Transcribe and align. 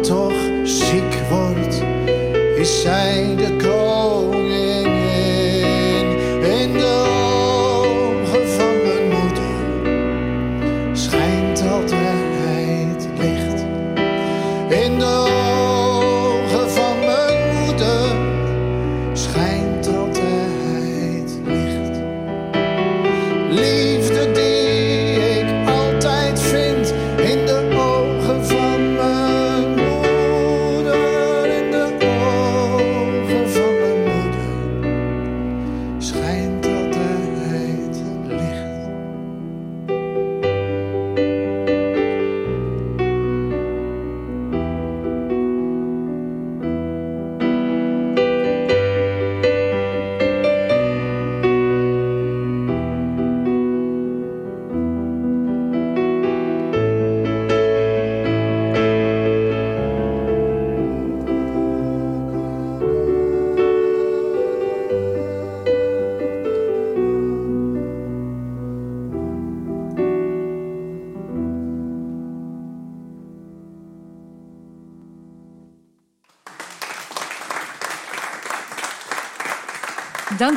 toch 0.00 0.32
ziek 0.62 1.14
word, 1.30 1.82
is 2.56 2.82
zij 2.82 3.34
de 3.36 3.56
koningin 3.56 4.35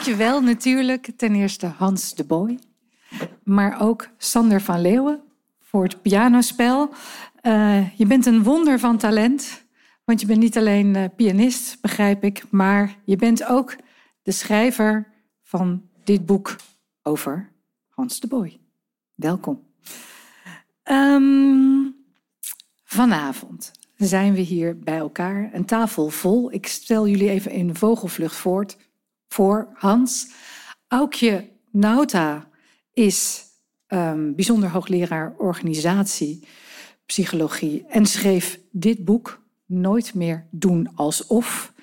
Dankjewel 0.10 0.42
natuurlijk 0.42 1.12
ten 1.16 1.36
eerste 1.36 1.66
Hans 1.66 2.16
de 2.16 2.24
Boy, 2.24 2.60
maar 3.44 3.82
ook 3.82 4.10
Sander 4.18 4.62
van 4.62 4.82
Leeuwen 4.82 5.22
voor 5.60 5.84
het 5.84 6.02
pianospel. 6.02 6.94
Eh, 7.42 7.98
je 7.98 8.06
bent 8.06 8.26
een 8.26 8.44
wonder 8.44 8.80
van 8.80 8.98
talent, 8.98 9.66
want 10.06 10.22
je 10.22 10.28
bent 10.28 10.40
niet 10.40 10.58
alleen 10.58 10.96
eh, 10.96 11.04
pianist, 11.16 11.82
begrijp 11.82 12.24
ik, 12.24 12.44
maar 12.50 12.96
je 13.06 13.16
bent 13.16 13.46
ook 13.46 13.76
de 14.22 14.32
schrijver 14.32 15.08
van 15.44 15.82
dit 16.04 16.26
boek 16.26 16.56
over 17.04 17.52
Hans 17.90 18.20
de 18.20 18.28
Boy. 18.28 18.60
Welkom. 19.16 19.64
Ehm, 20.84 21.88
vanavond 22.84 23.72
zijn 23.96 24.34
we 24.34 24.42
hier 24.42 24.80
bij 24.80 24.98
elkaar, 24.98 25.50
een 25.54 25.66
tafel 25.66 26.10
vol. 26.10 26.54
Ik 26.54 26.68
stel 26.68 27.08
jullie 27.08 27.30
even 27.30 27.52
in 27.52 27.76
vogelvlucht 27.76 28.36
voort 28.36 28.78
voor 29.30 29.70
Hans. 29.74 30.28
Aukje 30.88 31.50
Nauta 31.72 32.50
is 32.94 33.44
ehm, 33.88 34.34
bijzonder 34.34 34.70
hoogleraar 34.70 35.34
organisatie, 35.38 36.48
psychologie 37.06 37.86
en 37.88 38.06
schreef 38.06 38.60
dit 38.72 39.06
boek 39.06 39.40
Nooit 39.66 40.14
meer 40.14 40.48
doen 40.52 40.90
alsof. 40.96 41.74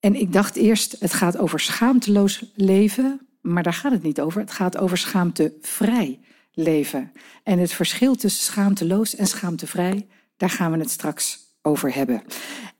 En 0.00 0.14
ik 0.14 0.32
dacht 0.32 0.56
eerst, 0.56 0.96
het 1.00 1.12
gaat 1.12 1.38
over 1.38 1.60
schaamteloos 1.60 2.52
leven, 2.54 3.26
maar 3.40 3.62
daar 3.62 3.72
gaat 3.72 3.92
het 3.92 4.02
niet 4.02 4.20
over. 4.20 4.40
Het 4.40 4.50
gaat 4.50 4.76
over 4.76 4.98
schaamtevrij 4.98 6.20
leven. 6.52 7.12
En 7.42 7.58
het 7.58 7.72
verschil 7.72 8.14
tussen 8.14 8.44
schaamteloos 8.44 9.16
en 9.16 9.26
schaamtevrij, 9.26 10.06
daar 10.36 10.50
gaan 10.50 10.72
we 10.72 10.78
het 10.78 10.90
straks 10.90 11.38
over 11.62 11.94
hebben. 11.94 12.22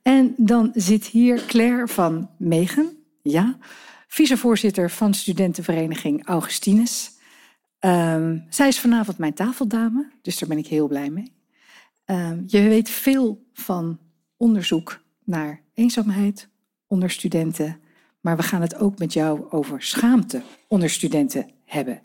En 0.03 0.35
dan 0.37 0.71
zit 0.75 1.07
hier 1.07 1.45
Claire 1.47 1.89
van 1.89 2.31
Megen, 2.37 2.98
ja, 3.31 3.59
vicevoorzitter 4.07 4.91
van 4.91 5.15
studentenvereniging 5.15 6.27
Augustinus. 6.27 7.11
Ehm, 7.79 8.39
zij 8.49 8.69
is 8.69 8.81
vanavond 8.81 9.19
mijn 9.19 9.35
tafeldame, 9.35 10.11
dus 10.23 10.39
daar 10.39 10.49
ben 10.49 10.59
ik 10.59 10.67
heel 10.67 10.89
blij 10.89 11.11
mee. 11.11 11.33
Ehm, 12.05 12.43
je 12.47 12.63
weet 12.63 12.91
veel 12.91 13.47
van 13.53 13.99
onderzoek 14.37 15.01
naar 15.25 15.63
eenzaamheid 15.75 16.49
onder 16.87 17.11
studenten, 17.11 17.81
maar 18.21 18.37
we 18.37 18.43
gaan 18.43 18.61
het 18.61 18.77
ook 18.77 18.99
met 18.99 19.13
jou 19.13 19.51
over 19.51 19.83
schaamte 19.83 20.43
onder 20.69 20.91
studenten 20.91 21.51
hebben. 21.65 22.01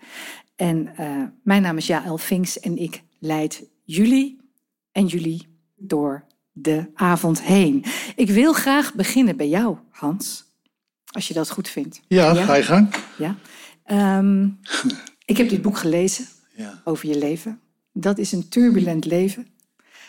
En 0.56 0.96
eh, 0.96 1.24
mijn 1.44 1.62
naam 1.62 1.78
is 1.78 1.88
Jaël 1.88 2.18
Vinks 2.18 2.60
en 2.60 2.78
ik 2.78 3.04
leid 3.20 3.64
jullie 3.84 4.40
en 4.92 5.06
jullie 5.06 5.48
door 5.76 6.26
de 6.52 6.90
avond 6.94 7.42
heen. 7.42 7.84
Ik 8.16 8.30
wil 8.30 8.54
graag 8.54 8.94
beginnen 8.94 9.38
bij 9.38 9.48
jou, 9.48 9.78
Hans, 9.90 10.43
als 11.14 11.28
je 11.28 11.34
dat 11.34 11.50
goed 11.50 11.70
vindt. 11.70 12.02
Ja, 12.08 12.34
ga 12.34 12.56
je 12.56 12.64
gang. 12.64 12.94
Ja. 13.18 13.36
Ehm, 13.84 14.48
ik 15.32 15.38
heb 15.38 15.50
dit 15.50 15.62
boek 15.62 15.78
gelezen 15.78 16.26
Ja. 16.56 16.82
over 16.84 17.08
je 17.10 17.18
leven. 17.18 17.60
Dat 17.94 18.18
is 18.18 18.32
een 18.32 18.50
turbulent 18.50 19.06
leven. 19.06 19.48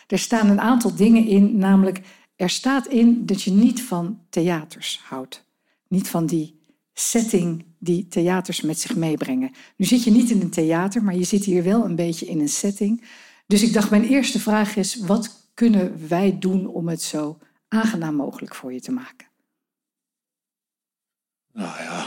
Er 0.07 0.19
staan 0.19 0.49
een 0.51 0.61
aantal 0.61 0.95
dingen 0.95 1.27
in, 1.27 1.57
namelijk 1.59 2.01
er 2.37 2.51
staat 2.51 2.87
in 2.87 3.27
dat 3.27 3.43
je 3.43 3.51
niet 3.51 3.83
van 3.83 4.21
theaters 4.31 5.01
houdt. 5.05 5.45
Niet 5.89 6.09
van 6.09 6.27
die 6.27 6.61
setting 6.93 7.65
die 7.79 8.07
theaters 8.09 8.61
met 8.61 8.81
zich 8.81 8.97
meebrengen. 8.97 9.51
Nu 9.77 9.87
zit 9.87 10.05
je 10.05 10.11
niet 10.11 10.31
in 10.31 10.41
een 10.41 10.51
theater, 10.51 11.03
maar 11.03 11.15
je 11.17 11.25
zit 11.25 11.45
hier 11.45 11.63
wel 11.63 11.85
een 11.85 11.97
beetje 11.97 12.27
in 12.27 12.41
een 12.41 12.49
setting. 12.49 13.05
Dus 13.47 13.63
ik 13.63 13.73
dacht, 13.73 13.91
mijn 13.91 14.05
eerste 14.05 14.41
vraag 14.41 14.77
is, 14.77 14.97
wat 14.97 15.51
kunnen 15.55 16.09
wij 16.09 16.37
doen 16.39 16.67
om 16.67 16.89
het 16.89 17.03
zo 17.03 17.39
aangenaam 17.69 18.15
mogelijk 18.15 18.55
voor 18.55 18.73
je 18.73 18.81
te 18.81 18.93
maken? 18.93 19.27
Nou 21.55 21.83
ja, 21.83 22.07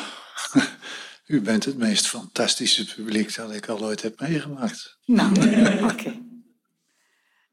u 1.36 1.42
bent 1.42 1.66
het 1.66 1.78
meest 1.78 2.08
fantastische 2.08 2.96
publiek 2.96 3.36
dat 3.36 3.54
ik 3.54 3.68
al 3.68 3.84
ooit 3.84 4.02
heb 4.02 4.20
meegemaakt. 4.20 4.98
Nou, 5.06 5.32
oké. 5.92 6.22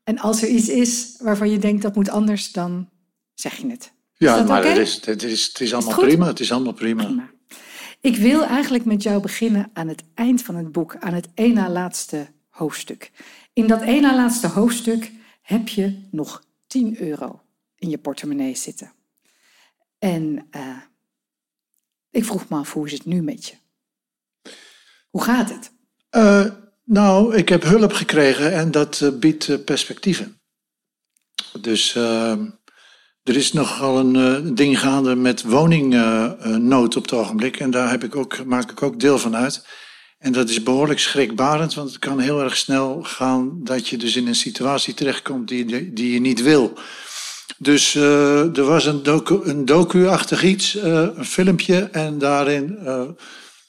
En 0.05 0.19
als 0.19 0.43
er 0.43 0.49
iets 0.49 0.69
is 0.69 1.15
waarvan 1.19 1.51
je 1.51 1.59
denkt 1.59 1.83
dat 1.83 1.95
moet 1.95 2.09
anders, 2.09 2.53
dan 2.53 2.91
zeg 3.35 3.57
je 3.57 3.71
het. 3.71 3.93
Ja, 4.17 4.43
maar 4.43 4.65
het, 4.65 4.77
is, 4.77 5.07
het, 5.07 5.23
is, 5.23 5.47
het 5.47 5.61
is 5.61 5.75
allemaal 5.75 5.99
prima. 5.99 6.27
Het 6.27 6.41
is 6.41 6.53
allemaal 6.53 6.73
prima. 6.73 7.05
Prima. 7.05 7.31
Ik 8.01 8.17
wil 8.17 8.45
eigenlijk 8.45 8.85
met 8.85 9.03
jou 9.03 9.21
beginnen 9.23 9.71
aan 9.73 9.89
het 9.89 10.03
eind 10.15 10.43
van 10.43 10.55
het 10.55 10.73
boek, 10.73 10.97
aan 10.97 11.15
het 11.15 11.29
één 11.35 11.55
na 11.55 11.71
laatste 11.71 12.27
hoofdstuk. 12.49 13.11
In 13.53 13.67
dat 13.67 13.83
één 13.83 14.03
na 14.03 14.15
laatste 14.15 14.47
hoofdstuk 14.47 15.13
heb 15.43 15.69
je 15.69 16.09
nog 16.11 16.45
10 16.67 17.01
euro 17.01 17.41
in 17.79 17.91
je 17.91 17.99
portemonnee 17.99 18.55
zitten. 18.55 18.93
En 19.99 20.47
eh, 20.51 20.77
ik 22.15 22.25
vroeg 22.25 22.49
me 22.49 22.57
af, 22.57 22.73
hoe 22.73 22.87
is 22.87 22.93
het 22.93 23.05
nu 23.05 23.23
met 23.23 23.47
je? 23.47 23.55
Hoe 25.11 25.23
gaat 25.23 25.51
het? 25.51 25.73
Eh, 26.11 26.47
nou, 26.85 27.37
ik 27.37 27.49
heb 27.49 27.63
hulp 27.63 27.93
gekregen 27.93 28.53
en 28.53 28.71
dat 28.71 29.01
eh, 29.01 29.09
biedt 29.13 29.49
eh, 29.49 29.57
perspectieven. 29.65 30.41
Dus 31.61 31.95
eh, 31.95 32.39
er 33.23 33.37
is 33.37 33.53
nogal 33.53 33.99
een 33.99 34.55
ding 34.55 34.81
gaande 34.81 35.15
met 35.15 35.43
woningnood 35.43 36.97
op 36.97 37.03
het 37.03 37.13
ogenblik. 37.13 37.61
En 37.61 37.71
daar 37.71 37.91
heb 37.91 38.05
ik 38.05 38.17
ook, 38.17 38.45
maak 38.45 38.71
ik 38.71 38.83
ook 38.83 39.01
deel 39.01 39.19
van 39.19 39.37
uit. 39.37 39.67
En 40.19 40.33
dat 40.33 40.49
is 40.49 40.63
behoorlijk 40.63 41.01
schrikbarend, 41.01 41.75
want 41.75 41.89
het 41.89 41.99
kan 41.99 42.19
heel 42.19 42.43
erg 42.43 42.57
snel 42.57 43.03
gaan 43.03 43.65
dat 43.65 43.89
je 43.89 43.97
dus 43.97 44.17
in 44.17 44.27
een 44.27 44.35
situatie 44.35 44.95
terechtkomt 44.95 45.49
die, 45.49 45.93
die 45.93 46.13
je 46.13 46.21
niet 46.21 46.43
wil. 46.43 46.79
Dus 47.59 47.95
eh, 47.95 48.57
er 48.57 48.65
was 48.65 48.85
een 48.85 49.03
docu, 49.03 49.41
een 49.43 49.65
docu-achtig 49.65 50.43
iets, 50.43 50.77
eh, 50.77 51.09
een 51.15 51.25
filmpje, 51.25 51.89
en 51.93 52.19
daarin 52.19 52.79
eh, 52.79 53.03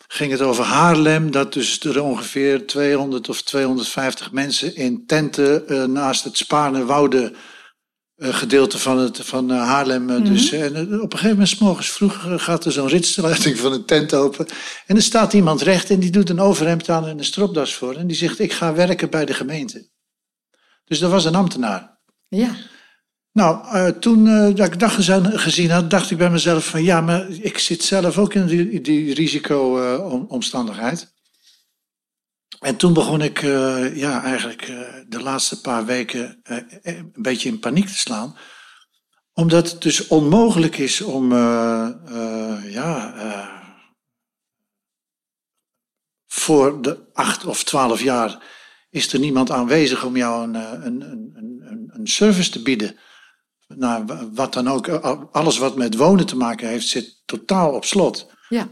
ging 0.07 0.31
het 0.31 0.41
over 0.41 0.63
Haarlem, 0.63 1.31
dat 1.31 1.53
dus 1.53 1.79
er 1.79 2.01
ongeveer 2.01 2.67
200 2.67 3.29
of 3.29 3.41
250 3.41 4.31
mensen 4.31 4.75
in 4.75 5.05
tenten 5.05 5.91
naast 5.91 6.23
het 6.23 6.37
Spaarne-Woude 6.37 7.33
eh, 8.15 8.33
gedeelte 8.33 8.79
van, 8.79 8.97
het, 8.97 9.19
van 9.23 9.49
Haarlem. 9.49 10.09
eh, 10.09 10.25
dus, 10.25 10.51
en 10.51 11.01
op 11.01 11.13
een 11.13 11.19
gegeven 11.19 11.29
moment, 11.29 11.47
's 11.47 11.57
morgens 11.57 11.89
vroeg, 11.89 12.43
gaat 12.43 12.65
er 12.65 12.71
zo'n 12.71 12.87
ritsluiting 12.87 13.57
van 13.59 13.71
een 13.73 13.85
tent 13.85 14.13
open. 14.13 14.45
En 14.85 14.95
er 14.95 15.01
staat 15.01 15.33
iemand 15.33 15.61
recht 15.61 15.89
en 15.89 15.99
die 15.99 16.09
doet 16.09 16.29
een 16.29 16.39
overhemd 16.39 16.89
aan 16.89 17.07
en 17.07 17.17
een 17.17 17.25
stropdas 17.25 17.73
voor. 17.73 17.95
En 17.95 18.07
die 18.07 18.17
zegt, 18.17 18.39
ik 18.39 18.53
ga 18.53 18.73
werken 18.73 19.09
bij 19.09 19.25
de 19.25 19.33
gemeente. 19.33 19.89
Dus 20.85 20.99
dat 20.99 21.11
was 21.11 21.25
een 21.25 21.35
ambtenaar. 21.35 21.97
Ja, 22.27 22.55
Nou, 23.35 23.65
eh, 23.67 23.87
toen 23.87 24.27
eh, 24.27 24.55
dat 24.55 24.67
ik 24.73 24.79
dat 24.79 24.91
gezi- 24.91 25.37
gezien 25.37 25.69
had, 25.69 25.89
dacht 25.89 26.11
ik 26.11 26.17
bij 26.17 26.29
mezelf 26.29 26.65
van 26.65 26.83
ja, 26.83 27.01
maar 27.01 27.29
ik 27.29 27.57
zit 27.57 27.83
zelf 27.83 28.17
ook 28.17 28.33
in 28.33 28.45
die, 28.45 28.81
die 28.81 29.13
risico-omstandigheid. 29.13 31.13
en 32.59 32.75
toen 32.75 32.93
begon 32.93 33.21
ik 33.21 33.41
eh, 33.41 33.95
ja, 33.97 34.23
eigenlijk 34.23 34.61
eh, 34.61 34.79
de 35.07 35.21
laatste 35.21 35.61
paar 35.61 35.85
weken 35.85 36.39
eh, 36.43 36.57
eh, 36.57 36.65
een 36.97 37.11
beetje 37.15 37.49
in 37.49 37.59
paniek 37.59 37.87
te 37.87 37.97
slaan. 37.97 38.37
Omdat 39.33 39.71
het 39.71 39.81
dus 39.81 40.07
onmogelijk 40.07 40.77
is 40.77 41.01
om 41.01 41.31
eh, 41.31 41.89
eh, 42.05 42.71
ja, 42.73 43.13
eh, 43.15 43.49
voor 46.27 46.81
de 46.81 47.09
acht 47.13 47.45
of 47.45 47.63
twaalf 47.63 48.01
jaar 48.01 48.43
is 48.89 49.13
er 49.13 49.19
niemand 49.19 49.51
aanwezig 49.51 50.03
om 50.03 50.17
jou 50.17 50.53
eh, 50.53 50.71
een, 50.71 51.01
een, 51.01 51.31
een, 51.35 51.89
een 51.93 52.07
service 52.07 52.51
te 52.51 52.61
bieden. 52.61 52.97
Nou, 53.67 54.05
wa- 54.05 54.29
wat 54.33 54.53
dan 54.53 54.67
ook, 54.67 54.87
eh, 54.87 55.21
alles 55.31 55.57
wat 55.57 55.75
met 55.77 55.95
wonen 55.95 56.25
te 56.25 56.35
maken 56.37 56.67
heeft, 56.67 56.87
zit 56.87 57.21
totaal 57.25 57.73
op 57.73 57.85
slot. 57.85 58.31
ja. 58.49 58.67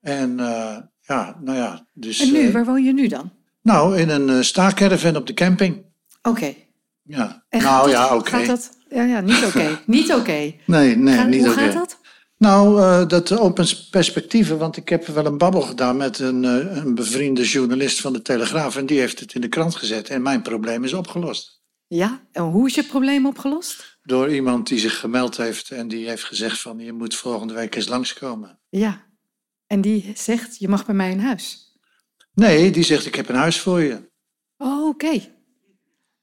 En 0.00 0.40
eh, 0.40 0.76
ja, 1.00 1.36
nou 1.40 1.56
ja, 1.58 1.86
dus. 1.92 2.20
En 2.20 2.32
nu, 2.32 2.46
eh, 2.46 2.52
waar 2.52 2.64
woon 2.64 2.84
je 2.84 2.92
nu 2.92 3.06
dan? 3.08 3.30
nou, 3.62 3.98
in 3.98 4.08
een 4.08 4.44
staakerven 4.44 5.16
op 5.16 5.26
de 5.26 5.34
camping. 5.34 5.84
Oké. 6.22 6.54
Ja. 7.02 7.44
En 7.48 7.62
nou 7.62 7.82
dat- 7.82 7.90
ja, 7.90 8.16
oké. 8.16 8.30
Gaat 8.30 8.46
dat? 8.46 8.70
Ja, 8.90 9.02
ja, 9.02 9.20
niet 9.20 9.44
oké. 9.44 9.78
niet 9.86 10.12
oké. 10.14 10.52
Nee, 10.66 10.96
nee, 10.96 11.14
Gaat- 11.16 11.28
niet 11.28 11.40
Hoe 11.44 11.50
oké. 11.52 11.60
gaat 11.60 11.72
dat? 11.72 11.98
Nou, 12.38 13.06
dat 13.06 13.38
opent 13.38 13.88
perspectieven, 13.90 14.58
want 14.58 14.76
ik 14.76 14.88
heb 14.88 15.06
wel 15.06 15.26
een 15.26 15.38
babbel 15.38 15.60
gedaan 15.60 15.96
met 15.96 16.18
een, 16.18 16.42
een 16.76 16.94
bevriende 16.94 17.42
journalist 17.44 18.00
van 18.00 18.12
de 18.12 18.22
Telegraaf. 18.22 18.76
En 18.76 18.86
die 18.86 18.98
heeft 18.98 19.20
het 19.20 19.34
in 19.34 19.40
de 19.40 19.48
krant 19.48 19.76
gezet. 19.76 20.08
En 20.08 20.22
mijn 20.22 20.42
probleem 20.42 20.84
is 20.84 20.92
opgelost. 20.92 21.60
Ja, 21.86 22.20
en 22.32 22.42
hoe 22.42 22.66
is 22.66 22.74
je 22.74 22.82
probleem 22.84 23.26
opgelost? 23.26 23.95
Door 24.06 24.34
iemand 24.34 24.68
die 24.68 24.78
zich 24.78 24.98
gemeld 25.00 25.36
heeft 25.36 25.70
en 25.70 25.88
die 25.88 26.08
heeft 26.08 26.24
gezegd 26.24 26.60
van 26.60 26.78
je 26.78 26.92
moet 26.92 27.14
volgende 27.14 27.54
week 27.54 27.74
eens 27.74 27.88
langskomen. 27.88 28.58
Ja. 28.68 29.04
En 29.66 29.80
die 29.80 30.12
zegt, 30.14 30.58
je 30.58 30.68
mag 30.68 30.86
bij 30.86 30.94
mij 30.94 31.10
in 31.10 31.18
huis. 31.18 31.74
Nee, 32.34 32.70
die 32.70 32.84
zegt 32.84 33.06
ik 33.06 33.14
heb 33.14 33.28
een 33.28 33.34
huis 33.34 33.60
voor 33.60 33.80
je. 33.80 34.10
Oh, 34.56 34.86
oké. 34.86 35.20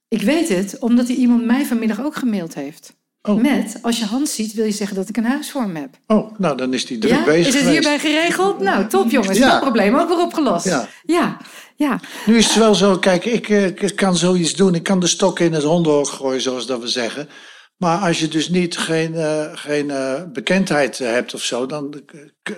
Ik 0.08 0.22
weet 0.22 0.48
het, 0.48 0.78
omdat 0.78 1.06
die 1.06 1.16
iemand 1.16 1.44
mij 1.44 1.64
vanmiddag 1.64 2.04
ook 2.04 2.16
gemaild 2.16 2.54
heeft. 2.54 2.96
Oh. 3.22 3.40
Met, 3.40 3.78
als 3.82 3.98
je 3.98 4.04
Hans 4.04 4.34
ziet, 4.34 4.52
wil 4.52 4.64
je 4.64 4.70
zeggen 4.72 4.96
dat 4.96 5.08
ik 5.08 5.16
een 5.16 5.24
huis 5.24 5.50
voor 5.50 5.60
hem 5.60 5.76
heb. 5.76 5.98
Oh, 6.06 6.38
nou 6.38 6.56
dan 6.56 6.74
is 6.74 6.86
die 6.86 6.98
druk 6.98 7.12
ja? 7.12 7.24
bezig 7.24 7.38
Is 7.38 7.54
het 7.54 7.62
geweest. 7.62 7.72
hierbij 7.72 7.98
geregeld? 7.98 8.60
Nou, 8.60 8.86
top 8.86 9.10
jongens. 9.10 9.38
Ja. 9.38 9.50
Dat 9.50 9.60
probleem 9.60 9.96
ook 9.96 10.08
weer 10.08 10.20
opgelost. 10.20 10.64
Ja. 10.64 10.88
ja. 11.02 11.36
ja. 11.76 12.00
Nu 12.26 12.36
is 12.36 12.46
het 12.46 12.56
wel 12.56 12.74
zo, 12.74 12.98
kijk, 12.98 13.24
ik, 13.24 13.48
eh, 13.48 13.66
ik 13.66 13.96
kan 13.96 14.16
zoiets 14.16 14.54
doen. 14.54 14.74
Ik 14.74 14.82
kan 14.82 15.00
de 15.00 15.06
stok 15.06 15.40
in 15.40 15.52
het 15.52 15.62
hondenhok 15.62 16.08
gooien, 16.08 16.40
zoals 16.40 16.66
dat 16.66 16.80
we 16.80 16.88
zeggen. 16.88 17.28
Maar 17.76 17.98
als 17.98 18.20
je 18.20 18.28
dus 18.28 18.48
niet 18.48 18.76
geen, 18.76 19.14
eh, 19.14 19.50
geen 19.52 19.90
eh, 19.90 20.22
bekendheid 20.32 21.00
eh, 21.00 21.10
hebt 21.10 21.34
of 21.34 21.42
zo, 21.42 21.66
dan, 21.66 22.02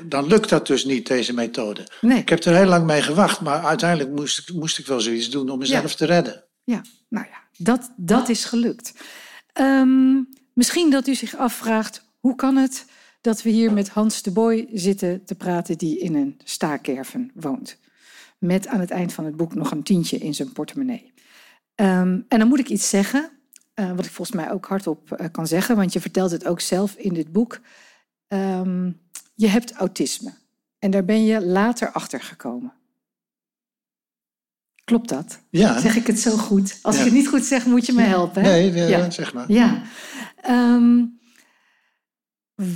dan 0.04 0.26
lukt 0.26 0.48
dat 0.48 0.66
dus 0.66 0.84
niet, 0.84 1.06
deze 1.06 1.34
methode. 1.34 1.86
Nee. 2.00 2.18
Ik 2.18 2.28
heb 2.28 2.44
er 2.44 2.56
heel 2.56 2.66
lang 2.66 2.86
mee 2.86 3.02
gewacht, 3.02 3.40
maar 3.40 3.64
uiteindelijk 3.64 4.10
moest 4.10 4.38
ik, 4.38 4.54
moest 4.54 4.78
ik 4.78 4.86
wel 4.86 5.00
zoiets 5.00 5.30
doen 5.30 5.50
om 5.50 5.58
mezelf 5.58 5.94
te 5.94 6.04
redden. 6.04 6.44
Ja, 6.64 6.82
nou 7.08 7.26
ja, 7.26 7.42
dat, 7.56 7.92
dat 7.96 8.28
is 8.28 8.44
gelukt. 8.44 8.92
Ehm, 9.52 10.22
misschien 10.52 10.90
dat 10.90 11.06
u 11.06 11.14
zich 11.14 11.36
afvraagt, 11.36 12.04
hoe 12.20 12.34
kan 12.34 12.56
het 12.56 12.84
dat 13.20 13.42
we 13.42 13.50
hier 13.50 13.72
met 13.72 13.88
Hans 13.88 14.22
de 14.22 14.30
Boy 14.30 14.68
zitten 14.72 15.24
te 15.24 15.34
praten 15.34 15.78
die 15.78 15.98
in 15.98 16.14
een 16.14 16.40
staakerven 16.44 17.30
woont? 17.34 17.78
Met 18.38 18.66
aan 18.66 18.80
het 18.80 18.90
eind 18.90 19.12
van 19.12 19.24
het 19.24 19.36
boek 19.36 19.54
nog 19.54 19.70
een 19.70 19.82
tientje 19.82 20.18
in 20.18 20.34
zijn 20.34 20.52
portemonnee. 20.52 21.12
Ehm, 21.74 22.20
en 22.28 22.38
dan 22.38 22.48
moet 22.48 22.58
ik 22.58 22.68
iets 22.68 22.88
zeggen, 22.88 23.30
eh, 23.76 23.92
wat 23.92 24.04
ik 24.04 24.10
volgens 24.10 24.36
mij 24.36 24.50
ook 24.50 24.66
hardop 24.66 25.12
eh, 25.12 25.26
kan 25.32 25.46
zeggen, 25.46 25.76
want 25.76 25.92
je 25.92 26.00
vertelt 26.00 26.30
het 26.30 26.46
ook 26.46 26.60
zelf 26.60 26.94
in 26.94 27.14
dit 27.14 27.32
boek. 27.32 27.60
Ehm, 28.26 28.92
je 29.34 29.48
hebt 29.48 29.72
autisme 29.72 30.32
en 30.78 30.90
daar 30.90 31.04
ben 31.04 31.24
je 31.24 31.44
later 31.46 31.90
achter 31.92 32.20
gekomen. 32.22 32.72
Klopt 34.84 35.08
dat? 35.08 35.40
Ja, 35.50 35.78
Zeg 35.80 35.96
ik 35.96 36.06
het 36.06 36.18
zo 36.20 36.36
goed? 36.36 36.78
Als 36.82 36.94
Ja. 36.94 37.00
ik 37.00 37.06
het 37.06 37.16
niet 37.16 37.28
goed 37.28 37.44
zeg, 37.44 37.66
moet 37.66 37.86
je 37.86 37.92
me 37.92 38.02
helpen. 38.02 38.42
Hè? 38.42 38.50
nee, 38.50 38.72
Ja. 38.88 39.10
zeg 39.10 39.34
maar. 39.34 39.52
Ja. 39.52 39.82
Ehm, 40.42 41.04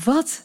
wat 0.04 0.44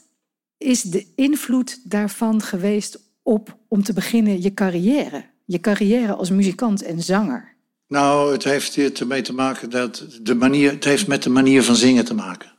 is 0.57 0.81
de 0.81 1.13
invloed 1.15 1.89
daarvan 1.89 2.41
geweest 2.41 2.99
op, 3.23 3.57
om 3.67 3.83
te 3.83 3.93
beginnen, 3.93 4.41
je 4.41 4.53
carrière? 4.53 5.25
Je 5.45 5.59
carrière 5.59 6.13
als 6.13 6.29
muzikant 6.29 6.81
en 6.83 7.01
zanger. 7.01 7.54
Nou, 7.87 8.31
het 8.31 8.43
heeft 8.43 8.99
ermee 8.99 9.21
te 9.21 9.33
maken 9.33 9.69
dat 9.69 10.05
de 10.21 10.35
manier, 10.35 10.71
het 10.71 10.83
heeft 10.83 11.07
met 11.07 11.23
de 11.23 11.29
manier 11.29 11.63
van 11.63 11.75
zingen 11.75 12.05
te 12.05 12.13
maken. 12.13 12.53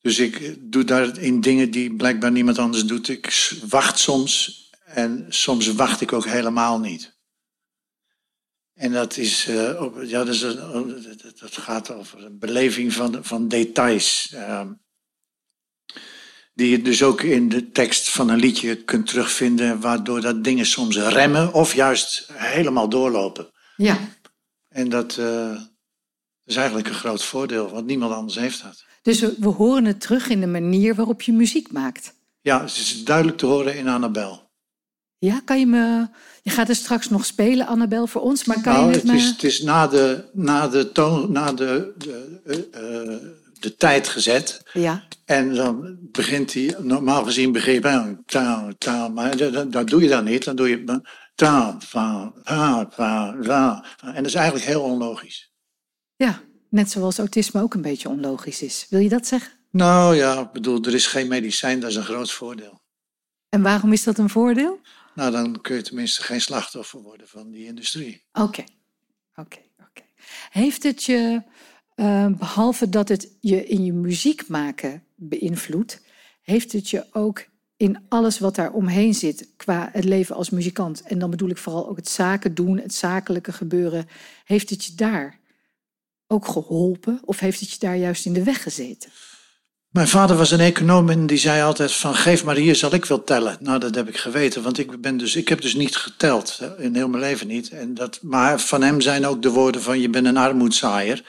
Dus 0.00 0.18
ik 0.18 0.56
doe 0.72 0.84
daarin 0.84 1.40
dingen 1.40 1.70
die 1.70 1.94
blijkbaar 1.96 2.30
niemand 2.32 2.58
anders 2.58 2.84
doet. 2.84 3.08
Ik 3.08 3.52
wacht 3.68 3.98
soms 3.98 4.60
en 4.84 5.26
soms 5.28 5.72
wacht 5.72 6.00
ik 6.00 6.12
ook 6.12 6.24
helemaal 6.24 6.78
niet. 6.80 7.18
En 8.74 8.92
dat 8.92 9.16
is, 9.16 9.46
eh, 9.46 9.86
ja, 10.02 10.24
dat- 10.24 11.38
dat 11.38 11.56
gaat 11.56 11.90
over 11.90 12.24
een 12.24 12.38
beleving 12.38 12.92
van, 12.92 13.24
van 13.24 13.48
details. 13.48 14.30
ehm, 14.34 14.72
die 16.54 16.70
je 16.70 16.82
dus 16.82 17.02
ook 17.02 17.20
in 17.22 17.48
de 17.48 17.70
tekst 17.70 18.10
van 18.10 18.28
een 18.28 18.38
liedje 18.38 18.84
kunt 18.84 19.06
terugvinden, 19.06 19.80
waardoor 19.80 20.20
dat 20.20 20.44
dingen 20.44 20.66
soms 20.66 20.96
remmen 20.96 21.52
of 21.52 21.74
juist 21.74 22.28
helemaal 22.32 22.88
doorlopen. 22.88 23.50
Ja, 23.82 23.98
En 24.68 24.88
dat 24.88 25.16
eh, 25.16 25.56
is 26.44 26.56
eigenlijk 26.56 26.88
een 26.88 26.94
groot 26.94 27.24
voordeel, 27.24 27.70
want 27.70 27.86
niemand 27.86 28.12
anders 28.12 28.38
heeft 28.38 28.62
dat. 28.62 28.84
dus 29.02 29.20
we, 29.20 29.34
we 29.38 29.48
horen 29.48 29.84
het 29.84 30.00
terug 30.00 30.28
in 30.28 30.40
de 30.40 30.46
manier 30.46 30.94
waarop 30.94 31.22
je 31.22 31.32
muziek 31.32 31.72
maakt. 31.72 32.14
Ja, 32.40 32.60
het 32.60 32.70
is 32.70 33.04
duidelijk 33.04 33.38
te 33.38 33.46
horen 33.46 33.76
in 33.76 33.88
Annabel. 33.88 34.48
Ja, 35.18 35.40
kan 35.44 35.58
je 35.58 35.66
me... 35.66 36.06
Je 36.42 36.50
gaat 36.50 36.68
er 36.68 36.74
straks 36.74 37.08
nog 37.08 37.24
spelen, 37.24 37.66
Annabel, 37.66 38.06
voor 38.06 38.20
ons, 38.22 38.44
maar 38.44 38.60
kan 38.60 38.72
nou, 38.72 38.86
je 38.90 38.94
het 38.96 39.04
met 39.04 39.12
me... 39.14 39.20
is, 39.20 39.26
het 39.28 39.42
is 39.42 39.62
na 39.62 39.86
de, 39.86 40.24
na 40.32 40.68
de, 40.68 40.92
toon, 40.92 41.32
na 41.32 41.52
de, 41.52 41.92
de, 41.98 42.40
eh, 42.44 43.12
eh, 43.12 43.20
de 43.60 43.76
tijd 43.76 44.08
gezet. 44.08 44.62
Ja, 44.72 45.04
En 45.24 45.54
dan 45.54 45.96
begint 46.00 46.52
hij, 46.54 46.74
normaal 46.78 47.24
gezien 47.24 47.52
begint 47.52 47.82
hij, 47.84 48.16
taal, 48.26 48.70
taal, 48.78 49.10
maar 49.10 49.36
dat- 49.36 49.72
dat 49.72 49.88
doe 49.88 50.02
je 50.02 50.08
dan 50.08 50.24
niet. 50.24 50.44
Dan 50.44 50.56
doe 50.56 50.68
je 50.68 51.00
taal, 51.40 52.32
taal, 52.42 52.88
taal, 52.88 53.42
taal. 53.42 53.84
En 54.00 54.14
dat 54.14 54.26
is 54.26 54.34
eigenlijk 54.34 54.66
heel 54.66 54.82
onlogisch. 54.82 55.52
ja. 56.16 56.40
Net 56.70 56.90
zoals 56.90 57.18
autisme 57.18 57.62
ook 57.62 57.74
een 57.74 57.82
beetje 57.82 58.08
onlogisch 58.08 58.62
is. 58.62 58.86
Wil 58.90 59.00
je 59.00 59.08
dat 59.08 59.26
zeggen? 59.26 59.52
Nou 59.70 60.16
ja, 60.16 60.40
ik 60.40 60.52
bedoel, 60.52 60.82
er 60.84 60.94
is 60.94 61.06
geen 61.06 61.28
medicijn, 61.28 61.80
dat 61.80 61.90
is 61.90 61.96
een 61.96 62.04
groot 62.04 62.32
voordeel. 62.32 62.80
En 63.48 63.62
waarom 63.62 63.92
is 63.92 64.04
dat 64.04 64.18
een 64.18 64.28
voordeel? 64.28 64.80
Nou, 65.14 65.30
dan 65.30 65.60
kun 65.60 65.76
je 65.76 65.82
tenminste 65.82 66.22
geen 66.22 66.40
slachtoffer 66.40 67.02
worden 67.02 67.28
van 67.28 67.50
die 67.50 67.66
industrie. 67.66 68.22
Oké, 68.32 68.64
oké, 69.34 69.58
oké. 69.78 70.02
Heeft 70.50 70.82
het 70.82 71.04
je, 71.04 71.42
eh, 71.94 72.26
behalve 72.26 72.88
dat 72.88 73.08
het 73.08 73.36
je 73.40 73.66
in 73.66 73.84
je 73.84 73.92
muziek 73.92 74.48
maken 74.48 75.04
beïnvloedt, 75.14 76.02
heeft 76.42 76.72
het 76.72 76.90
je 76.90 77.06
ook 77.12 77.44
in 77.80 77.98
alles 78.08 78.38
wat 78.38 78.54
daar 78.54 78.72
omheen 78.72 79.14
zit 79.14 79.48
qua 79.56 79.88
het 79.92 80.04
leven 80.04 80.36
als 80.36 80.50
muzikant, 80.50 81.02
en 81.02 81.18
dan 81.18 81.30
bedoel 81.30 81.48
ik 81.48 81.58
vooral 81.58 81.88
ook 81.88 81.96
het 81.96 82.08
zaken 82.08 82.54
doen, 82.54 82.78
het 82.78 82.94
zakelijke 82.94 83.52
gebeuren, 83.52 84.08
heeft 84.44 84.70
het 84.70 84.84
je 84.84 84.94
daar 84.94 85.38
ook 86.26 86.46
geholpen 86.46 87.20
of 87.24 87.40
heeft 87.40 87.60
het 87.60 87.70
je 87.70 87.78
daar 87.78 87.96
juist 87.96 88.26
in 88.26 88.32
de 88.32 88.42
weg 88.42 88.62
gezeten? 88.62 89.10
Mijn 89.88 90.08
vader 90.08 90.36
was 90.36 90.50
een 90.50 90.60
econoom 90.60 91.10
en 91.10 91.26
die 91.26 91.38
zei 91.38 91.62
altijd 91.62 91.92
van 91.92 92.14
geef 92.14 92.44
maar 92.44 92.56
hier 92.56 92.76
zal 92.76 92.94
ik 92.94 93.04
wel 93.04 93.24
tellen. 93.24 93.56
Nou, 93.60 93.78
dat 93.78 93.94
heb 93.94 94.08
ik 94.08 94.16
geweten, 94.16 94.62
want 94.62 94.78
ik, 94.78 95.00
ben 95.00 95.16
dus, 95.16 95.36
ik 95.36 95.48
heb 95.48 95.60
dus 95.60 95.74
niet 95.74 95.96
geteld, 95.96 96.60
in 96.78 96.94
heel 96.94 97.08
mijn 97.08 97.22
leven 97.22 97.46
niet. 97.46 97.68
En 97.68 97.94
dat, 97.94 98.18
maar 98.22 98.60
van 98.60 98.82
hem 98.82 99.00
zijn 99.00 99.26
ook 99.26 99.42
de 99.42 99.50
woorden 99.50 99.82
van 99.82 100.00
je 100.00 100.10
bent 100.10 100.26
een 100.26 100.36
armoedzaaier. 100.36 101.24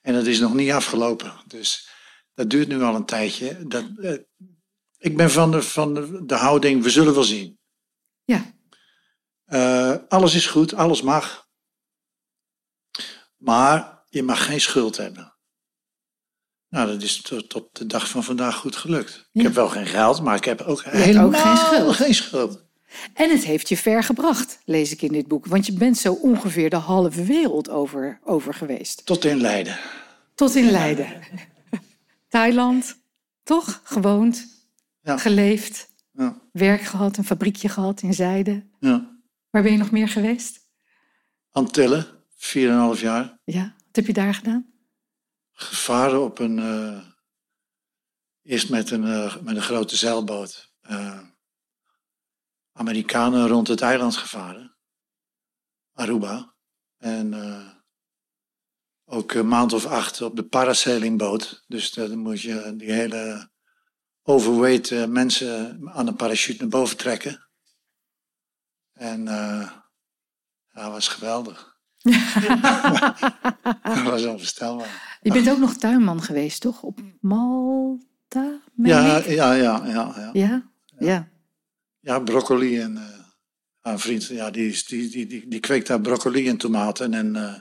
En 0.00 0.14
dat 0.14 0.26
is 0.26 0.40
nog 0.40 0.54
niet 0.54 0.70
afgelopen. 0.70 1.32
Dus 1.46 1.88
dat 2.34 2.50
duurt 2.50 2.68
nu 2.68 2.82
al 2.82 2.94
een 2.94 3.04
tijdje. 3.04 3.66
Dat, 3.66 3.84
eh, 4.00 4.12
ik 5.02 5.16
ben 5.16 5.30
van 5.30 5.50
de, 5.50 5.62
van 5.62 5.94
de, 5.94 6.24
de 6.24 6.34
houding, 6.34 6.82
we 6.82 6.90
zullen 6.90 7.14
wel 7.14 7.24
zien. 7.24 7.58
Ja, 8.24 8.50
Eh, 9.44 9.94
alles 10.08 10.34
is 10.34 10.46
goed, 10.46 10.74
alles 10.74 11.02
mag. 11.02 11.46
Maar 13.36 14.04
je 14.08 14.22
mag 14.22 14.44
geen 14.46 14.60
schuld 14.60 14.96
hebben. 14.96 15.36
Nou, 16.68 16.86
dat 16.86 17.02
is 17.02 17.22
tot, 17.22 17.48
tot 17.48 17.78
de 17.78 17.86
dag 17.86 18.08
van 18.08 18.24
vandaag 18.24 18.56
goed 18.56 18.76
gelukt. 18.76 19.28
Ik 19.32 19.42
heb 19.42 19.52
wel 19.54 19.68
geen 19.68 19.86
geld, 19.86 20.22
maar 20.22 20.36
ik 20.36 20.44
heb 20.44 20.60
ook 20.60 20.82
helemaal 20.84 21.40
geen 21.40 21.56
schuld. 21.56 21.96
geen 21.96 22.14
schuld. 22.14 22.64
En 23.14 23.30
het 23.30 23.44
heeft 23.44 23.68
je 23.68 23.76
ver 23.76 24.02
gebracht, 24.04 24.58
lees 24.64 24.92
ik 24.92 25.02
in 25.02 25.12
dit 25.12 25.26
boek, 25.28 25.46
want 25.46 25.66
je 25.66 25.72
bent 25.72 25.98
zo 25.98 26.12
ongeveer 26.12 26.70
de 26.70 26.76
halve 26.76 27.24
wereld 27.24 27.68
over, 27.68 28.20
over 28.24 28.54
geweest. 28.54 29.06
Tot 29.06 29.24
in 29.24 29.40
Leiden. 29.40 29.78
Tot 30.34 30.54
in 30.54 30.70
Leiden. 30.70 31.22
Thailand, 32.28 33.02
toch? 33.42 33.80
Gewoond, 33.84 34.51
Ja. 35.02 35.16
geleefd, 35.18 35.90
Ja, 36.12 36.40
werk 36.52 36.80
gehad, 36.80 37.16
een 37.16 37.24
fabriekje 37.24 37.68
gehad 37.68 38.02
in 38.02 38.14
Zijde. 38.14 38.68
ja. 38.80 39.10
Waar 39.50 39.62
ben 39.62 39.72
je 39.72 39.78
nog 39.78 39.90
meer 39.90 40.08
geweest? 40.08 40.60
Antillen, 41.50 42.06
4,5 42.28 43.00
jaar. 43.00 43.38
Ja, 43.44 43.74
wat 43.86 43.96
heb 43.96 44.06
je 44.06 44.12
daar 44.12 44.34
gedaan? 44.34 44.72
Gevaren 45.52 46.22
op 46.24 46.38
een. 46.38 46.58
eh, 46.58 47.06
eerst 48.42 48.70
met 48.70 48.90
een, 48.90 49.04
eh, 49.04 49.36
met 49.42 49.56
een 49.56 49.62
grote 49.62 49.96
zeilboot. 49.96 50.70
eh, 50.80 51.20
Amerikanen 52.72 53.48
rond 53.48 53.68
het 53.68 53.80
eiland 53.80 54.16
gevaren. 54.16 54.76
Aruba. 55.92 56.54
En 56.96 57.34
ook 59.04 59.32
een 59.32 59.48
maand 59.48 59.72
of 59.72 59.86
acht 59.86 60.20
op 60.20 60.36
de 60.36 60.44
parasailingboot. 60.44 61.64
Dus 61.66 61.90
dan 61.92 62.18
moet 62.18 62.40
je 62.40 62.74
die 62.76 62.92
hele 62.92 63.50
overweight 64.22 65.08
mensen 65.08 65.80
aan 65.84 66.06
een 66.06 66.16
parachute 66.16 66.60
naar 66.60 66.68
boven 66.68 66.96
trekken. 66.96 67.48
En 68.92 69.24
ja, 69.24 70.82
dat 70.82 70.90
was 70.90 71.08
geweldig. 71.08 71.70
Dat 73.82 74.02
was 74.02 74.24
onvoorstelbaar. 74.24 75.18
je 75.22 75.32
bent 75.32 75.50
ook 75.50 75.58
nog 75.58 75.74
tuinman 75.76 76.22
geweest, 76.22 76.60
toch? 76.60 76.82
Op 76.82 77.00
Malta? 77.20 78.60
Ja, 78.76 79.22
ja, 79.26 79.52
ja, 79.52 79.54
ja, 79.54 79.84
ja. 79.86 80.30
ja. 80.32 80.70
Ja. 80.98 81.28
Ja, 82.00 82.18
broccoli 82.18 82.80
en 82.80 82.96
eh, 82.96 83.02
een 83.92 83.98
vriend, 83.98 84.26
ja, 84.26 84.50
die, 84.50 84.82
die, 84.86 85.26
die, 85.26 85.48
die 85.48 85.60
kweekt 85.60 85.86
daar 85.86 86.00
broccoli 86.00 86.48
en 86.48 86.56
tomaten 86.56 87.14
en 87.14 87.36
eh 87.36 87.54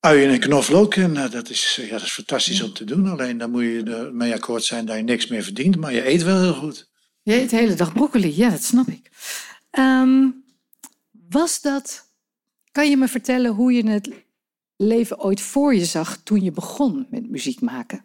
uien 0.00 0.30
en 0.30 0.40
knoflook. 0.40 0.94
En 0.94 1.16
eh, 1.16 1.30
dat, 1.30 1.48
is, 1.50 1.76
ja, 1.82 1.90
dat 1.90 2.02
is 2.02 2.12
fantastisch 2.12 2.62
om 2.62 2.72
te 2.72 2.84
doen. 2.84 3.08
Alleen 3.08 3.38
dan 3.38 3.50
moet 3.50 3.62
je 3.62 3.82
ermee 3.82 4.34
akkoord 4.34 4.64
zijn 4.64 4.86
dat 4.86 4.96
je 4.96 5.02
niks 5.02 5.26
meer 5.26 5.42
verdient, 5.42 5.76
maar 5.76 5.92
je 5.92 6.08
eet 6.08 6.22
wel 6.22 6.40
heel 6.40 6.54
goed. 6.54 6.90
Je 7.22 7.34
eet 7.34 7.50
de 7.50 7.56
hele 7.56 7.74
dag 7.74 7.92
broccoli, 7.92 8.36
ja, 8.36 8.50
dat 8.50 8.62
snap 8.62 8.86
ik. 8.86 9.10
Ehm, 9.70 10.30
was 11.28 11.60
dat. 11.60 12.06
Kan 12.72 12.90
je 12.90 12.96
me 12.96 13.08
vertellen 13.08 13.52
hoe 13.54 13.72
je 13.72 13.88
het 13.88 14.10
leven 14.76 15.18
ooit 15.18 15.40
voor 15.40 15.74
je 15.74 15.84
zag 15.84 16.16
toen 16.16 16.42
je 16.42 16.50
begon 16.52 17.06
met 17.10 17.30
muziek 17.30 17.60
maken? 17.60 18.04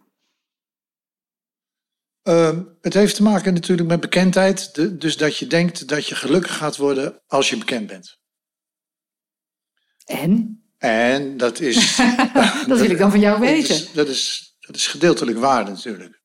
Ehm, 2.21 2.63
het 2.81 2.93
heeft 2.93 3.15
te 3.15 3.23
maken 3.23 3.53
natuurlijk 3.53 3.87
met 3.87 3.99
bekendheid. 3.99 4.75
de- 4.75 4.97
dus 4.97 5.17
dat 5.17 5.37
je 5.37 5.47
denkt 5.47 5.87
dat 5.87 6.07
je 6.07 6.15
gelukkig 6.15 6.57
gaat 6.57 6.77
worden 6.77 7.21
als 7.27 7.49
je 7.49 7.57
bekend 7.57 7.87
bent. 7.87 8.19
En? 10.05 10.62
En 10.83 11.37
dat 11.37 11.59
is. 11.59 11.95
Dat 12.67 12.79
wil 12.79 12.89
ik 12.89 12.97
dan 12.97 13.11
van 13.11 13.19
jou 13.19 13.39
Dat 13.39 13.49
weten. 13.49 13.75
is, 13.75 13.91
dat, 13.91 14.07
is, 14.07 14.55
dat 14.59 14.75
is 14.75 14.87
gedeeltelijk 14.87 15.37
waar 15.37 15.63
natuurlijk. 15.65 16.21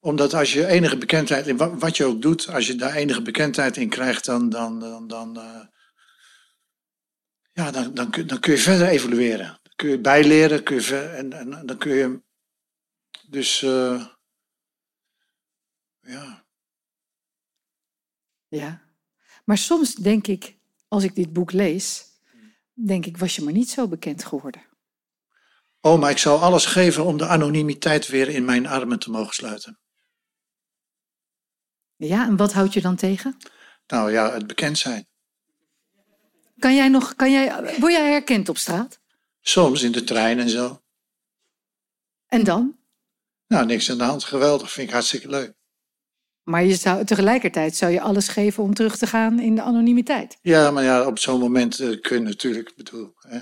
Omdat 0.00 0.34
als 0.34 0.52
je 0.52 0.66
enige 0.66 0.98
bekendheid, 0.98 1.46
in 1.46 1.56
wa- 1.56 1.74
wat 1.76 1.96
je 1.96 2.04
ook 2.04 2.22
doet, 2.22 2.48
als 2.48 2.66
je 2.66 2.74
daar 2.74 2.94
enige 2.94 3.22
bekendheid 3.22 3.76
in 3.76 3.88
krijgt, 3.88 4.24
dan, 4.24 4.48
dan, 4.48 4.80
dan, 4.80 5.08
dan, 5.08 5.38
eh, 5.40 5.66
ja, 7.52 7.70
dan, 7.70 7.94
dan, 7.94 8.10
kun, 8.10 8.26
dan 8.26 8.40
kun 8.40 8.52
je 8.52 8.58
verder 8.58 8.88
evolueren. 8.88 9.46
Dan 9.62 9.72
kun 9.76 9.88
je 9.88 10.00
bijleren 10.00 10.62
kun 10.62 10.74
je 10.74 10.82
ver, 10.82 11.14
en, 11.14 11.30
dan 11.66 11.78
kun 11.78 11.92
je. 11.94 12.22
Dus 13.28 13.62
eh, 13.62 14.06
ja. 16.00 16.44
Ja. 18.48 18.82
Maar 19.44 19.58
soms 19.58 19.94
denk 19.94 20.26
ik, 20.26 20.56
als 20.88 21.04
ik 21.04 21.14
dit 21.14 21.32
boek 21.32 21.52
lees, 21.52 22.08
denk 22.86 23.06
ik, 23.06 23.16
was 23.16 23.36
je 23.36 23.42
maar 23.42 23.52
niet 23.52 23.70
zo 23.70 23.88
bekend 23.88 24.24
geworden. 24.24 24.68
Oh, 25.80 26.00
maar 26.00 26.10
ik 26.10 26.18
zou 26.18 26.40
alles 26.40 26.66
geven 26.66 27.04
om 27.04 27.16
de 27.16 27.26
anonimiteit 27.26 28.08
weer 28.08 28.28
in 28.28 28.44
mijn 28.44 28.66
armen 28.66 28.98
te 28.98 29.10
mogen 29.10 29.34
sluiten. 29.34 29.78
Ja, 31.96 32.26
en 32.26 32.36
wat 32.36 32.52
houd 32.52 32.72
je 32.72 32.80
dan 32.80 32.96
tegen? 32.96 33.36
Nou 33.86 34.12
ja, 34.12 34.32
het 34.32 34.46
bekend 34.46 34.78
zijn. 34.78 35.08
Kan 36.58 36.74
jij 36.74 36.88
nog, 36.88 37.14
kan 37.14 37.30
jij, 37.30 37.78
word 37.78 37.92
jij 37.92 38.10
herkend 38.10 38.48
op 38.48 38.56
straat? 38.56 39.00
Soms 39.40 39.82
in 39.82 39.92
de 39.92 40.04
trein 40.04 40.38
en 40.38 40.48
zo. 40.48 40.82
En 42.26 42.44
dan? 42.44 42.78
Nou, 43.46 43.66
niks 43.66 43.90
aan 43.90 43.98
de 43.98 44.04
hand. 44.04 44.24
Geweldig. 44.24 44.72
Vind 44.72 44.86
ik 44.86 44.92
hartstikke 44.92 45.28
leuk. 45.28 45.54
Maar 46.50 46.64
je 46.64 46.74
zou, 46.74 47.04
tegelijkertijd 47.04 47.76
zou 47.76 47.92
je 47.92 48.00
alles 48.00 48.28
geven 48.28 48.62
om 48.62 48.74
terug 48.74 48.96
te 48.96 49.06
gaan 49.06 49.40
in 49.40 49.54
de 49.54 49.62
anonimiteit. 49.62 50.38
Ja, 50.42 50.70
maar 50.70 50.84
ja, 50.84 51.06
op 51.06 51.18
zo'n 51.18 51.40
moment 51.40 51.78
eh, 51.78 52.00
kun 52.00 52.16
je 52.16 52.22
natuurlijk, 52.22 52.72
bedoel, 52.76 53.12
hè. 53.18 53.38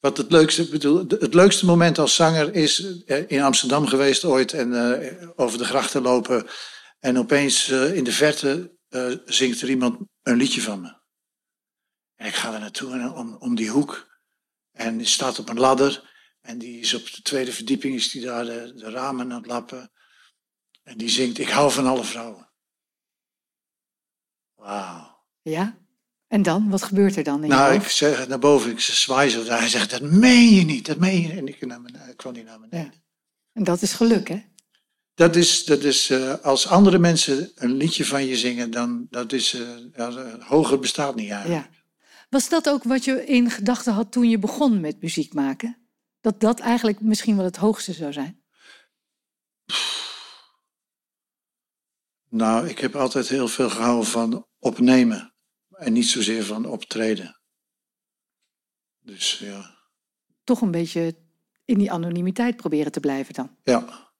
Wat 0.00 0.16
het 0.16 0.30
leukste, 0.30 0.68
bedoel, 0.68 1.04
het 1.08 1.34
leukste 1.34 1.64
moment 1.64 1.98
als 1.98 2.14
zanger 2.14 2.54
is 2.54 3.02
eh, 3.04 3.30
in 3.30 3.42
Amsterdam 3.42 3.86
geweest 3.86 4.24
ooit 4.24 4.52
en 4.52 4.98
eh, 5.00 5.28
over 5.36 5.58
de 5.58 5.64
grachten 5.64 6.02
lopen 6.02 6.46
en 6.98 7.18
opeens 7.18 7.68
in 7.68 8.04
de 8.04 8.12
verte 8.12 8.74
zingt 9.24 9.60
er 9.60 9.68
iemand 9.68 9.98
een 10.22 10.36
liedje 10.36 10.60
van 10.60 10.80
me. 10.80 10.94
En 12.16 12.26
ik 12.26 12.34
ga 12.34 12.52
er 12.54 12.60
naartoe 12.60 12.92
en 12.92 13.12
om, 13.12 13.36
om 13.38 13.54
die 13.54 13.70
hoek 13.70 14.06
en 14.72 14.96
die 14.96 15.06
staat 15.06 15.38
op 15.38 15.48
een 15.48 15.58
ladder 15.58 16.10
en 16.40 16.58
die 16.58 16.80
is 16.80 16.94
op 16.94 17.12
de 17.12 17.22
tweede 17.22 17.52
verdieping, 17.52 17.94
is 17.94 18.10
die 18.10 18.24
daar 18.24 18.44
de, 18.44 18.72
de 18.74 18.90
ramen 18.90 19.32
aan 19.32 19.38
het 19.38 19.46
lappen 19.46 19.90
en 20.86 20.96
die 20.96 21.08
zingt 21.08 21.38
ik 21.38 21.48
hou 21.48 21.72
van 21.72 21.86
alle 21.86 22.04
vrouwen. 22.04 22.48
Wauw. 24.54 25.24
Ja? 25.42 25.78
En 26.26 26.42
dan? 26.42 26.70
Wat 26.70 26.82
gebeurt 26.82 27.16
er 27.16 27.22
dan 27.22 27.42
in 27.42 27.48
Nou, 27.48 27.74
ik 27.74 27.82
zeg 27.88 28.28
naar 28.28 28.38
boven, 28.38 28.70
ik 28.70 28.80
zwaai 28.80 29.30
zo. 29.30 29.44
Hij 29.44 29.68
zegt, 29.68 29.90
dat 29.90 30.00
meen 30.00 30.54
je 30.54 30.64
niet, 30.64 30.86
dat 30.86 30.98
meen 30.98 31.20
je 31.20 31.28
niet. 31.28 31.36
En 31.36 31.48
ik, 31.48 31.66
naar 31.66 31.82
beneden, 31.82 32.08
ik 32.08 32.16
kwam 32.16 32.32
niet 32.32 32.44
naar 32.44 32.60
beneden. 32.60 32.92
Ja. 32.92 33.00
En 33.52 33.64
dat 33.64 33.82
is 33.82 33.92
geluk, 33.92 34.28
hè? 34.28 34.44
Dat 35.14 35.36
is, 35.36 35.64
dat 35.64 35.82
is 35.82 36.10
eh, 36.10 36.34
als 36.42 36.66
andere 36.66 36.98
mensen 36.98 37.50
een 37.54 37.76
liedje 37.76 38.04
van 38.04 38.26
je 38.26 38.36
zingen, 38.36 38.70
dan 38.70 39.06
dat 39.10 39.32
is, 39.32 39.54
eh, 39.54 40.06
eh, 40.06 40.48
hoger 40.48 40.78
bestaat 40.78 41.14
niet 41.14 41.30
eigenlijk. 41.30 41.64
Ja. 41.64 41.76
Was 42.30 42.48
dat 42.48 42.68
ook 42.68 42.82
wat 42.82 43.04
je 43.04 43.26
in 43.26 43.50
gedachten 43.50 43.92
had 43.92 44.12
toen 44.12 44.28
je 44.28 44.38
begon 44.38 44.80
met 44.80 45.02
muziek 45.02 45.32
maken? 45.32 45.76
Dat 46.20 46.40
dat 46.40 46.60
eigenlijk 46.60 47.00
misschien 47.00 47.36
wel 47.36 47.44
het 47.44 47.56
hoogste 47.56 47.92
zou 47.92 48.12
zijn? 48.12 48.42
Nou, 52.36 52.68
ik 52.68 52.78
heb 52.78 52.96
altijd 52.96 53.28
heel 53.28 53.48
veel 53.48 53.70
gehouden 53.70 54.06
van 54.06 54.46
opnemen 54.58 55.34
en 55.70 55.92
niet 55.92 56.06
zozeer 56.06 56.44
van 56.44 56.66
optreden. 56.66 57.40
Dus 59.00 59.38
ja, 59.38 59.76
Toch 60.44 60.60
een 60.60 60.70
beetje 60.70 61.16
in 61.64 61.78
die 61.78 61.92
anonimiteit 61.92 62.56
proberen 62.56 62.92
te 62.92 63.00
blijven 63.00 63.34
dan. 63.34 63.56
Ja, 63.62 64.10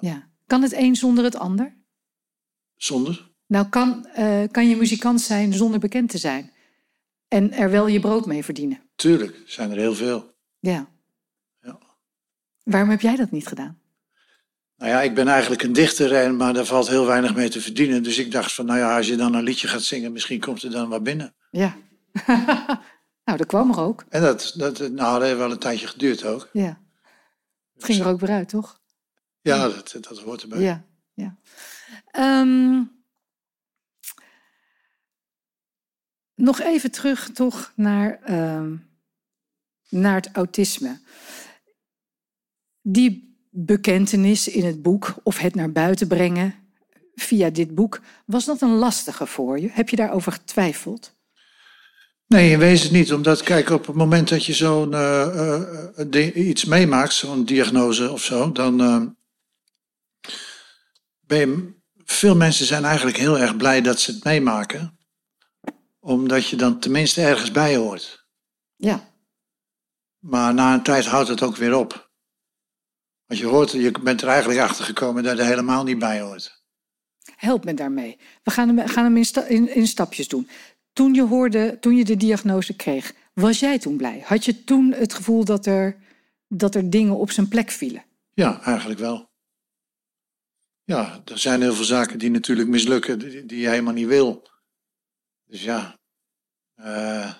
Ja. 0.00 0.32
Kan 0.46 0.62
het 0.62 0.72
een 0.72 0.96
zonder 0.96 1.24
het 1.24 1.36
ander? 1.36 1.76
zonder. 2.76 3.32
Nou, 3.46 3.68
kan, 3.68 4.06
eh, 4.06 4.42
kan 4.50 4.68
je 4.68 4.76
muzikant 4.76 5.20
zijn 5.20 5.52
zonder 5.52 5.80
bekend 5.80 6.10
te 6.10 6.18
zijn? 6.18 6.52
En 7.28 7.52
er 7.52 7.70
wel 7.70 7.86
je 7.86 8.00
brood 8.00 8.26
mee 8.26 8.44
verdienen? 8.44 8.90
Tuurlijk, 8.94 9.42
zijn 9.46 9.70
er 9.70 9.76
heel 9.76 9.94
veel. 9.94 10.34
Ja. 10.58 10.90
Ja. 11.60 11.78
Waarom 12.62 12.90
heb 12.90 13.00
jij 13.00 13.16
dat 13.16 13.30
niet 13.30 13.46
gedaan? 13.46 13.82
Nou 14.76 14.90
ja, 14.90 15.02
ik 15.02 15.14
ben 15.14 15.28
eigenlijk 15.28 15.62
een 15.62 15.72
dichter, 15.72 16.14
en, 16.14 16.36
maar 16.36 16.52
daar 16.52 16.64
valt 16.64 16.88
heel 16.88 17.06
weinig 17.06 17.34
mee 17.34 17.48
te 17.48 17.60
verdienen. 17.60 18.02
Dus 18.02 18.18
ik 18.18 18.32
dacht 18.32 18.52
van, 18.52 18.66
nou 18.66 18.78
ja, 18.78 18.96
als 18.96 19.06
je 19.06 19.16
dan 19.16 19.34
een 19.34 19.42
liedje 19.42 19.68
gaat 19.68 19.82
zingen, 19.82 20.12
misschien 20.12 20.40
komt 20.40 20.62
er 20.62 20.70
dan 20.70 20.88
wat 20.88 21.02
binnen. 21.02 21.34
Ja. 21.50 21.76
nou, 23.24 23.38
dat 23.38 23.46
kwam 23.46 23.70
er 23.70 23.80
ook. 23.80 24.04
En 24.08 24.22
dat, 24.22 24.54
dat, 24.56 24.78
nou, 24.78 25.18
dat 25.18 25.22
heeft 25.22 25.36
wel 25.36 25.50
een 25.50 25.58
tijdje 25.58 25.86
geduurd 25.86 26.24
ook. 26.24 26.48
Ja. 26.52 26.82
Het 27.74 27.84
ging 27.84 28.00
er 28.00 28.06
ook 28.06 28.20
weer 28.20 28.30
uit, 28.30 28.48
toch? 28.48 28.80
Ja, 29.40 29.68
dat, 29.68 29.96
dat 30.00 30.18
hoort 30.18 30.42
erbij. 30.42 30.60
Ja, 30.60 30.84
ja. 31.14 31.36
Ehm, 32.10 32.82
nog 36.34 36.60
even 36.60 36.90
terug 36.90 37.30
toch 37.30 37.72
naar, 37.76 38.20
ehm, 38.22 38.76
naar 39.88 40.14
het 40.14 40.30
autisme. 40.32 41.00
Die 42.82 43.33
bekentenis 43.56 44.48
in 44.48 44.64
het 44.64 44.82
boek, 44.82 45.14
of 45.22 45.38
het 45.38 45.54
naar 45.54 45.72
buiten 45.72 46.08
brengen 46.08 46.54
via 47.14 47.50
dit 47.50 47.74
boek, 47.74 48.00
was 48.26 48.44
dat 48.44 48.60
een 48.60 48.74
lastige 48.74 49.26
voor 49.26 49.60
je? 49.60 49.68
Heb 49.72 49.88
je 49.88 49.96
daarover 49.96 50.32
getwijfeld? 50.32 51.14
Nee, 52.26 52.50
in 52.50 52.58
wezen 52.58 52.92
niet. 52.92 53.12
Omdat, 53.12 53.42
kijk, 53.42 53.70
op 53.70 53.86
het 53.86 53.96
moment 53.96 54.28
dat 54.28 54.44
je 54.44 54.52
zo'n 54.52 54.94
eh, 54.94 55.56
eh, 55.56 56.26
eh, 56.26 56.46
iets 56.48 56.64
meemaakt, 56.64 57.12
zo'n 57.12 57.44
diagnose 57.44 58.10
of 58.10 58.22
zo, 58.22 58.52
dan 58.52 58.76
ben 61.20 61.38
je, 61.38 61.74
veel 62.04 62.36
mensen 62.36 62.66
zijn 62.66 62.84
eigenlijk 62.84 63.16
heel 63.16 63.38
erg 63.38 63.56
blij 63.56 63.80
dat 63.80 64.00
ze 64.00 64.12
het 64.12 64.24
meemaken. 64.24 64.98
Omdat 66.00 66.48
je 66.48 66.56
dan 66.56 66.80
tenminste 66.80 67.22
ergens 67.22 67.50
bij 67.50 67.76
hoort. 67.76 68.26
Ja, 68.76 69.12
Maar 70.18 70.54
na 70.54 70.74
een 70.74 70.82
tijd 70.82 71.06
houdt 71.06 71.28
het 71.28 71.42
ook 71.42 71.56
weer 71.56 71.76
op. 71.76 72.12
Want 73.26 73.40
je, 73.40 73.46
hoort, 73.46 73.70
je 73.70 73.90
bent 74.02 74.22
er 74.22 74.28
eigenlijk 74.28 74.60
achter 74.60 74.84
gekomen 74.84 75.22
dat 75.22 75.38
er 75.38 75.44
helemaal 75.44 75.84
niet 75.84 75.98
bij 75.98 76.20
hoort. 76.20 76.62
help 77.36 77.64
me 77.64 77.74
daarmee. 77.74 78.18
We 78.42 78.50
gaan 78.50 78.76
hem, 78.76 78.88
gaan 78.88 79.04
hem 79.04 79.16
in, 79.16 79.24
sta- 79.24 79.44
in, 79.46 79.74
in 79.74 79.86
stapjes 79.86 80.28
doen. 80.28 80.48
Toen 80.92 81.14
je, 81.14 81.22
hoorde, 81.22 81.76
toen 81.80 81.96
je 81.96 82.04
de 82.04 82.16
diagnose 82.16 82.76
kreeg, 82.76 83.14
was 83.32 83.60
jij 83.60 83.78
toen 83.78 83.96
blij? 83.96 84.20
Had 84.24 84.44
je 84.44 84.64
toen 84.64 84.92
het 84.92 85.14
gevoel 85.14 85.44
dat 85.44 85.66
er, 85.66 85.96
dat 86.48 86.74
er 86.74 86.90
dingen 86.90 87.16
op 87.16 87.30
zijn 87.30 87.48
plek 87.48 87.70
vielen? 87.70 88.04
Ja, 88.34 88.60
eigenlijk 88.62 89.00
wel. 89.00 89.32
Ja, 90.84 91.22
er 91.24 91.38
zijn 91.38 91.60
heel 91.60 91.74
veel 91.74 91.84
zaken 91.84 92.18
die 92.18 92.30
natuurlijk 92.30 92.68
mislukken, 92.68 93.18
die, 93.18 93.46
die 93.46 93.60
je 93.60 93.68
helemaal 93.68 93.92
niet 93.92 94.06
wil. 94.06 94.48
Dus 95.44 95.62
ja, 95.62 95.98
eh, 96.74 97.34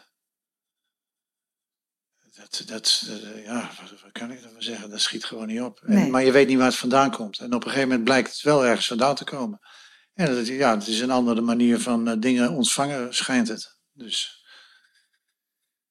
dat, 2.58 2.66
dat, 2.68 3.04
eh, 3.08 3.44
ja, 3.44 3.70
wat, 3.80 4.12
kan 4.12 4.30
ik 4.32 4.42
ervan 4.42 4.62
zeggen? 4.62 4.90
Dat 4.90 5.00
schiet 5.00 5.24
gewoon 5.24 5.46
niet 5.46 5.60
op. 5.60 5.80
En- 5.86 5.94
Nee. 5.94 6.10
maar 6.10 6.24
je 6.24 6.32
weet 6.32 6.48
niet 6.48 6.56
waar 6.58 6.66
het 6.66 6.76
vandaan 6.76 7.10
komt. 7.10 7.38
En 7.38 7.46
op 7.46 7.52
een 7.54 7.62
gegeven 7.70 7.88
moment 7.88 8.04
blijkt 8.04 8.32
het 8.32 8.42
wel 8.42 8.66
ergens 8.66 8.86
vandaan 8.86 9.14
te 9.14 9.24
komen. 9.24 9.58
En 10.14 10.34
dat, 10.34 10.46
ja, 10.46 10.74
het 10.74 10.86
is 10.86 11.00
een 11.00 11.10
andere 11.10 11.40
manier 11.40 11.80
van 11.80 12.08
eh, 12.08 12.14
dingen 12.18 12.52
ontvangen, 12.52 13.14
schijnt 13.14 13.48
het. 13.48 13.76
Dus 13.92 14.42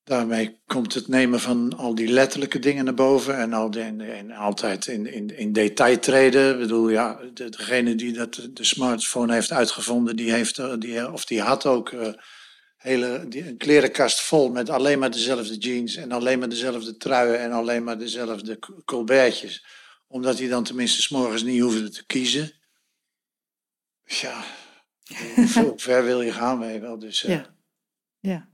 daarmee 0.04 0.62
komt 0.66 0.94
het 0.94 1.08
nemen 1.08 1.40
van 1.40 1.78
al 1.78 1.96
die 1.96 2.08
letterlijke 2.08 2.60
dingen 2.60 2.86
naar 2.86 2.94
boven 2.94 3.38
en, 3.38 3.54
al 3.54 3.72
die, 3.72 3.82
en, 3.82 4.02
en 4.02 4.32
altijd 4.32 4.88
in, 4.88 5.06
in, 5.14 5.38
in 5.38 5.54
detail 5.54 6.00
treden. 6.00 6.54
Ik 6.54 6.60
bedoel, 6.60 6.90
ja, 6.90 7.20
de, 7.34 7.50
degene 7.50 7.96
die 7.96 8.14
dat, 8.14 8.48
de 8.54 8.64
smartphone 8.64 9.34
heeft 9.34 9.52
uitgevonden, 9.52 10.16
die 10.16 10.32
heeft, 10.32 10.58
eh, 10.58 10.74
die, 10.80 11.12
of 11.12 11.26
die 11.26 11.42
had 11.42 11.66
ook 11.66 11.92
hele, 12.84 13.28
die, 13.28 13.48
een 13.48 13.58
klerenkast 13.58 14.22
vol 14.22 14.50
met 14.52 14.70
alleen 14.70 15.00
maar 15.00 15.12
dezelfde 15.12 15.58
jeans 15.58 15.96
en 15.96 16.12
alleen 16.12 16.40
maar 16.40 16.50
dezelfde 16.50 16.98
truien 16.98 17.40
en 17.40 17.52
alleen 17.52 17.84
maar 17.84 17.98
dezelfde 17.98 18.60
colbertjes. 18.86 19.66
Omdat 20.08 20.40
hij 20.40 20.48
dan 20.48 20.64
tenminste 20.64 21.02
's 21.02 21.10
morgens 21.10 21.44
niet 21.44 21.62
hoefde 21.62 21.90
te 21.90 22.06
kiezen. 22.06 22.52
Ja, 24.04 24.44
hoe, 25.56 25.74
ver- 25.76 26.04
wil 26.04 26.22
je 26.22 26.32
gaan, 26.32 26.60
weet 26.60 26.82
wel. 26.82 27.00
Dus, 27.00 27.24
eh, 27.24 27.30
Ja. 27.30 27.56
ja. 28.20 28.50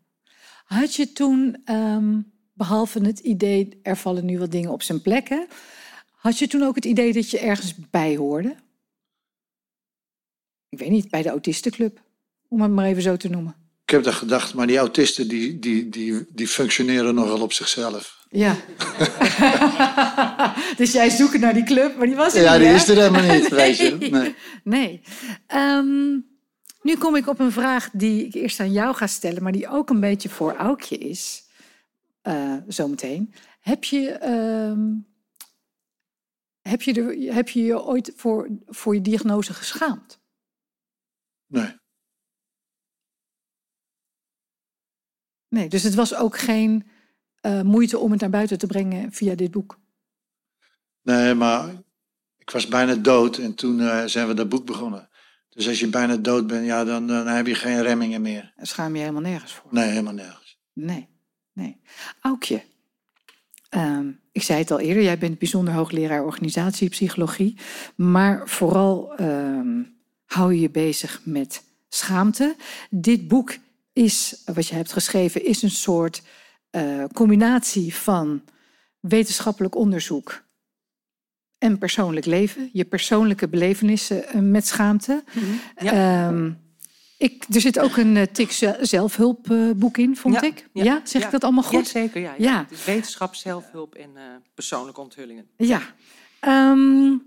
Had 0.65 0.95
je 0.95 1.11
toen, 1.11 1.61
ehm, 1.65 2.21
behalve 2.53 2.99
het 3.05 3.19
idee, 3.19 3.79
er 3.83 3.97
vallen 3.97 4.25
nu 4.25 4.39
wat 4.39 4.51
dingen 4.51 4.71
op 4.71 4.81
zijn 4.83 5.01
plekken, 5.01 5.47
had 6.11 6.37
je 6.37 6.47
toen 6.47 6.63
ook 6.63 6.75
het 6.75 6.85
idee 6.85 7.13
dat 7.13 7.29
je 7.29 7.39
ergens 7.39 7.73
bij 7.89 8.15
hoorde? 8.15 8.55
Ik 10.69 10.79
weet 10.79 10.89
niet, 10.89 11.09
bij 11.09 11.21
de 11.21 11.29
autistenclub, 11.29 12.01
om 12.47 12.61
het 12.61 12.71
maar 12.71 12.85
even 12.85 13.01
zo 13.01 13.17
te 13.17 13.29
noemen. 13.29 13.58
Ik 13.89 13.95
heb 13.95 14.04
dat 14.04 14.13
gedacht, 14.13 14.54
maar 14.54 14.67
die 14.67 14.78
autisten 14.78 15.28
die, 15.28 15.60
die, 15.60 15.89
die, 15.89 16.25
die 16.30 16.47
functioneren 16.47 17.15
nogal 17.15 17.41
op 17.41 17.54
zichzelf. 17.54 18.25
Ja. 18.30 18.56
dus 20.78 20.91
jij 20.91 21.10
zoekt 21.10 21.39
naar 21.39 21.54
die 21.54 21.63
club, 21.63 21.97
maar 21.97 22.08
die 22.08 22.15
was 22.15 22.34
er 22.36 22.41
Ja, 22.41 22.52
niet, 22.52 22.60
die 22.60 22.69
hè? 22.69 22.75
is 22.75 22.88
er 22.88 22.95
helemaal 22.95 23.36
niet, 23.38 23.49
weet 23.63 23.78
je. 23.78 23.95
Nee. 23.99 24.10
Nee. 24.12 24.36
Nee. 24.63 25.02
Ehm, 25.47 26.10
nu 26.82 26.95
kom 26.99 27.15
ik 27.15 27.28
op 27.28 27.39
een 27.39 27.52
vraag 27.52 27.89
die 27.93 28.25
ik 28.25 28.34
eerst 28.34 28.60
aan 28.60 28.71
jou 28.71 28.95
ga 28.95 29.08
stellen, 29.08 29.43
maar 29.43 29.52
die 29.52 29.67
ook 29.69 29.89
een 29.89 29.99
beetje 29.99 30.30
voor 30.30 30.56
Aukje 30.56 30.97
is. 30.97 31.43
eh, 32.21 32.56
zometeen. 32.67 33.34
Heb 33.60 33.84
je, 33.84 34.10
ehm, 34.12 34.88
heb, 36.62 36.82
je 36.82 36.93
er, 36.93 37.34
heb 37.34 37.49
je 37.49 37.63
je 37.63 37.84
ooit 37.84 38.12
voor, 38.15 38.49
voor 38.67 38.93
je 38.95 39.02
diagnose 39.02 39.54
geschaamd? 39.54 40.19
nee. 41.47 41.78
Nee, 45.49 45.69
dus 45.69 45.83
het 45.83 45.95
was 45.95 46.15
ook 46.15 46.38
geen 46.38 46.88
eh, 47.41 47.62
moeite 47.62 47.97
om 47.97 48.12
het 48.12 48.21
naar 48.21 48.29
buiten 48.29 48.57
te 48.57 48.67
brengen 48.67 49.12
via 49.12 49.35
dit 49.35 49.51
boek. 49.51 49.79
Nee, 51.01 51.33
maar 51.33 51.69
ik 52.38 52.49
was 52.49 52.67
bijna 52.67 52.95
dood 52.95 53.38
en 53.38 53.55
toen 53.55 53.79
eh, 53.79 54.05
zijn 54.05 54.27
we 54.27 54.33
dat 54.33 54.49
boek 54.49 54.65
begonnen. 54.65 55.09
Dus 55.49 55.67
als 55.67 55.79
je 55.79 55.88
bijna 55.88 56.17
dood 56.17 56.47
bent, 56.47 56.65
ja, 56.65 56.83
dan, 56.83 57.07
dan 57.07 57.27
heb 57.27 57.47
je 57.47 57.55
geen 57.55 57.81
remmingen 57.81 58.21
meer. 58.21 58.53
Daar 58.55 58.67
schaam 58.67 58.93
je 58.93 58.99
helemaal 58.99 59.21
nergens 59.21 59.53
voor. 59.53 59.73
Nee, 59.73 59.89
helemaal 59.89 60.13
nergens. 60.13 60.59
Nee, 60.73 61.07
nee. 61.53 61.81
Aukje, 62.21 62.63
ehm, 63.69 64.12
ik 64.31 64.43
zei 64.43 64.59
het 64.59 64.71
al 64.71 64.79
eerder, 64.79 65.03
jij 65.03 65.17
bent 65.17 65.39
bijzonder 65.39 65.73
hoogleraar 65.73 66.23
organisatiepsychologie, 66.23 67.57
maar 67.95 68.49
vooral 68.49 69.15
ehm, 69.15 69.83
hou 70.25 70.53
je 70.53 70.59
je 70.59 70.69
bezig 70.69 71.21
met 71.23 71.63
schaamte. 71.89 72.55
Dit 72.89 73.27
boek 73.27 73.57
is, 74.03 74.41
wat 74.45 74.67
je 74.67 74.75
hebt 74.75 74.91
geschreven, 74.91 75.45
is 75.45 75.62
een 75.62 75.69
soort 75.71 76.21
eh, 76.69 77.03
combinatie 77.13 77.95
van 77.95 78.43
wetenschappelijk 78.99 79.75
onderzoek 79.75 80.43
en 81.57 81.77
persoonlijk 81.77 82.25
leven, 82.25 82.69
je 82.73 82.85
persoonlijke 82.85 83.47
belevenissen 83.47 84.27
eh, 84.27 84.41
met 84.41 84.67
schaamte. 84.67 85.23
Ja. 85.81 86.27
Ehm, 86.27 86.51
ik, 87.17 87.45
er 87.53 87.62
zit 87.62 87.79
ook 87.79 87.97
een 87.97 88.15
uh, 88.15 88.23
tik 88.23 88.51
ze- 88.51 88.77
zelfhulpboek 88.81 89.97
in, 89.97 90.15
vond 90.15 90.33
Ja, 90.35 90.41
ik. 90.41 90.69
Ja, 90.73 90.83
ja, 90.83 91.01
zeg 91.03 91.23
ik 91.25 91.31
dat 91.31 91.43
allemaal 91.43 91.63
Ja, 91.63 91.69
goed? 91.69 91.88
zeker. 91.88 92.21
Ja, 92.21 92.35
ja. 92.38 92.67
Is 92.69 92.85
wetenschap, 92.85 93.35
zelfhulp 93.35 93.95
en 93.95 94.09
persoonlijke 94.53 95.01
onthullingen. 95.01 95.47
Ja. 95.57 95.81
Ehm, 96.39 97.17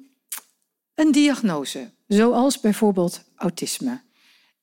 een 0.94 1.12
diagnose, 1.12 1.90
zoals 2.08 2.60
bijvoorbeeld 2.60 3.24
autisme, 3.36 4.00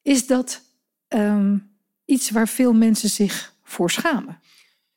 is 0.02 0.28
dat 0.28 0.62
ehm, 1.08 1.58
iets 2.10 2.30
waar 2.30 2.48
veel 2.48 2.74
mensen 2.74 3.10
zich 3.10 3.54
voor 3.64 3.92
schamen? 3.92 4.40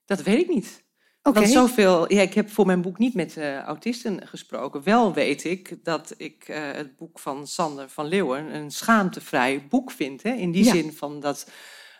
Dat 0.04 0.22
weet 0.22 0.38
ik 0.40 0.48
niet. 0.48 0.84
Oké. 1.22 1.38
Want 1.40 1.52
zoveel, 1.52 2.12
ja, 2.12 2.20
ik 2.22 2.34
heb 2.34 2.50
voor 2.50 2.66
mijn 2.66 2.82
boek 2.82 2.98
niet 2.98 3.14
met 3.14 3.36
eh, 3.36 3.58
autisten 3.58 4.26
gesproken. 4.26 4.82
Wel 4.82 5.12
weet 5.14 5.44
ik 5.44 5.76
dat 5.84 6.14
ik 6.16 6.44
eh, 6.48 6.72
het 6.72 6.96
boek 6.96 7.18
van 7.18 7.46
Sander 7.46 7.88
van 7.88 8.06
Leeuwen 8.06 8.54
een 8.54 8.70
schaamtevrij 8.70 9.66
boek 9.68 9.90
vind. 9.90 10.22
Hè? 10.22 10.32
In 10.32 10.50
die 10.50 10.64
Ja. 10.64 10.72
zin 10.72 10.92
van 10.92 11.20
dat, 11.20 11.50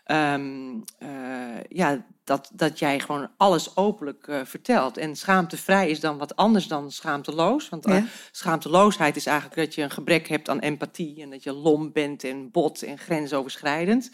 ehm, 0.03 0.79
eh, 0.97 1.63
ja, 1.69 2.05
dat, 2.23 2.51
dat 2.53 2.79
jij 2.79 2.99
gewoon 2.99 3.29
alles 3.37 3.75
openlijk 3.75 4.27
eh, 4.27 4.39
vertelt. 4.43 4.97
En 4.97 5.15
schaamtevrij 5.15 5.89
is 5.89 5.99
dan 5.99 6.17
wat 6.17 6.35
anders 6.35 6.67
dan 6.67 6.91
schaamteloos. 6.91 7.69
Want 7.69 7.85
eh, 7.85 7.95
Ja. 7.95 8.05
schaamteloosheid 8.31 9.15
is 9.15 9.25
eigenlijk 9.25 9.59
dat 9.59 9.75
je 9.75 9.81
een 9.81 9.91
gebrek 9.91 10.27
hebt 10.27 10.49
aan 10.49 10.59
empathie. 10.59 11.21
En 11.21 11.29
dat 11.29 11.43
je 11.43 11.53
lom 11.53 11.91
bent 11.91 12.23
en 12.23 12.51
bot 12.51 12.81
en 12.81 12.97
grensoverschrijdend. 12.97 14.11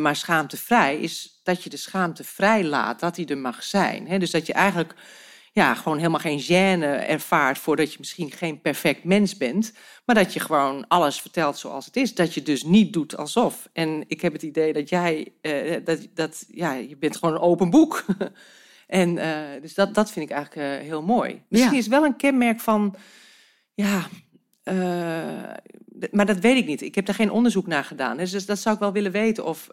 Maar 0.00 0.16
schaamtevrij 0.16 0.98
is 0.98 1.40
dat 1.42 1.62
je 1.62 1.70
de 1.70 1.76
schaamte 1.76 2.24
vrij 2.24 2.64
laat, 2.64 3.00
dat 3.00 3.14
die 3.14 3.26
er 3.26 3.38
mag 3.38 3.62
zijn. 3.62 4.08
Hè? 4.08 4.18
Dus 4.18 4.30
dat 4.30 4.46
je 4.46 4.52
eigenlijk 4.52 4.94
ja, 5.58 5.74
gewoon 5.74 5.98
helemaal 5.98 6.20
geen 6.20 6.40
gêne 6.42 7.06
ervaart 7.08 7.58
voordat 7.58 7.92
je 7.92 7.96
misschien 7.98 8.30
geen 8.30 8.60
perfect 8.60 9.04
mens 9.04 9.36
bent. 9.36 9.72
Maar 10.04 10.14
dat 10.14 10.32
je 10.32 10.40
gewoon 10.40 10.88
alles 10.88 11.20
vertelt 11.20 11.58
zoals 11.58 11.86
het 11.86 11.96
is. 11.96 12.14
Dat 12.14 12.34
je 12.34 12.42
dus 12.42 12.62
niet 12.62 12.92
doet 12.92 13.16
alsof. 13.16 13.68
En 13.72 14.04
ik 14.06 14.20
heb 14.20 14.32
het 14.32 14.42
idee 14.42 14.72
dat 14.72 14.88
jij, 14.88 15.32
eh, 15.40 15.84
dat, 15.84 16.08
dat, 16.14 16.44
ja, 16.50 16.72
je 16.72 16.96
bent 16.96 17.16
gewoon 17.16 17.34
een 17.34 17.40
open 17.40 17.70
boek. 17.70 18.04
En 18.86 19.18
eh, 19.18 19.60
dus 19.62 19.74
dat, 19.74 19.94
dat 19.94 20.10
vind 20.10 20.30
ik 20.30 20.36
eigenlijk 20.36 20.66
eh, 20.80 20.86
heel 20.86 21.02
mooi. 21.02 21.42
Misschien 21.48 21.72
Ja. 21.72 21.78
is 21.78 21.86
wel 21.86 22.04
een 22.04 22.16
kenmerk 22.16 22.60
van, 22.60 22.94
ja, 23.74 24.06
maar 26.10 26.26
dat 26.26 26.38
weet 26.38 26.56
ik 26.56 26.66
niet. 26.66 26.82
Ik 26.82 26.94
heb 26.94 27.06
daar 27.06 27.14
geen 27.14 27.30
onderzoek 27.30 27.66
naar 27.66 27.84
gedaan. 27.84 28.16
Dus 28.16 28.46
dat- 28.46 28.58
zou 28.58 28.74
ik 28.74 28.80
wel 28.80 28.92
willen 28.92 29.12
weten. 29.12 29.44
Of 29.44 29.66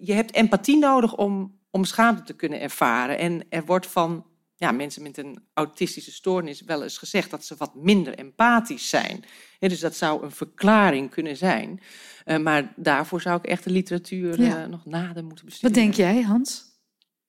je 0.00 0.12
hebt 0.12 0.34
empathie 0.34 0.78
nodig 0.78 1.16
om, 1.16 1.58
om 1.70 1.84
schaamte 1.84 2.22
te 2.22 2.36
kunnen 2.36 2.60
ervaren. 2.60 3.18
En 3.18 3.42
er 3.48 3.64
wordt 3.64 3.86
van 3.86 4.24
ja, 4.58 4.70
mensen 4.72 5.02
met 5.02 5.18
een 5.18 5.38
autistische 5.54 6.12
stoornis 6.12 6.60
wel 6.60 6.82
eens 6.82 6.98
gezegd 6.98 7.30
dat 7.30 7.44
ze 7.44 7.54
wat 7.58 7.74
minder 7.74 8.14
empathisch 8.18 8.88
zijn. 8.88 9.24
Hè, 9.58 9.68
dus 9.68 9.80
dat 9.80 9.96
zou 9.96 10.24
een 10.24 10.30
verklaring 10.30 11.10
kunnen 11.10 11.36
zijn. 11.36 11.80
Eh, 12.24 12.38
maar 12.38 12.72
daarvoor 12.76 13.20
zou 13.20 13.38
ik 13.38 13.46
echt 13.46 13.64
de 13.64 13.70
literatuur 13.70 14.40
Ja. 14.40 14.62
eh, 14.62 14.68
nog 14.68 14.84
nader 14.86 15.24
moeten 15.24 15.44
Wat 15.44 15.44
bestuderen. 15.44 15.82
denk 15.82 15.94
jij, 15.94 16.22
Hans? 16.22 16.64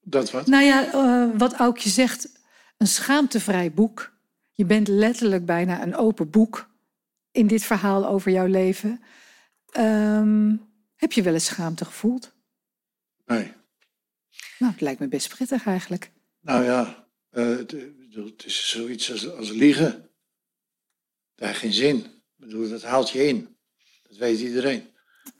Dat 0.02 0.32
wat? 0.32 0.48
Nou 0.48 0.64
ja, 0.64 0.92
eh, 0.94 1.38
wat 1.40 1.54
Aukje 1.54 1.90
zegt, 1.90 2.40
een 2.78 2.88
schaamtevrij 2.88 3.72
boek. 3.74 4.16
Je 4.52 4.66
bent 4.66 4.88
letterlijk 4.88 5.46
bijna 5.46 5.82
een 5.84 5.96
open 5.96 6.30
boek 6.30 6.70
in 7.32 7.48
dit 7.48 7.64
verhaal 7.64 8.08
over 8.08 8.32
jouw 8.32 8.46
leven. 8.48 9.02
Ehm, 9.72 10.56
heb 10.96 11.12
je 11.12 11.22
wel 11.22 11.34
eens 11.34 11.46
schaamte 11.46 11.86
gevoeld? 11.86 12.34
Nee. 13.26 13.54
Nou, 14.60 14.72
het 14.72 14.82
lijkt 14.82 15.00
me 15.00 15.08
best 15.08 15.30
prettig 15.36 15.66
eigenlijk. 15.66 16.12
Nou 16.42 16.64
ja, 16.64 17.07
het, 17.32 17.74
ik 17.74 17.98
bedoel, 18.00 18.26
het 18.26 18.46
is 18.46 18.70
zoiets 18.70 19.12
als, 19.12 19.32
als 19.36 19.50
liegen. 19.50 20.10
Daar 21.36 21.48
heeft 21.48 21.60
geen 21.60 21.74
zin. 21.74 21.98
Ik 21.98 22.06
bedoel, 22.36 22.70
dat 22.70 22.84
haalt 22.84 23.10
je 23.10 23.28
in. 23.28 23.56
Dat 24.08 24.18
weet 24.18 24.40
iedereen. 24.40 24.84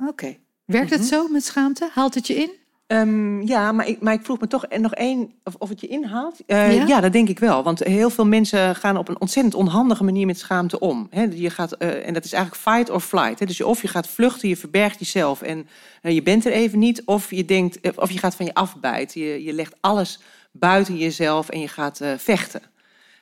Oké. 0.08 0.38
Werkt 0.66 0.90
het 0.90 1.00
Mhm. 1.00 1.10
zo 1.10 1.28
met 1.28 1.46
schaamte? 1.46 1.90
Haalt 1.94 2.14
het 2.16 2.28
je 2.28 2.34
in? 2.36 2.52
Ehm, 2.88 3.42
ja, 3.42 3.72
maar 3.72 3.88
ik, 3.88 4.02
maar 4.02 4.14
ik 4.14 4.24
vroeg 4.26 4.40
me 4.40 4.48
toch 4.48 4.66
nog 4.78 4.94
één, 4.94 5.34
of, 5.44 5.56
of 5.56 5.70
het 5.70 5.82
je 5.82 5.88
inhaalt. 5.88 6.40
Eh, 6.46 6.76
Ja? 6.76 6.86
ja? 6.88 7.00
dat 7.02 7.12
denk 7.14 7.30
ik 7.30 7.40
wel. 7.40 7.64
Want 7.64 7.84
heel 7.84 8.10
veel 8.10 8.26
mensen 8.26 8.76
gaan 8.76 8.98
op 8.98 9.08
een 9.08 9.20
ontzettend 9.22 9.56
onhandige 9.56 10.04
manier 10.04 10.26
met 10.26 10.40
schaamte 10.40 10.80
om. 10.80 11.08
Hè, 11.10 11.24
je 11.24 11.50
gaat, 11.50 11.72
eh, 11.72 12.08
en 12.08 12.14
dat 12.14 12.26
is 12.26 12.34
eigenlijk 12.34 12.64
fight 12.64 12.90
or 12.90 13.00
flight. 13.00 13.40
Hè. 13.40 13.46
Dus 13.46 13.58
je, 13.58 13.66
of 13.68 13.82
je 13.82 13.88
gaat 13.88 14.08
vluchten, 14.08 14.50
je 14.50 14.58
verbergt 14.58 15.00
jezelf 15.00 15.42
en 15.42 15.68
eh, 16.02 16.14
je 16.14 16.22
bent 16.24 16.46
er 16.46 16.52
even 16.52 16.80
niet. 16.80 17.02
Of 17.06 17.32
je, 17.32 17.46
denkt, 17.46 17.80
eh, 17.80 17.92
of 17.96 18.12
je 18.12 18.20
gaat 18.20 18.36
van 18.36 18.46
je 18.46 18.54
afbijten. 18.54 19.22
Je, 19.22 19.44
je 19.44 19.54
legt 19.54 19.76
alles 19.80 20.20
buiten 20.60 20.98
jezelf 20.98 21.50
en 21.50 21.60
je 21.60 21.68
gaat 21.68 22.02
eh, 22.02 22.12
vechten. 22.18 22.62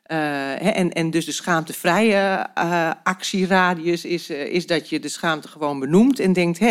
Eh, 0.03 0.77
en, 0.77 0.93
en 0.93 1.09
dus 1.09 1.25
de 1.25 1.31
schaamtevrije 1.31 2.47
eh, 2.53 2.91
actieradius 3.03 4.05
is, 4.05 4.29
is 4.29 4.67
dat 4.67 4.89
je 4.89 4.99
de 4.99 5.09
schaamte 5.09 5.47
gewoon 5.47 5.79
benoemt 5.79 6.19
en 6.19 6.33
denkt: 6.33 6.59
hé, 6.59 6.65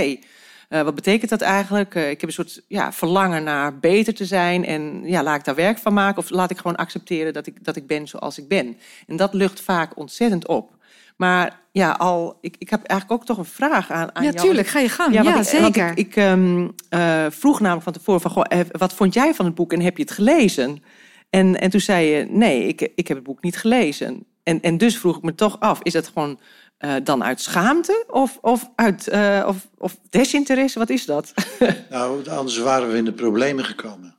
hey, 0.68 0.84
wat 0.84 0.94
betekent 0.94 1.30
dat 1.30 1.40
eigenlijk? 1.40 1.94
Ik 1.94 2.20
heb 2.20 2.22
een 2.22 2.32
soort 2.32 2.62
ja, 2.68 2.92
verlangen 2.92 3.44
naar 3.44 3.78
beter 3.78 4.14
te 4.14 4.24
zijn 4.24 4.64
en 4.64 5.02
ja, 5.04 5.22
laat 5.22 5.38
ik 5.38 5.44
daar 5.44 5.54
werk 5.54 5.78
van 5.78 5.92
maken 5.92 6.18
of 6.18 6.30
laat 6.30 6.50
ik 6.50 6.56
gewoon 6.56 6.76
accepteren 6.76 7.32
dat 7.32 7.46
ik, 7.46 7.64
dat 7.64 7.76
ik 7.76 7.86
ben 7.86 8.08
zoals 8.08 8.38
ik 8.38 8.48
ben. 8.48 8.76
En 9.06 9.16
dat 9.16 9.34
lucht 9.34 9.60
vaak 9.60 9.96
ontzettend 9.96 10.46
op. 10.46 10.73
Maar 11.16 11.60
ja, 11.72 11.90
al, 11.90 12.38
ik, 12.40 12.56
ik 12.58 12.70
heb 12.70 12.82
eigenlijk 12.84 13.20
ook 13.20 13.26
toch 13.26 13.38
een 13.38 13.44
vraag 13.52 13.90
aan, 13.90 14.14
aan 14.14 14.24
ja, 14.24 14.30
jou. 14.30 14.46
tuurlijk. 14.46 14.66
Ga 14.68 14.78
je 14.78 14.88
gang. 14.88 15.14
Ja, 15.14 15.22
ik- 15.22 15.34
want 15.34 15.46
zeker. 15.46 15.90
Ik, 15.90 15.98
ik 15.98 16.16
ehm, 16.16 16.68
eh, 16.88 17.26
vroeg 17.30 17.60
namelijk 17.60 17.84
van 17.84 17.92
tevoren 17.92 18.20
van, 18.20 18.30
goh, 18.30 18.44
eh, 18.48 18.60
wat 18.70 18.92
vond 18.94 19.14
jij 19.14 19.34
van 19.34 19.44
het 19.44 19.54
boek 19.54 19.72
en 19.72 19.80
heb 19.80 19.96
je 19.96 20.02
het 20.02 20.12
gelezen? 20.12 20.82
En, 21.30 21.60
en 21.60 21.70
toen 21.70 21.80
zei 21.80 22.06
je, 22.06 22.26
nee, 22.28 22.66
ik, 22.66 22.80
ik 22.94 23.08
heb 23.08 23.16
het 23.16 23.26
boek 23.26 23.42
niet 23.42 23.56
gelezen. 23.56 24.26
En, 24.42 24.60
en 24.60 24.78
dus 24.78 24.98
vroeg 24.98 25.16
ik 25.16 25.22
me 25.22 25.34
toch 25.34 25.60
af, 25.60 25.80
is 25.82 25.92
dat 25.92 26.06
gewoon 26.06 26.40
eh, 26.78 26.94
dan 27.02 27.24
uit 27.24 27.40
schaamte 27.40 28.04
of, 28.06 28.38
of 28.40 28.70
uit 28.74 29.08
eh, 29.08 29.44
of, 29.48 29.68
of 29.78 29.98
desinteresse? 30.10 30.78
Wat 30.78 30.90
is 30.90 31.04
dat? 31.06 31.34
Nou, 31.90 32.28
anders 32.28 32.58
waren 32.58 32.90
we 32.90 32.96
in 32.96 33.04
de 33.04 33.12
problemen 33.12 33.64
gekomen. 33.64 34.16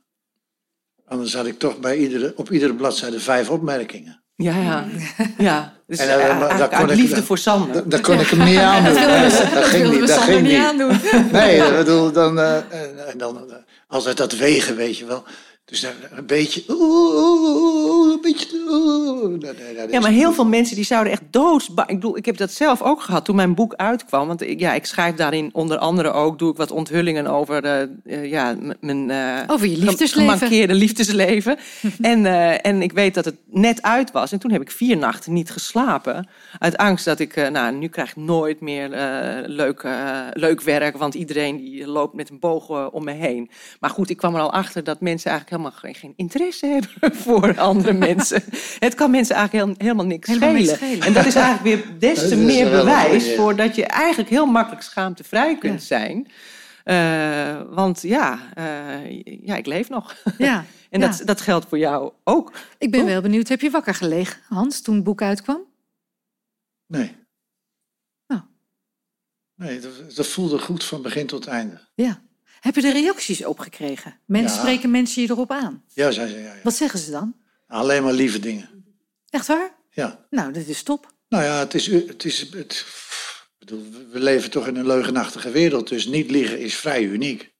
Anders 1.06 1.34
had 1.34 1.46
ik 1.46 1.58
toch 1.58 1.78
bij 1.80 1.96
iedere, 1.96 2.32
op 2.36 2.50
iedere 2.50 2.74
bladzijde 2.74 3.20
vijf 3.20 3.50
opmerkingen. 3.50 4.22
Ja, 4.36 4.56
ja. 4.56 4.84
ja. 5.38 5.72
Dus 5.86 5.98
En, 5.98 6.08
eh, 6.08 6.30
eh, 6.30 6.78
kon 6.78 6.90
ik- 6.90 6.96
liefde 6.96 7.22
voor 7.22 7.38
Sander. 7.38 7.72
Da- 7.72 7.82
Daar 7.86 8.00
kon 8.00 8.20
ik 8.20 8.26
hem 8.28 8.44
niet 8.44 8.58
aan 8.58 8.84
doen. 8.84 8.94
Dat 9.02 9.30
dat 9.30 9.54
dat 9.54 9.64
ging 9.64 9.90
niet. 9.90 10.08
Dat 10.08 10.18
ging 10.18 10.40
niet 10.42 10.50
niet. 10.52 10.60
aandoen. 10.64 11.00
Nee, 11.32 11.56
ik 11.56 11.76
bedoel, 11.76 12.12
dan, 12.12 12.40
eh, 12.40 12.56
dan 13.16 13.36
eh, 13.50 13.56
altijd 13.88 14.16
dat 14.16 14.32
wegen, 14.32 14.76
weet 14.76 14.98
je 14.98 15.04
wel. 15.06 15.24
Dus 15.70 15.80
dan 15.80 15.90
een 16.10 16.26
beetje, 16.26 16.64
oeh, 16.68 18.12
een 18.12 18.20
beetje, 18.20 18.58
oeh. 18.68 19.28
Nee, 19.40 19.74
dat 19.76 19.90
Ja, 19.90 20.00
maar 20.00 20.10
heel 20.10 20.32
veel 20.32 20.46
mensen 20.46 20.76
die 20.76 20.84
zouden 20.84 21.12
echt 21.12 21.22
doodsbang... 21.30 21.88
Ik 21.88 21.94
bedoel, 21.94 22.16
ik 22.16 22.26
heb 22.26 22.36
dat 22.36 22.50
zelf 22.52 22.82
ook 22.82 23.00
gehad 23.02 23.24
toen 23.24 23.36
mijn 23.36 23.54
boek 23.54 23.74
uitkwam. 23.74 24.26
Want 24.26 24.42
ik- 24.42 24.60
ja, 24.60 24.74
ik 24.74 24.86
schrijf 24.86 25.14
daarin 25.14 25.50
onder 25.52 25.78
andere 25.78 26.10
ook... 26.10 26.38
doe 26.38 26.50
ik 26.50 26.56
wat 26.56 26.70
onthullingen 26.70 27.26
over 27.26 27.64
eh, 27.64 27.82
eh, 28.04 28.30
ja, 28.30 28.56
mijn... 28.80 29.10
eh, 29.10 29.38
Over 29.46 29.66
je 29.66 29.76
liefdesleven. 29.78 30.32
Gemankeerde 30.38 30.74
liefdesleven. 30.84 31.56
en, 32.00 32.26
eh, 32.26 32.66
en 32.66 32.82
ik 32.82 32.92
weet 32.92 33.14
dat 33.14 33.24
het 33.24 33.36
net 33.50 33.82
uit 33.82 34.10
was. 34.12 34.32
En 34.32 34.38
toen 34.38 34.50
heb 34.52 34.60
ik 34.62 34.70
vier 34.70 34.96
nachten 34.96 35.32
niet 35.32 35.50
geslapen. 35.50 36.28
Uit 36.58 36.76
angst 36.76 37.04
dat 37.04 37.18
ik... 37.18 37.36
eh, 37.36 37.48
nou, 37.48 37.74
nu 37.76 37.88
krijg 37.88 38.10
ik 38.10 38.16
nooit 38.16 38.60
meer 38.60 38.92
eh, 38.92 39.42
leuk, 39.46 39.80
eh, 39.82 40.20
leuk 40.32 40.60
werk. 40.62 40.96
Want 40.96 41.14
iedereen 41.14 41.56
die 41.56 41.86
loopt 41.86 42.14
met 42.14 42.30
een 42.30 42.38
boog 42.38 42.90
om 42.92 43.04
me 43.04 43.12
heen. 43.12 43.50
Maar 43.80 43.90
goed, 43.90 44.10
ik 44.10 44.16
kwam 44.16 44.34
er 44.34 44.40
al 44.40 44.52
achter 44.52 44.84
dat 44.84 45.00
mensen 45.00 45.30
eigenlijk 45.30 45.54
helemaal 45.56 45.78
geen, 45.80 45.94
geen 45.94 46.12
interesse 46.16 46.66
hebben 46.66 47.16
voor 47.22 47.58
andere 47.58 47.92
mensen. 48.08 48.42
Het 48.78 48.94
kan 48.94 49.10
mensen 49.10 49.34
eigenlijk 49.36 49.66
heel- 49.66 49.74
helemaal 49.86 50.06
niks 50.06 50.28
Helemaal 50.28 50.50
schelen. 50.56 50.76
schelen. 50.76 51.00
En 51.06 51.12
dat 51.12 51.26
is 51.26 51.34
eigenlijk 51.34 51.64
weer 51.84 51.98
des 52.14 52.28
te 52.28 52.36
meer 52.36 52.70
bewijs 52.70 53.34
voor 53.34 53.56
dat 53.56 53.74
je 53.74 53.84
eigenlijk 53.86 54.28
heel 54.30 54.46
makkelijk 54.46 54.82
schaamtevrij 54.82 55.58
kunt 55.58 55.80
Ja. 55.80 55.86
zijn. 55.86 56.26
Eh, 56.84 57.62
want 57.74 58.02
ja, 58.02 58.38
eh, 58.54 59.22
ja, 59.22 59.56
ik 59.56 59.66
leef 59.66 59.88
nog. 59.88 60.16
Ja. 60.38 60.64
En 60.90 61.00
ja. 61.00 61.06
dat, 61.08 61.22
dat 61.24 61.40
geldt 61.40 61.66
voor 61.68 61.78
jou 61.78 62.12
ook. 62.24 62.52
Ik 62.78 62.90
ben 62.90 63.00
Oh. 63.00 63.06
wel 63.06 63.20
benieuwd. 63.20 63.48
Heb 63.48 63.60
je 63.60 63.70
wakker 63.70 63.94
gelegen, 63.94 64.40
Hans, 64.48 64.80
toen 64.80 64.94
het 64.94 65.04
boek 65.04 65.22
uitkwam? 65.22 65.60
Nee. 66.86 67.16
Nou. 68.26 68.40
Nee, 69.54 69.78
dat, 69.80 70.14
dat 70.16 70.26
voelde 70.26 70.58
goed 70.58 70.84
van 70.84 71.02
begin 71.02 71.26
tot 71.26 71.46
einde. 71.46 71.80
Ja. 71.94 72.20
Heb 72.60 72.74
je 72.74 72.82
er 72.86 72.92
reacties 72.92 73.44
op 73.44 73.58
gekregen? 73.58 74.18
Mensen 74.26 74.56
Ja. 74.56 74.62
spreken 74.62 74.90
mensen 74.90 75.22
je 75.22 75.30
erop 75.30 75.50
aan. 75.50 75.84
Ja, 75.94 76.10
zei 76.10 76.28
ze, 76.30 76.38
ja, 76.38 76.54
ja. 76.54 76.60
Wat 76.62 76.74
zeggen 76.74 76.98
ze 76.98 77.10
dan? 77.10 77.34
Alleen 77.66 78.02
maar 78.02 78.12
lieve 78.12 78.38
dingen. 78.38 78.84
Echt 79.30 79.46
waar? 79.46 79.74
Ja. 79.90 80.26
Nou, 80.30 80.52
dat 80.52 80.66
is 80.66 80.82
top. 80.82 81.14
Nou 81.28 81.44
ja, 81.44 81.58
het 81.58 81.74
is, 81.74 81.86
het 81.86 82.24
is 82.24 82.40
het, 82.40 82.84
ik 83.48 83.58
bedoel, 83.58 83.84
we 84.12 84.18
leven 84.20 84.50
toch 84.50 84.66
in 84.66 84.76
een 84.76 84.86
leugenachtige 84.86 85.50
wereld, 85.50 85.88
dus 85.88 86.06
niet 86.06 86.30
liegen 86.30 86.58
is 86.58 86.74
vrij 86.76 87.02
uniek. 87.02 87.54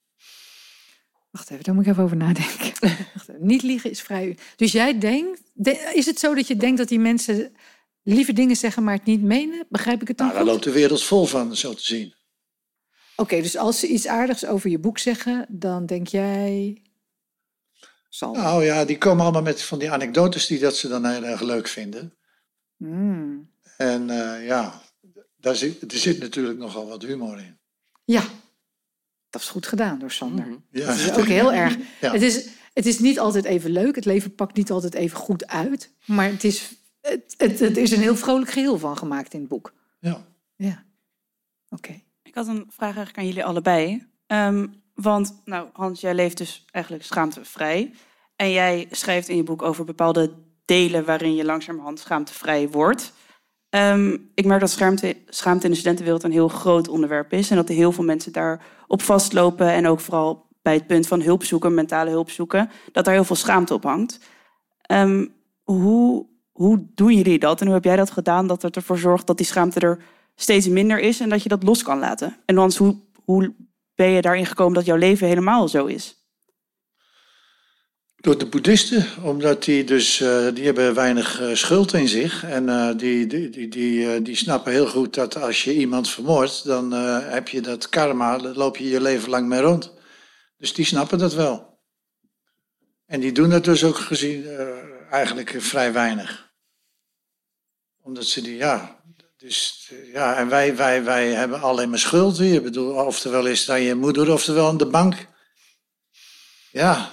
Wacht 1.31 1.51
even, 1.51 1.65
daar 1.65 1.75
moet 1.75 1.85
ik 1.85 1.91
even 1.91 2.03
over 2.03 2.17
nadenken. 2.17 2.73
Even. 3.17 3.37
Niet 3.39 3.63
liegen 3.63 3.91
is 3.91 4.01
vrij. 4.03 4.39
Dus 4.57 4.73
jij 4.73 4.99
denkt, 4.99 5.41
de- 5.53 5.91
is 5.95 6.07
het 6.07 6.19
zo 6.19 6.35
dat 6.35 6.47
je 6.47 6.57
denkt 6.57 6.79
dat 6.79 6.89
die 6.89 6.99
mensen 6.99 7.57
lieve 8.03 8.33
dingen 8.33 8.57
zeggen, 8.57 8.85
maar 8.85 8.95
het 8.95 9.05
niet 9.05 9.23
menen? 9.23 9.67
Begrijp 9.69 10.03
ik 10.03 10.09
het 10.09 10.17
dan 10.17 10.27
Nou, 10.27 10.39
daar 10.39 10.47
goed? 10.47 10.55
loopt 10.55 10.75
de 10.75 10.81
wereld 10.81 11.03
vol 11.05 11.25
van, 11.27 11.57
zo 11.57 11.75
te 11.75 11.85
zien. 11.85 12.15
Oké, 13.17 13.43
dus 13.43 13.57
als 13.57 13.81
ze 13.81 13.87
iets 13.87 14.07
aardigs 14.07 14.47
over 14.47 14.71
je 14.71 14.79
boek 14.79 14.99
zeggen, 14.99 15.47
dan 15.49 15.87
denk 15.87 16.07
jij. 16.07 16.81
Zal. 18.09 18.35
Nou 18.35 18.65
ja, 18.65 18.85
die 18.85 18.99
komen 18.99 19.23
allemaal 19.23 19.43
met 19.43 19.63
van 19.63 19.79
die 19.79 19.91
anekdotes 19.91 20.47
die 20.47 20.59
dat 20.59 20.77
ze 20.77 20.89
dan 20.89 21.07
heel 21.07 21.25
erg 21.25 21.41
leuk 21.41 21.69
vinden. 21.69 22.15
Hmm. 22.77 23.51
En 23.77 24.11
eh, 24.11 24.47
ja, 24.47 24.83
daar 25.37 25.57
zit, 25.57 25.93
er 25.93 25.99
zit 25.99 26.19
natuurlijk 26.19 26.59
nogal 26.59 26.87
wat 26.87 27.03
humor 27.03 27.39
in. 27.39 27.59
Ja, 28.05 28.25
dat 29.31 29.41
is 29.41 29.49
goed 29.49 29.67
gedaan 29.67 29.99
door 29.99 30.11
Sander. 30.11 30.47
Mhm. 30.47 30.57
Ja, 30.71 30.87
Dat 30.87 30.97
is 30.97 31.13
ook 31.13 31.27
heel 31.27 31.53
erg. 31.53 31.77
Ja. 32.01 32.13
Het, 32.13 32.23
is, 32.23 32.49
het 32.73 32.87
is 32.87 32.99
niet 32.99 33.19
altijd 33.19 33.45
even 33.45 33.71
leuk. 33.71 33.95
Het 33.95 34.05
leven 34.05 34.35
pakt 34.35 34.57
niet 34.57 34.71
altijd 34.71 34.95
even 34.95 35.19
goed 35.19 35.47
uit. 35.47 35.91
Maar 36.05 36.31
het 36.31 36.45
is, 36.45 36.73
het, 37.01 37.35
het, 37.37 37.59
het 37.59 37.77
is 37.77 37.91
een 37.91 38.01
heel 38.01 38.17
vrolijk 38.17 38.51
geheel 38.51 38.79
van 38.79 38.97
gemaakt 38.97 39.33
in 39.35 39.41
het 39.41 39.49
boek. 39.49 39.75
Ja. 39.99 40.27
Ja. 40.57 40.85
Oké. 41.69 42.01
Had 42.37 42.47
een 42.47 42.67
vraag 42.69 42.97
eigenlijk 42.97 43.19
aan 43.19 43.27
jullie 43.27 43.45
allebei. 43.45 44.07
Ehm, 44.27 44.67
want, 44.95 45.41
nou, 45.45 45.69
Hans, 45.73 46.01
jij 46.01 46.15
leeft 46.15 46.37
dus 46.37 46.65
eigenlijk 46.71 47.05
schaamtevrij. 47.05 47.93
En 48.37 48.51
jij 48.51 48.87
schrijft 48.91 49.29
in 49.29 49.37
je 49.37 49.43
boek 49.43 49.63
over 49.63 49.85
bepaalde 49.85 50.33
delen 50.65 51.05
waarin 51.05 51.35
je 51.35 51.45
langzamerhand 51.45 51.99
schaamtevrij 51.99 52.69
wordt. 52.69 53.13
Ehm, 53.69 54.17
ik 54.35 54.45
merk 54.45 54.61
dat 54.61 54.71
schaamte, 54.71 55.17
schaamte 55.27 55.65
in 55.65 55.71
de 55.71 55.77
studentenwereld 55.77 56.23
een 56.23 56.33
heel 56.33 56.49
groot 56.49 56.89
onderwerp 56.89 57.33
is. 57.33 57.51
En 57.51 57.57
dat 57.57 57.69
er 57.69 57.75
heel 57.75 57.93
veel 57.93 58.05
mensen 58.05 58.33
daarop 58.33 59.03
vastlopen. 59.03 59.69
En 59.69 59.87
ook 59.87 60.01
vooral 60.01 60.49
bij 60.63 60.75
het 60.75 60.87
punt 60.87 61.07
van 61.07 61.23
hulp 61.23 61.45
zoeken, 61.45 61.75
mentale 61.75 62.11
hulp 62.11 62.31
zoeken. 62.31 62.71
Dat 62.93 63.05
daar 63.05 63.15
heel 63.15 63.25
veel 63.25 63.37
schaamte 63.37 63.75
op 63.75 63.83
hangt. 63.83 64.21
Ehm, 64.81 65.27
hoe, 65.63 66.27
hoe 66.53 66.87
doen 66.95 67.15
jullie 67.15 67.39
dat? 67.39 67.61
En 67.61 67.67
hoe 67.67 67.75
heb 67.75 67.85
jij 67.85 67.97
dat 67.97 68.11
gedaan 68.11 68.47
dat 68.47 68.63
het 68.63 68.77
ervoor 68.77 68.99
zorgt 68.99 69.27
dat 69.27 69.37
die 69.37 69.47
schaamte 69.47 69.81
er 69.81 70.05
steeds 70.37 70.69
minder 70.69 71.01
is 71.01 71.21
en 71.21 71.29
dat 71.29 71.43
je 71.43 71.49
dat 71.49 71.63
los 71.63 71.83
kan 71.83 71.99
laten? 71.99 72.37
En 72.45 72.59
anders, 72.59 72.77
hoe, 72.77 72.97
hoe 73.25 73.55
ben 73.95 74.09
je 74.09 74.23
daarin 74.23 74.47
gekomen 74.47 74.75
dat 74.75 74.85
jouw 74.85 74.97
leven 74.97 75.27
helemaal 75.27 75.69
zo 75.69 75.87
is? 75.87 76.15
Door 78.17 78.39
de 78.39 78.47
boeddhisten, 78.47 79.07
omdat 79.23 79.65
die 79.65 79.85
dus, 79.85 80.21
eh, 80.21 80.55
die 80.55 80.65
hebben 80.65 80.95
weinig 80.95 81.41
eh, 81.41 81.55
schuld 81.55 81.93
in 81.93 82.09
zich. 82.09 82.45
En 82.45 82.69
eh, 82.69 82.97
die, 82.97 83.27
die, 83.27 83.51
die, 83.51 83.69
die, 83.69 84.13
eh, 84.13 84.25
die 84.25 84.37
snappen 84.37 84.73
heel 84.73 84.87
goed 84.89 85.15
dat 85.15 85.37
als 85.37 85.65
je 85.65 85.75
iemand 85.75 86.11
vermoordt, 86.11 86.65
dan 86.65 86.95
eh, 86.95 87.19
heb 87.33 87.49
je 87.49 87.61
dat 87.61 87.89
karma, 87.89 88.39
loop 88.39 88.77
je 88.77 88.89
je 88.89 89.01
leven 89.01 89.31
lang 89.31 89.49
mee 89.49 89.61
rond. 89.61 89.95
Dus 90.59 90.75
die 90.75 90.85
snappen 90.85 91.19
dat 91.19 91.35
wel. 91.35 91.79
En 93.07 93.21
die 93.21 93.33
doen 93.33 93.51
dat 93.51 93.65
dus 93.65 93.85
ook 93.85 93.97
gezien 93.97 94.47
eh, 94.47 95.13
eigenlijk 95.13 95.55
vrij 95.59 95.93
weinig. 95.93 96.53
Omdat 98.03 98.25
ze 98.25 98.43
die, 98.43 98.57
ja. 98.57 98.96
Dus 99.47 99.89
eh, 99.91 100.13
ja, 100.13 100.37
en 100.37 100.49
wij, 100.49 100.77
wij, 100.77 101.05
wij 101.05 101.29
hebben 101.29 101.61
alleen 101.61 101.91
maar 101.91 101.99
schuld 101.99 102.39
hier. 102.39 102.55
Ik 102.55 102.63
bedoel, 102.63 102.93
oftewel 102.95 103.47
is 103.47 103.61
het 103.61 103.69
aan 103.71 103.83
je 103.83 103.95
moeder, 103.95 104.33
oftewel 104.33 104.67
aan 104.69 104.77
de 104.77 104.87
bank. 104.87 105.27
Ja, 106.71 107.11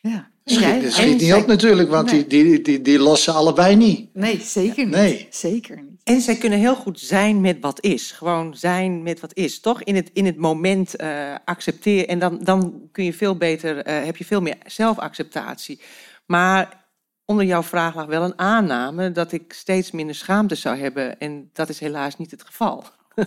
Ja. 0.00 0.30
schiet, 0.44 0.82
het 0.82 0.92
schiet 0.92 1.04
en 1.04 1.10
niet 1.10 1.22
zij- 1.22 1.34
op 1.40 1.46
natuurlijk, 1.46 1.88
want 1.88 2.10
Nee. 2.10 2.26
die, 2.26 2.44
die, 2.44 2.62
die, 2.62 2.80
die 2.82 2.98
lossen 2.98 3.34
allebei 3.34 3.76
niet. 3.76 4.14
Nee, 4.14 4.40
zeker 4.40 4.84
niet. 4.84 4.94
Nee. 4.94 5.26
Zeker 5.30 5.76
niet. 5.82 6.00
En 6.04 6.20
zij 6.20 6.36
kunnen 6.36 6.58
heel 6.58 6.76
goed 6.76 7.00
zijn 7.00 7.40
met 7.40 7.56
wat 7.60 7.84
is. 7.84 8.10
Gewoon 8.10 8.56
zijn 8.56 9.02
met 9.02 9.20
wat 9.20 9.34
is. 9.36 9.60
Toch 9.60 9.82
in 9.82 9.94
het, 9.96 10.10
in 10.12 10.26
het 10.26 10.36
moment 10.36 10.96
eh 10.96 11.34
accepteren. 11.44 12.08
En 12.08 12.18
dan, 12.18 12.38
dan 12.44 12.88
kun 12.92 13.04
je 13.04 13.12
veel 13.12 13.36
beter, 13.36 13.78
eh, 13.78 14.04
heb 14.04 14.16
je 14.16 14.24
veel 14.24 14.40
meer 14.40 14.56
zelfacceptatie. 14.66 15.80
Maar 16.26 16.79
onder 17.30 17.44
jouw 17.44 17.62
vraag 17.62 17.94
lag 17.94 18.06
wel 18.06 18.22
een 18.22 18.38
aanname 18.38 19.12
dat 19.12 19.32
ik 19.32 19.52
steeds 19.52 19.90
minder 19.90 20.14
schaamte 20.14 20.54
zou 20.54 20.76
hebben. 20.78 21.18
En 21.18 21.50
dat 21.52 21.68
is 21.68 21.80
helaas 21.80 22.16
niet 22.16 22.30
het 22.30 22.42
geval. 22.44 22.84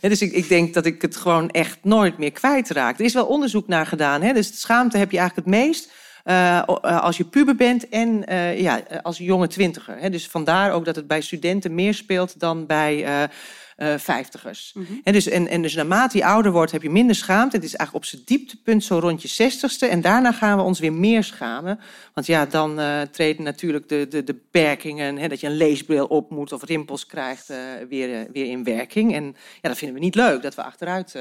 Dus 0.00 0.22
ik, 0.22 0.32
ik 0.32 0.48
denk 0.48 0.74
dat 0.74 0.86
ik 0.86 1.02
het 1.02 1.16
gewoon 1.16 1.50
echt 1.50 1.78
nooit 1.82 2.18
meer 2.18 2.32
kwijtraak. 2.32 2.98
Er 2.98 3.04
is 3.04 3.12
wel 3.12 3.26
onderzoek 3.26 3.68
naar 3.68 3.86
gedaan. 3.86 4.22
Hè? 4.22 4.32
Dus 4.32 4.60
schaamte 4.60 4.98
heb 4.98 5.10
je 5.10 5.18
eigenlijk 5.18 5.48
het 5.48 5.56
meest 5.56 5.92
eh, 6.24 6.58
eh, 6.58 7.02
als 7.02 7.16
je 7.16 7.24
puber 7.24 7.56
bent 7.56 7.88
en 7.88 8.26
eh, 8.26 8.60
ja, 8.60 8.82
als 9.02 9.18
jonge 9.18 9.46
twintiger. 9.46 9.96
Hè? 9.98 10.10
Dus 10.10 10.28
vandaar 10.28 10.72
ook 10.72 10.84
dat 10.84 10.96
het 10.96 11.06
bij 11.06 11.20
studenten 11.20 11.74
meer 11.74 11.94
speelt 11.94 12.40
dan 12.40 12.66
bij 12.66 13.28
eh, 13.76 13.94
vijftigers. 13.98 14.74
En, 15.04 15.12
dus, 15.12 15.26
en, 15.26 15.48
en 15.48 15.62
dus 15.62 15.74
naarmate 15.74 16.18
je 16.18 16.24
ouder 16.24 16.52
wordt 16.52 16.72
heb 16.72 16.82
je 16.82 16.90
minder 16.90 17.16
schaamte. 17.16 17.56
Het 17.56 17.64
is 17.64 17.74
eigenlijk 17.74 18.04
op 18.04 18.10
zijn 18.10 18.22
dieptepunt 18.24 18.84
zo 18.84 18.98
rond 18.98 19.22
je 19.22 19.28
zestigste. 19.28 19.86
En 19.86 20.00
daarna 20.00 20.32
gaan 20.32 20.56
we 20.56 20.62
ons 20.62 20.78
weer 20.78 20.92
meer 20.92 21.24
schamen. 21.24 21.80
Want 22.14 22.26
ja, 22.26 22.46
dan 22.46 22.80
eh, 22.80 23.00
treden 23.00 23.42
natuurlijk 23.42 23.88
de, 23.88 24.06
de, 24.08 24.24
de 24.24 24.34
beperkingen... 24.34 25.16
Hè, 25.16 25.28
dat 25.28 25.40
je 25.40 25.46
een 25.46 25.56
leesbril 25.56 26.06
op 26.06 26.30
moet 26.30 26.52
of 26.52 26.64
rimpels 26.64 27.06
krijgt 27.06 27.50
eh, 27.50 27.58
weer, 27.88 28.26
weer 28.32 28.46
in 28.46 28.64
werking. 28.64 29.14
En 29.14 29.24
ja, 29.60 29.68
dat 29.68 29.78
vinden 29.78 29.96
we 29.96 30.04
niet 30.04 30.14
leuk, 30.14 30.42
dat 30.42 30.54
we 30.54 30.62
achteruit 30.62 31.14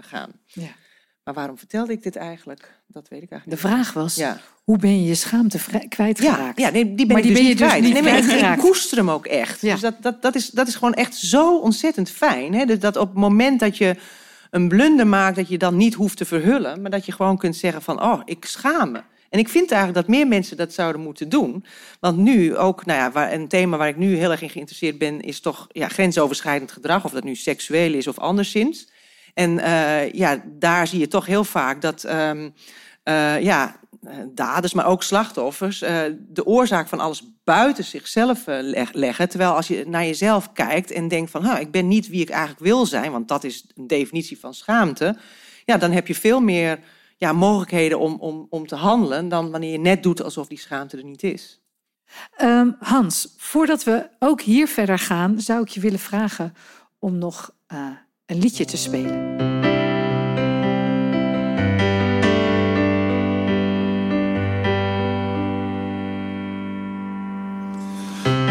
gaan. 0.00 0.32
Ja. 0.46 0.70
Maar 1.24 1.34
waarom 1.34 1.58
vertelde 1.58 1.92
ik 1.92 2.02
dit 2.02 2.16
eigenlijk? 2.16 2.79
Dat 2.92 3.08
weet 3.08 3.22
ik 3.22 3.28
De 3.28 3.34
eigenlijk 3.34 3.62
niet. 3.62 3.72
vraag 3.72 3.92
was, 3.92 4.14
Ja. 4.14 4.38
hoe 4.64 4.78
ben 4.78 5.02
je 5.02 5.08
je 5.08 5.14
schaamte 5.14 5.58
Ja, 5.72 5.78
kwijtgeraakt? 5.88 6.58
ja 6.60 6.70
nee, 6.70 6.94
die 6.94 7.06
ben 7.06 7.06
Maar 7.06 7.16
ik 7.16 7.22
die 7.22 7.32
dus 7.32 7.40
ben 7.40 7.48
je 7.50 7.56
dus 7.56 7.66
kwijt. 7.66 7.82
niet 7.82 7.92
nee, 7.92 8.02
maar 8.42 8.52
ik- 8.52 8.58
koester 8.58 8.96
hem 8.98 9.10
ook 9.10 9.26
echt. 9.26 9.60
Ja. 9.60 9.72
Dus 9.72 9.80
dat, 9.80 9.94
dat, 10.02 10.22
dat, 10.22 10.34
is, 10.34 10.50
dat 10.50 10.68
is 10.68 10.74
gewoon 10.74 10.94
echt 10.94 11.14
zo 11.16 11.58
ontzettend 11.58 12.10
fijn. 12.10 12.54
Hè? 12.54 12.64
Dus 12.64 12.78
dat 12.78 12.96
op 12.96 13.08
het 13.08 13.18
moment 13.18 13.60
dat 13.60 13.76
je 13.78 13.96
een 14.50 14.68
blunder 14.68 15.06
maakt, 15.06 15.36
dat 15.36 15.48
je 15.48 15.58
dan 15.58 15.76
niet 15.76 15.94
hoeft 15.94 16.16
te 16.16 16.24
verhullen, 16.24 16.80
maar 16.80 16.90
dat 16.90 17.06
je 17.06 17.12
gewoon 17.12 17.36
kunt 17.38 17.56
zeggen 17.56 17.82
van, 17.82 18.02
oh, 18.02 18.20
ik 18.24 18.44
schaam 18.44 18.90
me. 18.90 19.00
En 19.30 19.38
ik 19.38 19.48
vind 19.48 19.70
eigenlijk 19.70 20.06
dat 20.06 20.16
meer 20.16 20.26
mensen 20.26 20.56
dat 20.56 20.72
zouden 20.72 21.00
moeten 21.02 21.28
doen. 21.28 21.64
Want 22.00 22.16
nu 22.18 22.56
ook, 22.56 22.86
nou 22.86 22.98
ja, 22.98 23.10
waar, 23.10 23.32
een 23.32 23.48
thema 23.48 23.76
waar 23.76 23.88
ik 23.88 23.96
nu 23.96 24.16
heel 24.16 24.30
erg 24.30 24.42
in 24.42 24.50
geïnteresseerd 24.50 24.98
ben, 24.98 25.20
is 25.20 25.40
toch 25.40 25.66
ja, 25.72 25.88
grensoverschrijdend 25.88 26.72
gedrag, 26.72 27.04
of 27.04 27.12
dat 27.12 27.24
nu 27.24 27.34
seksueel 27.34 27.92
is 27.94 28.06
of 28.06 28.18
anderszins. 28.18 28.89
En 29.34 29.58
eh, 29.58 30.12
ja, 30.12 30.42
daar 30.46 30.86
zie 30.86 30.98
je 30.98 31.08
toch 31.08 31.26
heel 31.26 31.44
vaak 31.44 31.80
dat 31.82 32.04
ehm, 32.04 32.50
eh, 33.02 33.42
ja, 33.42 33.80
eh, 34.02 34.14
daders, 34.28 34.74
maar 34.74 34.86
ook 34.86 35.02
slachtoffers, 35.02 35.78
de 36.18 36.44
oorzaak 36.44 36.88
van 36.88 37.00
alles 37.00 37.22
buiten 37.44 37.84
zichzelf 37.84 38.42
leg- 38.46 38.92
leggen. 38.92 39.28
Terwijl 39.28 39.52
als 39.52 39.68
je 39.68 39.84
naar 39.86 40.04
jezelf 40.04 40.52
kijkt 40.52 40.90
en 40.90 41.08
denkt 41.08 41.30
van, 41.30 41.44
"Ha, 41.44 41.58
ik 41.58 41.70
ben 41.70 41.88
niet 41.88 42.08
wie 42.08 42.20
ik 42.20 42.30
eigenlijk 42.30 42.60
wil 42.60 42.86
zijn, 42.86 43.12
want 43.12 43.28
dat 43.28 43.44
is 43.44 43.66
een 43.76 43.86
definitie 43.86 44.38
van 44.38 44.54
schaamte, 44.54 45.16
ja, 45.64 45.76
dan 45.76 45.90
heb 45.90 46.06
je 46.06 46.14
veel 46.14 46.40
meer 46.40 46.78
ja, 47.16 47.32
mogelijkheden 47.32 47.98
om, 47.98 48.16
om, 48.20 48.46
om 48.50 48.66
te 48.66 48.74
handelen 48.74 49.28
dan 49.28 49.50
wanneer 49.50 49.72
je 49.72 49.78
net 49.78 50.02
doet 50.02 50.22
alsof 50.22 50.46
die 50.46 50.58
schaamte 50.58 50.96
er 50.96 51.04
niet 51.04 51.22
is. 51.22 51.60
Ehm, 52.36 52.70
Hans, 52.78 53.34
voordat 53.36 53.84
we 53.84 54.08
ook 54.18 54.40
hier 54.40 54.68
verder 54.68 54.98
gaan, 54.98 55.40
zou 55.40 55.62
ik 55.62 55.68
je 55.68 55.80
willen 55.80 55.98
vragen 55.98 56.54
om 56.98 57.18
nog 57.18 57.54
een 58.30 58.38
liedje 58.38 58.64
te 58.64 58.76
spelen. 58.76 59.38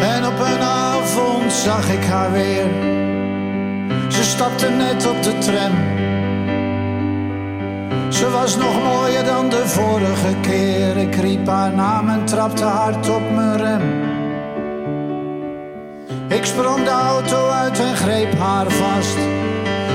En 0.01 0.25
op 0.25 0.39
een 0.39 0.61
avond 0.61 1.53
zag 1.53 1.89
ik 1.89 2.03
haar 2.03 2.31
weer. 2.31 2.65
Ze 4.07 4.23
stapte 4.23 4.69
net 4.69 5.07
op 5.07 5.23
de 5.23 5.37
tram. 5.37 5.73
Ze 8.11 8.29
was 8.29 8.57
nog 8.57 8.83
mooier 8.83 9.23
dan 9.23 9.49
de 9.49 9.67
vorige 9.67 10.35
keer. 10.41 10.97
Ik 10.97 11.15
riep 11.15 11.47
haar 11.47 11.73
naam 11.73 12.09
en 12.09 12.25
trapte 12.25 12.63
hard 12.63 13.09
op 13.09 13.31
mijn 13.35 13.57
rem. 13.57 13.81
Ik 16.27 16.45
sprong 16.45 16.83
de 16.83 16.89
auto 16.89 17.49
uit 17.49 17.79
en 17.79 17.95
greep 17.95 18.37
haar 18.37 18.71
vast. 18.71 19.38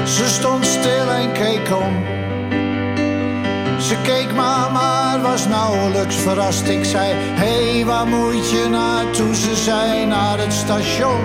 Ze 0.05 0.27
stond 0.27 0.67
stil 0.67 1.11
en 1.11 1.33
keek 1.33 1.77
om. 1.77 2.05
Ze 3.81 3.97
keek 4.03 4.33
me 4.35 4.41
aan, 4.41 4.73
maar 4.73 5.21
was 5.21 5.49
nauwelijks 5.49 6.17
verrast. 6.17 6.69
Ik 6.69 6.85
zei, 6.85 7.13
hé, 7.15 7.73
hey, 7.73 7.85
waar 7.85 8.07
moet 8.07 8.51
je 8.51 8.67
naartoe? 8.71 9.35
Ze 9.35 9.57
zei, 9.57 10.07
naar 10.07 10.39
het 10.39 10.53
station. 10.53 11.21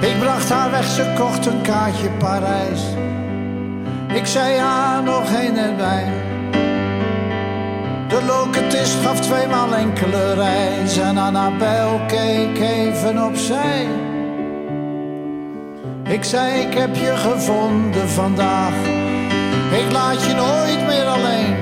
Ik 0.00 0.18
bracht 0.20 0.48
haar 0.48 0.70
weg, 0.70 0.84
ze 0.84 1.12
kocht 1.18 1.46
een 1.46 1.62
kaartje 1.62 2.10
Parijs. 2.18 2.80
Ik 4.12 4.26
zei 4.26 4.58
haar 4.58 5.02
nog 5.02 5.22
heen 5.28 5.58
erbij. 5.58 6.12
De 8.08 8.24
loketist 8.26 8.96
gaf 9.04 9.20
tweemaal 9.20 9.74
enkele 9.74 10.34
reis. 10.34 10.98
En 10.98 11.18
Annabel 11.18 12.00
keek 12.06 12.58
even 12.58 13.24
opzij. 13.24 14.09
Ik 16.10 16.24
zei, 16.24 16.60
ik 16.60 16.74
heb 16.74 16.94
je 16.94 17.16
gevonden 17.16 18.08
vandaag. 18.08 18.74
Ik 19.70 19.92
laat 19.92 20.24
je 20.24 20.34
nooit 20.34 20.86
meer 20.86 21.06
alleen. 21.06 21.56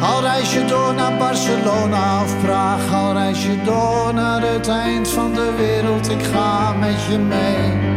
Al 0.00 0.22
reis 0.22 0.54
je 0.54 0.64
door 0.64 0.94
naar 0.94 1.16
Barcelona 1.16 2.22
of 2.22 2.40
Praag, 2.42 2.92
al 2.92 3.12
reis 3.12 3.42
je 3.42 3.62
door 3.62 4.14
naar 4.14 4.42
het 4.42 4.68
eind 4.68 5.08
van 5.08 5.32
de 5.32 5.52
wereld, 5.56 6.10
ik 6.10 6.22
ga 6.22 6.72
met 6.72 7.04
je 7.10 7.18
mee. 7.18 7.92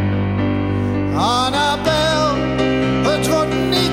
Annabel, 1.14 2.34
het 3.10 3.28
wordt 3.28 3.54
niet 3.70 3.87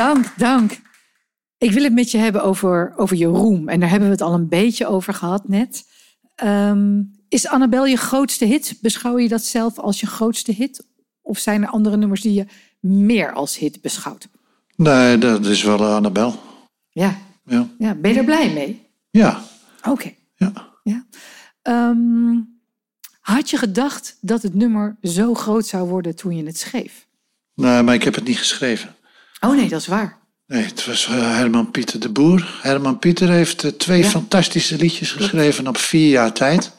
Dank, 0.00 0.32
dank. 0.36 0.80
Ik 1.58 1.72
wil 1.72 1.82
het 1.82 1.92
met 1.92 2.10
je 2.10 2.18
hebben 2.18 2.42
over, 2.42 2.92
over 2.96 3.16
je 3.16 3.26
roem. 3.26 3.68
En 3.68 3.80
daar 3.80 3.88
hebben 3.88 4.08
we 4.08 4.14
het 4.14 4.22
al 4.22 4.34
een 4.34 4.48
beetje 4.48 4.86
over 4.86 5.14
gehad 5.14 5.48
net. 5.48 5.84
Ehm, 6.34 7.02
is 7.28 7.48
Annabel 7.48 7.86
je 7.86 7.96
grootste 7.96 8.44
hit? 8.44 8.78
Beschouw 8.80 9.18
je 9.18 9.28
dat 9.28 9.42
zelf 9.42 9.78
als 9.78 10.00
je 10.00 10.06
grootste 10.06 10.52
hit? 10.52 10.86
Of 11.20 11.38
zijn 11.38 11.62
er 11.62 11.68
andere 11.68 11.96
nummers 11.96 12.20
die 12.20 12.32
je 12.32 12.46
meer 12.80 13.32
als 13.32 13.58
hit 13.58 13.80
beschouwt? 13.80 14.28
Nee, 14.76 15.18
dat 15.18 15.46
is 15.46 15.62
wel 15.62 15.78
eh, 15.78 15.94
Annabel. 15.94 16.40
Ja, 16.90 17.18
Ja. 17.44 17.68
ja 17.78 17.94
ben 17.94 18.12
je 18.12 18.18
er 18.18 18.24
blij 18.24 18.52
mee? 18.52 18.86
Ja. 19.10 19.42
Oké. 19.88 20.12
ja. 20.36 20.52
Ja. 20.82 21.06
Ehm, 21.62 22.38
had 23.20 23.50
je 23.50 23.56
gedacht 23.56 24.16
dat 24.20 24.42
het 24.42 24.54
nummer 24.54 24.96
zo 25.02 25.34
groot 25.34 25.66
zou 25.66 25.88
worden 25.88 26.16
toen 26.16 26.36
je 26.36 26.44
het 26.44 26.58
schreef? 26.58 27.06
Nee, 27.54 27.82
maar 27.82 27.94
ik 27.94 28.02
heb 28.02 28.14
het 28.14 28.24
niet 28.24 28.38
geschreven. 28.38 28.94
Oh 29.40 29.54
nee, 29.56 29.68
dat 29.68 29.80
is 29.80 29.86
waar. 29.86 30.18
Nee, 30.46 30.64
het 30.64 30.84
was 30.86 31.06
eh, 31.06 31.12
Herman 31.36 31.70
Pieter 31.70 32.00
de 32.00 32.10
Boer. 32.10 32.58
Herman 32.62 32.98
Pieter 32.98 33.28
heeft 33.30 33.64
eh, 33.64 33.70
twee 33.70 34.02
Ja. 34.02 34.08
fantastische 34.08 34.76
liedjes 34.76 35.12
geschreven 35.12 35.66
op 35.66 35.76
vier 35.76 36.08
jaar 36.08 36.32
tijd. 36.32 36.72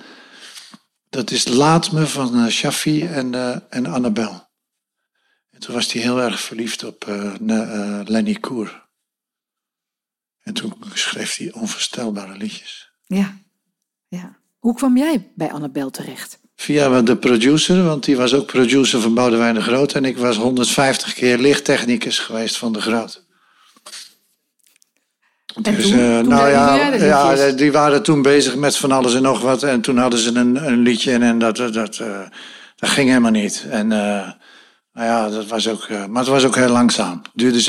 Dat 1.09 1.31
is 1.31 1.47
Laat 1.47 1.91
me 1.91 2.07
van 2.07 2.35
eh, 2.45 2.47
Shafi 2.51 3.05
en, 3.07 3.33
en 3.69 3.85
Annabel. 3.85 4.49
En 5.49 5.59
toen 5.59 5.75
was 5.75 5.91
hij 5.93 6.01
heel 6.01 6.21
erg 6.21 6.39
verliefd 6.41 6.83
op 6.83 7.07
eh, 7.07 7.33
Lenny 8.05 8.33
Koer. 8.33 8.89
En 10.41 10.53
toen 10.53 10.73
schreef 10.93 11.35
hij 11.35 11.51
onvoorstelbare 11.53 12.37
liedjes. 12.37 12.91
Ja. 13.05 13.37
ja. 14.07 14.39
Hoe 14.59 14.75
kwam 14.75 14.97
jij 14.97 15.31
bij 15.35 15.51
Annabel 15.51 15.89
terecht? 15.89 16.39
Via 16.61 17.01
de 17.01 17.17
producer, 17.17 17.83
want 17.83 18.03
die 18.05 18.17
was 18.17 18.33
ook 18.33 18.45
producer 18.45 19.01
van 19.01 19.13
Boudewijn 19.13 19.53
de 19.53 19.61
Groot. 19.61 19.93
En 19.93 20.05
ik 20.05 20.17
was 20.17 20.37
150 20.37 21.13
keer 21.13 21.37
lichttechnicus 21.37 22.19
geweest 22.19 22.57
van 22.57 22.71
de 22.73 22.81
Groot. 22.81 23.23
En 25.63 25.75
Dus, 25.75 25.89
toen? 25.89 25.99
eh, 25.99 26.19
Toen 26.19 26.27
nou 26.27 26.49
ja, 26.49 26.75
ja, 26.75 27.29
liedjes? 27.29 27.55
die 27.55 27.71
waren 27.71 28.03
toen 28.03 28.21
bezig 28.21 28.55
met 28.55 28.77
van 28.77 28.91
alles 28.91 29.13
en 29.15 29.21
nog 29.21 29.41
wat. 29.41 29.63
En 29.63 29.81
toen 29.81 29.97
hadden 29.97 30.19
ze 30.19 30.35
een, 30.35 30.67
een 30.67 30.79
liedje 30.79 31.11
en 31.17 31.39
dat, 31.39 31.55
dat, 31.55 31.73
dat, 31.73 31.97
eh, 31.99 32.21
dat 32.75 32.89
ging 32.89 33.07
helemaal 33.09 33.31
niet. 33.31 33.65
En 33.69 33.91
eh, 33.91 34.29
nou 34.93 35.07
ja, 35.07 35.29
dat 35.29 35.47
was 35.47 35.67
ook, 35.67 35.83
eh, 35.83 36.05
maar 36.05 36.21
het 36.21 36.31
was 36.31 36.43
ook 36.43 36.55
heel 36.55 36.69
langzaam. 36.69 37.21
Het 37.23 37.31
duurde 37.33 37.59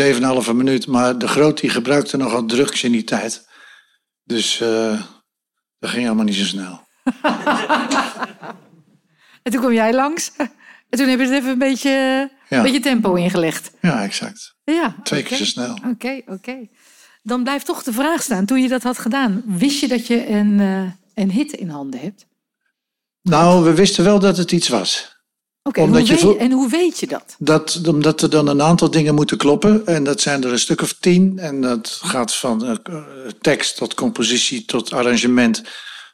7,5 0.46 0.52
minuut, 0.54 0.86
maar 0.86 1.18
de 1.18 1.28
groot 1.28 1.60
die 1.60 1.70
gebruikte 1.70 2.16
nogal 2.16 2.44
drugs 2.44 2.82
in 2.82 2.92
die 2.92 3.04
tijd. 3.04 3.48
Dus 4.24 4.60
eh, 4.60 5.00
dat 5.78 5.90
ging 5.90 6.02
helemaal 6.02 6.24
niet 6.24 6.34
zo 6.36 6.44
snel. 6.44 6.80
En 9.42 9.52
toen 9.52 9.60
kwam 9.60 9.72
jij 9.72 9.94
langs. 9.94 10.32
En 10.36 10.98
toen 10.98 11.08
hebben 11.08 11.26
ze 11.26 11.34
even 11.34 11.50
een 11.50 11.58
beetje, 11.58 11.90
Ja. 11.90 12.56
een 12.56 12.62
beetje 12.62 12.80
tempo 12.80 13.14
ingelegd. 13.14 13.70
Ja, 13.80 14.02
exact. 14.02 14.54
Ja, 14.64 14.96
Twee 15.02 15.22
keer 15.22 15.36
zo 15.36 15.44
snel. 15.44 15.78
Oké, 15.90 16.20
oké. 16.26 16.68
Dan 17.22 17.42
blijft 17.42 17.66
toch 17.66 17.82
de 17.82 17.92
vraag 17.92 18.22
staan. 18.22 18.44
Toen 18.46 18.62
je 18.62 18.68
dat 18.68 18.82
had 18.82 18.98
gedaan, 18.98 19.42
wist 19.46 19.80
je 19.80 19.88
dat 19.88 20.06
je 20.06 20.28
een, 20.28 20.60
eh, 20.60 20.90
een 21.24 21.30
hit 21.30 21.52
in 21.52 21.68
handen 21.68 22.00
hebt? 22.00 22.26
Nou, 23.22 23.64
we 23.64 23.74
wisten 23.74 24.04
wel 24.04 24.18
dat 24.18 24.36
het 24.36 24.52
iets 24.52 24.68
was. 24.68 25.20
Oké, 25.62 25.82
je 25.82 26.36
en 26.38 26.52
hoe 26.52 26.68
weet 26.68 27.00
je 27.00 27.06
dat? 27.06 27.36
Dat, 27.38 27.80
omdat 27.88 28.22
er 28.22 28.30
dan 28.30 28.46
een 28.48 28.62
aantal 28.62 28.90
dingen 28.90 29.14
moeten 29.14 29.36
kloppen. 29.36 29.86
En 29.86 30.04
dat 30.04 30.20
zijn 30.20 30.44
er 30.44 30.52
een 30.52 30.58
stuk 30.58 30.82
of 30.82 30.92
tien. 30.92 31.38
En 31.38 31.60
dat 31.60 31.98
gaat 32.02 32.34
van 32.34 32.66
eh, 32.66 32.74
tekst 33.40 33.76
tot 33.76 33.94
compositie 33.94 34.64
tot 34.64 34.92
arrangement. 34.92 35.62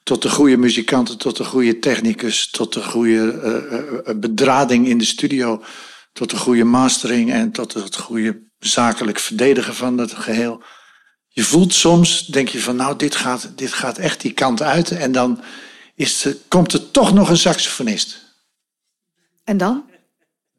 Tot 0.08 0.22
de 0.22 0.30
goede 0.30 0.56
muzikanten, 0.56 1.18
tot 1.18 1.36
de 1.36 1.44
goede 1.44 1.78
technicus. 1.78 2.50
Tot 2.50 2.72
de 2.72 2.82
goede 2.82 3.32
eh, 3.32 4.10
eh, 4.10 4.18
bedrading 4.18 4.86
in 4.86 4.98
de 4.98 5.04
studio. 5.04 5.62
Tot 6.12 6.30
de 6.30 6.36
goede 6.36 6.64
mastering 6.64 7.32
en 7.32 7.50
tot 7.52 7.74
het 7.74 7.96
goede 7.96 8.42
zakelijk 8.58 9.18
verdedigen 9.18 9.74
van 9.74 9.98
het 9.98 10.12
geheel. 10.12 10.62
Je 11.28 11.42
voelt 11.42 11.74
soms, 11.74 12.26
denk 12.26 12.48
je 12.48 12.60
van 12.60 12.76
nou, 12.76 12.96
dit 12.96 13.16
gaat, 13.16 13.50
dit 13.54 13.72
gaat 13.72 13.98
echt 13.98 14.20
die 14.20 14.32
kant 14.32 14.62
uit. 14.62 14.90
En 14.90 15.12
dan 15.12 15.40
is, 15.94 16.28
komt 16.48 16.72
er 16.72 16.90
toch 16.90 17.12
nog 17.14 17.28
een 17.28 17.36
saxofonist. 17.36 18.24
En 19.44 19.56
dan? 19.56 19.84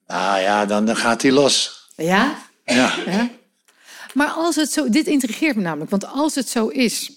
Nou 0.08 0.40
ja, 0.40 0.66
dan, 0.66 0.86
dan 0.86 0.96
gaat 0.96 1.22
hij 1.22 1.32
los. 1.32 1.88
Ja? 1.96 2.38
Ja. 2.66 2.94
ja. 3.06 3.30
Maar 4.14 4.30
als 4.30 4.56
het 4.56 4.72
zo, 4.72 4.90
dit 4.90 5.08
intrigeert 5.08 5.56
me 5.56 5.62
namelijk, 5.62 5.92
want 5.92 6.08
als 6.08 6.36
het 6.36 6.50
zo 6.50 6.68
is 6.68 7.12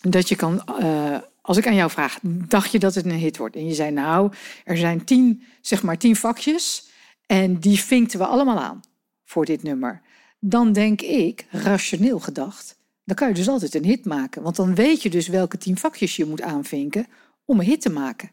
dat 0.00 0.28
je 0.28 0.36
kan, 0.36 0.62
eh, 0.78 1.16
als 1.48 1.56
ik 1.56 1.66
aan 1.66 1.74
jou 1.74 1.90
vraag, 1.90 2.18
dacht 2.22 2.72
je 2.72 2.78
dat 2.78 2.94
het 2.94 3.04
een 3.04 3.10
hit 3.10 3.36
wordt? 3.36 3.56
En 3.56 3.66
je 3.66 3.74
zei 3.74 3.90
nou, 3.90 4.32
er 4.64 4.76
zijn 4.76 5.04
tien, 5.04 5.42
zeg 5.60 5.82
maar 5.82 5.98
tien 5.98 6.16
vakjes 6.16 6.88
en 7.26 7.58
die 7.58 7.78
vinkten 7.80 8.18
we 8.18 8.26
allemaal 8.26 8.58
aan 8.58 8.80
voor 9.24 9.44
dit 9.44 9.62
nummer. 9.62 10.02
Dan 10.38 10.72
denk 10.72 11.00
ik, 11.00 11.46
rationeel 11.50 12.18
gedacht, 12.18 12.76
dan 13.04 13.16
kan 13.16 13.28
je 13.28 13.34
dus 13.34 13.48
altijd 13.48 13.74
een 13.74 13.84
hit 13.84 14.04
maken. 14.04 14.42
Want 14.42 14.56
dan 14.56 14.74
weet 14.74 15.02
je 15.02 15.10
dus 15.10 15.28
welke 15.28 15.58
tien 15.58 15.78
vakjes 15.78 16.16
je 16.16 16.24
moet 16.24 16.42
aanvinken 16.42 17.06
om 17.44 17.58
een 17.58 17.66
hit 17.66 17.80
te 17.80 17.90
maken. 17.90 18.30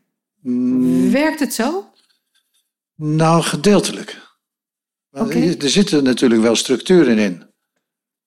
Werkt 1.11 1.39
het 1.39 1.53
zo? 1.53 1.89
Nou, 2.95 3.43
gedeeltelijk. 3.43 4.37
Er 5.11 5.69
zitten 5.69 6.03
natuurlijk 6.03 6.41
wel 6.41 6.55
structuren 6.55 7.17
in. 7.17 7.43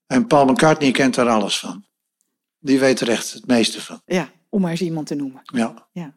En 0.06 0.26
Paul 0.26 0.46
McCartney 0.46 0.90
kent 0.90 1.14
daar 1.14 1.28
alles 1.28 1.58
van. 1.58 1.84
Die 2.58 2.78
weet 2.78 3.00
er 3.00 3.08
echt 3.08 3.32
het 3.32 3.46
meeste 3.46 3.80
van. 3.80 4.02
Ja, 4.04 4.32
om 4.48 4.60
maar 4.60 4.70
eens 4.70 4.80
iemand 4.80 5.06
te 5.06 5.14
noemen. 5.14 5.42
Ja. 5.92 6.14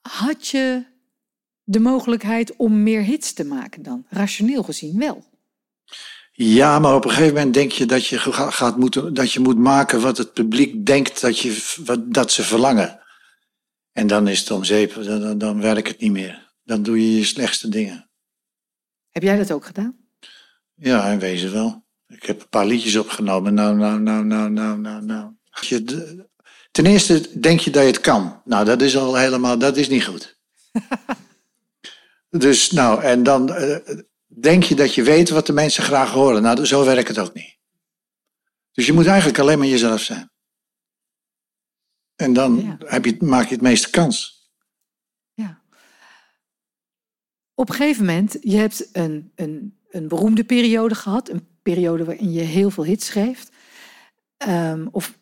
Had 0.00 0.48
je 0.48 0.84
de 1.62 1.80
mogelijkheid 1.80 2.56
om 2.56 2.82
meer 2.82 3.02
hits 3.02 3.32
te 3.32 3.44
maken 3.44 3.82
dan? 3.82 4.06
Rationeel 4.08 4.62
gezien 4.62 4.98
wel. 4.98 5.24
ja, 6.32 6.78
maar 6.78 6.94
op 6.94 7.04
een 7.04 7.10
gegeven 7.10 7.34
moment 7.34 7.54
denk 7.54 7.70
je 7.72 7.86
dat 7.86 8.06
je, 8.06 8.18
ga- 8.18 8.50
gaat 8.50 8.76
moeten, 8.78 9.14
dat 9.14 9.32
je 9.32 9.40
moet 9.40 9.58
maken 9.58 10.00
wat 10.00 10.18
het 10.18 10.32
publiek 10.32 10.86
denkt 10.86 11.20
dat, 11.20 11.38
je, 11.38 11.74
wat, 11.84 12.12
dat 12.12 12.32
ze 12.32 12.42
verlangen. 12.42 13.00
En 13.92 14.06
dan 14.06 14.28
is 14.28 14.40
het 14.40 14.50
om 14.50 14.64
zeep, 14.64 14.94
dan, 14.94 15.38
dan, 15.38 15.60
werkt 15.60 15.88
het 15.88 16.00
niet 16.00 16.12
meer. 16.12 16.52
Dan 16.64 16.82
doe 16.82 17.00
je 17.00 17.16
je 17.16 17.24
slechtste 17.24 17.68
dingen. 17.68 18.10
Heb 19.10 19.22
jij 19.22 19.36
dat 19.36 19.52
ook 19.52 19.64
gedaan? 19.64 19.96
Ja, 20.74 21.06
in 21.06 21.18
wezen 21.18 21.52
wel. 21.52 21.84
Ik 22.06 22.22
heb 22.22 22.40
een 22.40 22.48
paar 22.48 22.66
liedjes 22.66 22.96
opgenomen. 22.96 23.54
Nou, 23.54 23.76
nou, 23.76 24.00
nou, 24.00 24.24
nou, 24.24 24.50
nou, 24.50 24.78
nou, 24.78 25.04
nou. 25.04 25.32
Je, 25.60 26.26
ten 26.74 26.86
eerste 26.86 27.40
denk 27.40 27.60
je 27.60 27.70
dat 27.70 27.82
je 27.82 27.88
het 27.88 28.00
kan. 28.00 28.42
Nou, 28.44 28.64
dat 28.64 28.82
is 28.82 28.96
al 28.96 29.14
helemaal, 29.14 29.58
dat 29.58 29.76
is 29.76 29.88
niet 29.88 30.04
goed. 30.04 30.38
dus, 32.44 32.70
nou, 32.70 33.02
en 33.02 33.22
dan 33.22 33.52
eh, 33.54 33.96
denk 34.26 34.62
je 34.62 34.74
dat 34.74 34.94
je 34.94 35.02
weet 35.02 35.28
wat 35.30 35.46
de 35.46 35.52
mensen 35.52 35.82
graag 35.82 36.10
horen. 36.10 36.42
Nou, 36.42 36.66
zo 36.66 36.84
werkt 36.84 37.08
het 37.08 37.18
ook 37.18 37.34
niet. 37.34 37.56
Dus 38.72 38.86
je 38.86 38.92
moet 38.92 39.06
eigenlijk 39.06 39.38
alleen 39.38 39.58
maar 39.58 39.66
jezelf 39.66 40.00
zijn. 40.00 40.30
En 42.16 42.32
dan 42.32 42.60
Ja. 42.60 42.76
heb 42.86 43.04
je, 43.04 43.16
maak 43.18 43.46
je 43.48 43.54
het 43.54 43.62
meeste 43.62 43.90
kans. 43.90 44.48
Ja. 45.34 45.62
Op 47.54 47.68
een 47.68 47.74
gegeven 47.74 48.04
moment, 48.04 48.36
je 48.40 48.56
hebt 48.56 48.88
een, 48.92 49.32
een, 49.34 49.78
een 49.90 50.08
beroemde 50.08 50.44
periode 50.44 50.94
gehad. 50.94 51.28
Een 51.28 51.48
periode 51.62 52.04
waarin 52.04 52.32
je 52.32 52.40
heel 52.40 52.70
veel 52.70 52.84
hits 52.84 53.06
schreef. 53.06 53.48
Ehm, 54.36 54.86
of 54.90 55.18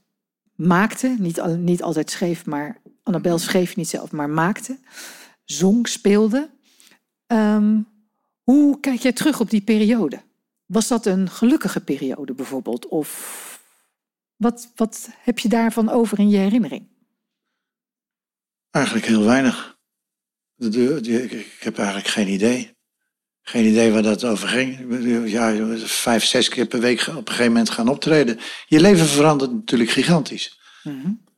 maakte, 0.54 1.16
niet, 1.18 1.40
al- 1.40 1.56
niet 1.56 1.82
altijd 1.82 2.10
schreef, 2.10 2.46
maar 2.46 2.80
Annabel 3.02 3.38
schreef 3.38 3.76
niet 3.76 3.88
zelf, 3.88 4.12
maar 4.12 4.30
maakte. 4.30 4.78
Zong, 5.44 5.88
speelde. 5.88 6.50
Ehm, 7.26 7.80
hoe 8.42 8.80
kijk 8.80 9.00
jij 9.00 9.12
terug 9.12 9.40
op 9.40 9.50
die 9.50 9.60
periode? 9.62 10.22
Was 10.66 10.88
dat 10.88 11.06
een 11.06 11.30
gelukkige 11.30 11.80
periode 11.80 12.34
bijvoorbeeld? 12.34 12.86
Of 12.88 13.40
wat, 14.36 14.72
wat 14.76 15.08
heb 15.18 15.38
je 15.38 15.48
daarvan 15.48 15.88
over 15.88 16.18
in 16.18 16.28
je 16.28 16.36
herinnering? 16.36 16.88
Eigenlijk 18.70 19.06
heel 19.06 19.24
weinig. 19.24 19.78
De, 20.54 20.68
de- 21.00 21.22
ik 21.22 21.56
heb 21.60 21.78
eigenlijk 21.78 22.08
geen 22.08 22.28
idee. 22.28 22.71
Geen 23.42 23.64
idee 23.64 23.92
waar 23.92 24.02
dat 24.02 24.24
over 24.24 24.48
ging. 24.48 24.78
Ja, 25.30 25.76
vijf, 25.84 26.24
zes 26.24 26.48
keer 26.48 26.66
per 26.66 26.80
week 26.80 27.00
op 27.00 27.16
een 27.16 27.26
gegeven 27.26 27.52
moment 27.52 27.70
gaan 27.70 27.88
optreden. 27.88 28.38
Je 28.66 28.80
leven 28.80 29.06
verandert 29.06 29.52
natuurlijk 29.52 29.90
gigantisch. 29.90 30.58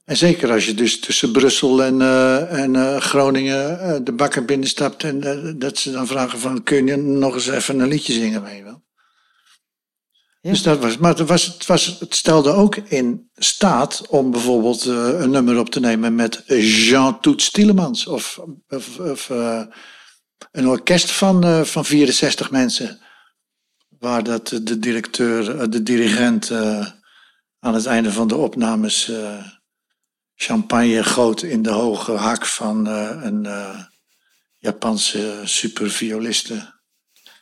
En 0.05 0.17
zeker 0.17 0.53
als 0.53 0.67
je 0.67 0.75
dus 0.75 1.01
tussen 1.01 1.33
Brussel 1.33 1.83
en, 1.83 2.01
eh, 2.01 2.63
en 2.63 2.77
eh, 2.77 2.97
Groningen 2.97 3.81
eh, 3.81 3.97
de 4.03 4.13
bakker 4.13 4.45
binnenstapt 4.45 5.05
en 5.05 5.55
dat 5.59 5.79
ze 5.79 5.91
dan 5.91 6.07
vragen 6.07 6.39
van 6.39 6.63
kun 6.63 6.87
je 6.87 6.97
nog 6.97 7.35
eens 7.35 7.49
even 7.49 7.79
een 7.79 7.89
liedje 7.89 8.13
zingen, 8.13 8.43
weet 8.43 8.57
je 8.57 8.63
wel. 8.63 8.83
Ja. 10.41 10.51
Dus 10.51 10.63
dat 10.63 10.79
was, 10.79 10.99
maar 10.99 11.17
het, 11.17 11.29
was, 11.29 11.47
het, 11.47 11.67
was, 11.67 11.97
het 12.01 12.15
stelde 12.15 12.51
ook 12.51 12.77
in 12.77 13.31
staat 13.35 14.07
om 14.09 14.31
bijvoorbeeld 14.31 14.85
een 14.85 15.31
nummer 15.31 15.59
op 15.59 15.71
te 15.71 15.81
nemen 15.81 16.15
met 16.15 16.43
Jean 16.87 17.21
Toets 17.21 17.51
Tielemans 17.51 18.07
of, 18.07 18.41
of, 18.69 18.99
of 18.99 19.31
een 20.53 20.69
orkest 20.69 21.11
van, 21.13 21.45
eh, 21.45 21.63
van 21.63 21.85
64 21.85 22.51
mensen. 22.51 23.01
Waar 23.99 24.23
dat 24.23 24.49
de 24.63 24.79
directeur, 24.79 25.59
eh, 25.59 25.67
de 25.69 25.83
dirigent 25.83 26.51
eh, 26.51 26.87
aan 27.61 27.75
het 27.75 27.87
einde 27.87 28.13
van 28.13 28.29
de 28.29 28.37
opnames 28.37 29.13
champagne 30.35 31.05
goot 31.05 31.43
in 31.43 31.63
de 31.63 31.71
hoge 31.71 32.13
hak 32.13 32.47
van 32.47 32.87
een 32.87 33.47
Japanse 34.57 35.41
supervioliste. 35.45 36.73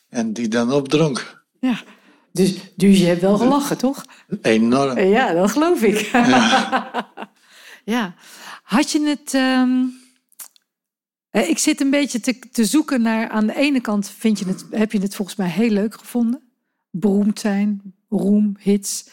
En 0.09 0.33
die 0.33 0.49
dan 0.49 0.73
opdronk. 0.73 1.45
Ja, 1.61 1.83
dus, 2.33 2.55
dus 2.77 2.99
je 2.99 3.07
hebt 3.07 3.21
wel 3.21 3.37
gelachen, 3.37 3.79
toch? 3.79 4.05
Enorm. 4.43 4.99
Ja, 4.99 5.33
dat 5.33 5.51
geloof 5.51 5.83
ik. 5.83 5.99
Ja. 7.85 8.15
Had 8.63 8.91
je 8.91 9.01
het... 9.01 9.35
ehm, 9.35 9.71
eh, 9.71 10.02
Ik 11.33 11.59
zit 11.59 11.81
een 11.81 11.91
beetje 11.91 12.21
te, 12.21 12.39
te 12.39 12.65
zoeken 12.65 13.03
naar... 13.03 13.29
Aan 13.29 13.47
de 13.47 13.57
ene 13.57 13.81
kant 13.81 14.09
vind 14.09 14.39
je 14.39 14.47
het, 14.47 14.65
heb 14.71 14.93
je 14.93 15.01
het 15.01 15.15
volgens 15.15 15.37
mij 15.37 15.49
heel 15.49 15.71
leuk 15.71 15.95
gevonden. 15.95 16.43
Beroemd 16.91 17.41
zijn, 17.41 17.95
roem, 18.09 18.57
hits. 18.59 19.09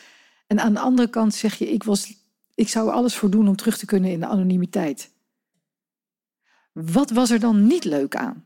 En 0.47 0.59
aan 0.59 0.73
de 0.73 0.79
andere 0.79 1.09
kant 1.09 1.33
zeg 1.35 1.55
je... 1.55 1.71
Ik, 1.71 1.83
was, 1.83 2.13
ik 2.55 2.69
zou 2.69 2.87
er 2.87 2.93
alles 2.93 3.15
voor 3.15 3.29
doen 3.29 3.47
om 3.47 3.55
terug 3.55 3.77
te 3.77 3.85
kunnen 3.85 4.11
in 4.11 4.19
de 4.19 4.25
anonimiteit. 4.25 5.09
Wat 6.71 7.09
was 7.09 7.29
er 7.29 7.39
dan 7.39 7.67
niet 7.67 7.83
leuk 7.83 8.15
aan? 8.15 8.45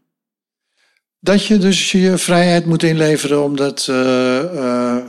Dat 1.20 1.46
je 1.46 1.58
dus 1.58 1.92
je 1.92 2.18
vrijheid 2.18 2.66
moet 2.66 2.84
inleveren, 2.84 3.44
omdat 3.44 3.88
eh, 3.88 4.98
eh, 4.98 5.06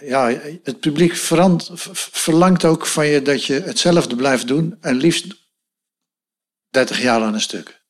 ja, 0.00 0.28
het 0.62 0.80
publiek 0.80 1.16
verlangt 2.12 2.64
ook 2.64 2.86
van 2.86 3.06
je 3.06 3.22
dat 3.22 3.44
je 3.44 3.60
hetzelfde 3.60 4.16
blijft 4.16 4.46
doen. 4.46 4.76
En 4.80 4.96
liefst 4.96 5.36
30 6.70 7.02
jaar 7.02 7.22
aan 7.22 7.34
een 7.34 7.40
stuk. 7.40 7.81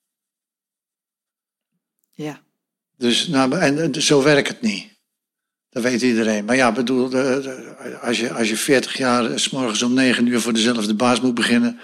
Ja. 2.22 2.40
Dus, 2.96 3.28
nou, 3.28 3.58
en 3.58 4.02
zo 4.02 4.22
werkt 4.22 4.48
het 4.48 4.60
niet. 4.60 5.00
Dat 5.68 5.82
weet 5.82 6.02
iedereen. 6.02 6.44
Maar 6.44 6.56
ja, 6.56 6.72
bedoel, 6.72 7.14
als, 8.00 8.20
je, 8.20 8.32
als 8.32 8.48
je 8.48 8.56
40 8.56 8.96
jaar 8.96 9.38
s 9.38 9.50
morgens 9.50 9.82
om 9.82 9.94
9 9.94 10.26
uur 10.26 10.40
voor 10.40 10.52
dezelfde 10.52 10.94
baas 10.94 11.20
moet 11.20 11.34
beginnen, 11.34 11.80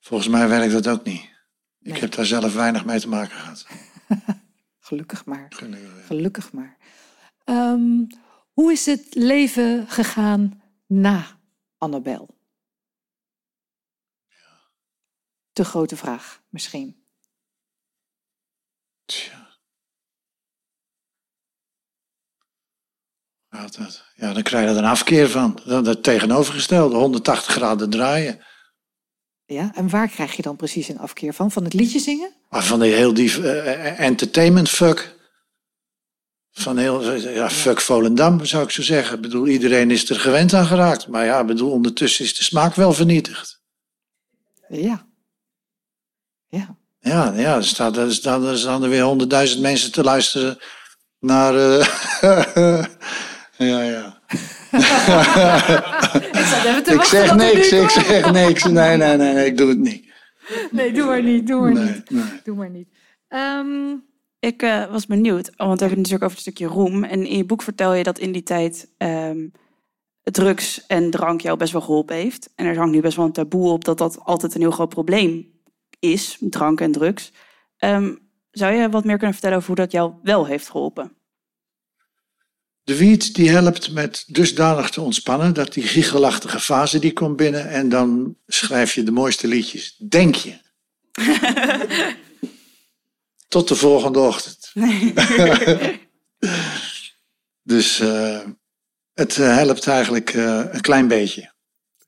volgens 0.00 0.28
mij 0.28 0.48
werkt 0.48 0.72
dat 0.72 0.88
ook 0.88 1.04
niet. 1.04 1.34
Ik 1.80 1.96
heb 1.96 2.12
daar 2.12 2.26
zelf 2.26 2.54
weinig 2.54 2.84
mee 2.84 3.00
te 3.00 3.08
maken 3.08 3.36
gehad. 3.36 3.66
Gelukkig 4.88 5.24
maar. 5.24 5.52
Gelukkig 6.06 6.52
maar. 6.52 6.76
Ehm, 7.44 8.04
hoe 8.52 8.72
is 8.72 8.86
het 8.86 9.14
leven 9.14 9.88
gegaan 9.88 10.62
na 10.86 11.26
Annabel? 11.78 12.34
De 15.52 15.64
grote 15.64 15.96
vraag, 15.96 16.42
misschien. 16.48 17.04
Tja. 19.04 19.46
Gaat 23.45 23.45
dat? 23.45 23.45
Ja, 24.14 24.32
dan 24.32 24.42
krijg 24.42 24.64
je 24.64 24.70
er 24.70 24.76
een 24.76 24.84
afkeer 24.90 25.30
van. 25.30 25.60
Dan 25.64 25.86
het 25.86 26.02
tegenovergestelde, 26.02 26.96
180 26.96 27.52
graden 27.52 27.90
draaien. 27.90 28.44
Ja, 29.44 29.72
en 29.74 29.90
waar 29.90 30.08
krijg 30.08 30.36
je 30.36 30.42
dan 30.42 30.56
precies 30.56 30.88
een 30.88 30.98
afkeer 30.98 31.34
van? 31.34 31.50
Van 31.50 31.64
het 31.64 31.74
liedje 31.74 31.98
zingen? 31.98 32.32
Maar 32.48 32.64
van 32.64 32.80
die 32.80 32.92
heel 32.92 33.14
die 33.14 33.50
eh, 33.50 34.00
entertainment 34.00 34.68
fuck. 34.68 35.14
Van 36.50 36.78
heel, 36.78 37.12
ja, 37.14 37.50
fuck 37.50 37.80
Volendam 37.80 38.44
zou 38.44 38.64
ik 38.64 38.70
zo 38.70 38.82
zeggen. 38.82 39.16
Ik 39.16 39.22
bedoel, 39.22 39.46
iedereen 39.46 39.90
is 39.90 40.10
er 40.10 40.20
gewend 40.20 40.52
aan 40.54 40.66
geraakt. 40.66 41.08
Maar 41.08 41.24
ja, 41.24 41.40
ik 41.40 41.46
bedoel, 41.46 41.70
ondertussen 41.70 42.24
is 42.24 42.36
de 42.36 42.44
smaak 42.44 42.74
wel 42.74 42.92
vernietigd. 42.92 43.60
Ja. 44.68 45.06
Ja. 46.48 46.76
Ja, 46.98 47.32
ja 47.32 47.56
er, 47.56 47.64
staat, 47.64 47.96
er, 47.96 48.12
staan, 48.12 48.44
er 48.44 48.58
staan 48.58 48.82
er 48.82 48.88
weer 48.88 49.02
honderdduizend 49.02 49.60
mensen 49.60 49.92
te 49.92 50.02
luisteren 50.02 50.58
naar... 51.18 51.54
eh, 51.54 52.84
ja, 53.58 53.82
ja. 53.82 54.20
ik 56.40 56.44
zat 56.46 56.64
even 56.64 56.82
te 56.82 56.94
Ik 56.94 57.02
zeg 57.02 57.34
niks, 57.34 57.72
ik 57.72 57.90
zeg 57.90 58.32
niks. 58.32 58.64
Nee, 58.64 58.96
nee, 58.96 59.16
nee, 59.16 59.32
nee, 59.34 59.46
ik 59.46 59.56
doe 59.56 59.68
het 59.68 59.78
niet. 59.78 60.04
Nee, 60.70 60.92
doe 60.92 61.04
maar 61.04 61.22
niet, 61.22 61.46
doe 61.46 61.60
maar 61.60 61.72
Nee, 61.72 61.84
niet. 61.84 62.10
nee. 62.10 62.24
Doe 62.44 62.56
maar 62.56 62.70
niet. 62.70 62.88
Ehm, 63.28 63.94
Ik 64.40 64.62
eh, 64.62 64.90
was 64.90 65.06
benieuwd, 65.06 65.46
want 65.56 65.80
we 65.80 65.86
hebben 65.86 65.88
het 65.88 65.96
natuurlijk 65.96 66.22
over 66.24 66.36
het 66.36 66.40
stukje 66.46 66.66
roem. 66.66 67.04
En 67.04 67.26
in 67.26 67.36
je 67.36 67.44
boek 67.44 67.62
vertel 67.62 67.94
je 67.94 68.02
dat 68.02 68.18
in 68.18 68.32
die 68.32 68.42
tijd 68.42 68.88
ehm, 68.98 69.48
drugs 70.22 70.86
en 70.86 71.10
drank 71.10 71.40
jou 71.40 71.56
best 71.56 71.72
wel 71.72 71.80
geholpen 71.80 72.16
heeft. 72.16 72.52
En 72.54 72.66
er 72.66 72.76
hangt 72.76 72.92
nu 72.94 73.00
best 73.00 73.16
wel 73.16 73.26
een 73.26 73.32
taboe 73.32 73.70
op 73.70 73.84
dat 73.84 73.98
dat 73.98 74.18
altijd 74.24 74.54
een 74.54 74.60
heel 74.60 74.70
groot 74.70 74.88
probleem 74.88 75.54
is, 76.00 76.36
drank 76.40 76.80
en 76.80 76.92
drugs. 76.92 77.32
Ehm, 77.76 78.14
zou 78.50 78.74
je 78.74 78.88
wat 78.88 79.04
meer 79.04 79.16
kunnen 79.16 79.32
vertellen 79.32 79.56
over 79.56 79.68
hoe 79.68 79.76
dat 79.76 79.92
jou 79.92 80.12
wel 80.22 80.46
heeft 80.46 80.68
geholpen? 80.70 81.12
De 82.86 82.96
wiet 82.96 83.34
die 83.34 83.50
helpt 83.50 83.90
met 83.90 84.24
dusdanig 84.26 84.90
te 84.90 85.00
ontspannen 85.00 85.54
dat 85.54 85.72
die 85.72 85.82
giechelachtige 85.82 86.60
fase 86.60 86.98
die 86.98 87.12
komt 87.12 87.36
binnen 87.36 87.68
en 87.68 87.88
dan 87.88 88.36
schrijf 88.46 88.94
je 88.94 89.02
de 89.02 89.10
mooiste 89.10 89.48
liedjes. 89.48 89.96
Denk 90.08 90.34
je. 90.34 90.58
Tot 93.48 93.68
de 93.68 93.76
volgende 93.76 94.18
ochtend. 94.18 94.72
dus 97.72 98.00
eh, 98.00 98.40
het 99.14 99.38
eh, 99.38 99.56
helpt 99.56 99.86
eigenlijk 99.86 100.30
eh, 100.30 100.64
een 100.70 100.80
klein 100.80 101.08
beetje. 101.08 101.52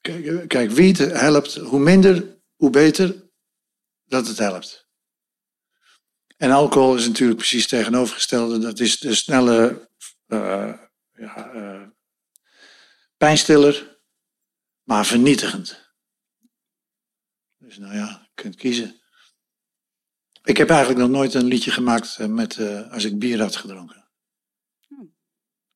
Kijk, 0.00 0.48
kijk, 0.48 0.70
wiet 0.70 0.98
helpt, 0.98 1.54
hoe 1.54 1.80
minder, 1.80 2.36
hoe 2.56 2.70
beter 2.70 3.14
dat 4.04 4.26
het 4.26 4.38
helpt. 4.38 4.86
En 6.36 6.50
alcohol 6.50 6.94
is 6.94 7.06
natuurlijk 7.06 7.38
precies 7.38 7.66
tegenovergestelde. 7.66 8.58
Dat 8.58 8.80
is 8.80 8.98
de 8.98 9.14
snelle 9.14 9.88
ja, 10.28 10.90
eh, 11.52 11.86
pijnstiller, 13.16 14.00
maar 14.82 15.06
vernietigend. 15.06 15.92
Dus 17.58 17.78
nou 17.78 17.94
ja, 17.94 18.28
je 18.34 18.42
kunt 18.42 18.56
kiezen. 18.56 19.00
Ik 20.42 20.56
heb 20.56 20.68
eigenlijk 20.68 21.00
nog 21.00 21.10
nooit 21.10 21.34
een 21.34 21.44
liedje 21.44 21.70
gemaakt 21.70 22.16
eh, 22.18 22.26
met, 22.26 22.56
eh, 22.56 22.92
als 22.92 23.04
ik 23.04 23.18
bier 23.18 23.40
had 23.40 23.56
gedronken. 23.56 24.06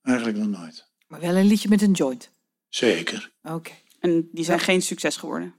Eigenlijk 0.03 0.39
nog 0.39 0.49
nooit. 0.49 0.91
maar 1.07 1.21
wel 1.21 1.37
een 1.37 1.47
liedje 1.47 1.69
met 1.69 1.83
een 1.83 1.93
joint. 1.93 2.31
Zeker. 2.69 3.33
Oké. 3.43 3.73
En 4.01 4.29
die 4.33 4.45
zijn 4.45 4.61
geen 4.61 4.83
succes 4.83 5.17
geworden. 5.17 5.55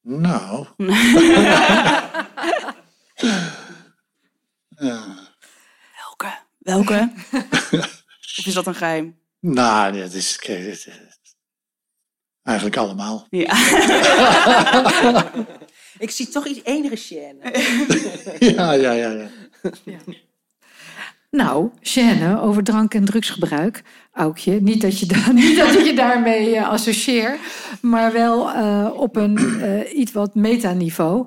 Nou. 0.00 0.66
ja. 4.86 5.19
Welke? 6.60 7.12
Of 8.38 8.46
is 8.46 8.54
dat 8.54 8.66
een 8.66 8.74
geheim? 8.74 9.18
Nou, 9.40 9.98
dat 9.98 10.12
is 10.12 10.36
kijk, 10.36 10.64
is- 10.64 10.88
eigenlijk 12.42 12.76
allemaal. 12.76 13.26
Ja. 13.30 13.52
Ik 15.98 16.10
zie 16.10 16.28
toch 16.28 16.46
iets 16.46 16.60
enige 16.64 16.96
chaîne. 16.96 17.50
Ja, 18.38 18.72
ja, 18.72 18.92
ja, 18.92 19.10
ja. 19.10 19.28
Nou, 21.30 21.70
Sjenne, 21.82 22.40
over 22.40 22.64
drank- 22.64 22.94
en 22.94 23.04
drugsgebruik. 23.04 23.82
Aukje, 24.12 24.60
niet 24.60 24.80
dat 24.80 24.98
je, 24.98 25.06
niet 25.34 25.56
dat 25.56 25.86
je 25.86 25.92
daarmee 25.94 26.56
eh, 26.56 26.68
associeer, 26.68 27.38
maar 27.82 28.12
wel 28.12 28.50
eh, 28.50 28.90
op 28.94 29.16
een 29.16 29.38
eh, 29.60 29.98
iets 29.98 30.12
wat 30.12 30.34
metaniveau. 30.34 31.26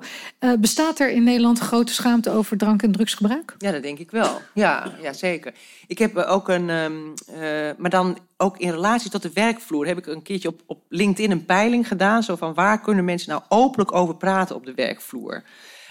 Bestaat 0.60 0.98
er 0.98 1.10
in 1.10 1.22
Nederland 1.24 1.58
grote 1.58 1.92
schaamte 1.92 2.30
over 2.30 2.56
drank- 2.56 2.82
en 2.82 2.92
drugsgebruik? 2.92 3.54
Ja, 3.58 3.70
dat 3.70 3.82
denk 3.82 3.98
ik 3.98 4.10
wel. 4.10 4.40
Ja, 4.54 4.92
ja 5.02 5.12
zeker. 5.12 5.52
Ik 5.86 5.98
heb 5.98 6.16
ook 6.16 6.48
een, 6.48 6.70
ehm, 6.70 6.92
eh, 7.40 7.70
maar 7.78 7.90
dan 7.90 8.18
ook 8.36 8.58
in 8.58 8.70
relatie 8.70 9.10
tot 9.10 9.22
de 9.22 9.30
werkvloer, 9.34 9.86
heb 9.86 9.98
ik 9.98 10.06
een 10.06 10.22
keertje 10.22 10.48
op, 10.48 10.60
op 10.66 10.78
LinkedIn 10.88 11.30
een 11.30 11.44
peiling 11.44 11.88
gedaan. 11.88 12.22
Zo 12.22 12.36
van 12.36 12.54
waar 12.54 12.80
kunnen 12.80 13.04
mensen 13.04 13.30
nou 13.30 13.42
openlijk 13.48 13.94
over 13.94 14.16
praten 14.16 14.56
op 14.56 14.66
de 14.66 14.74
werkvloer? 14.74 15.42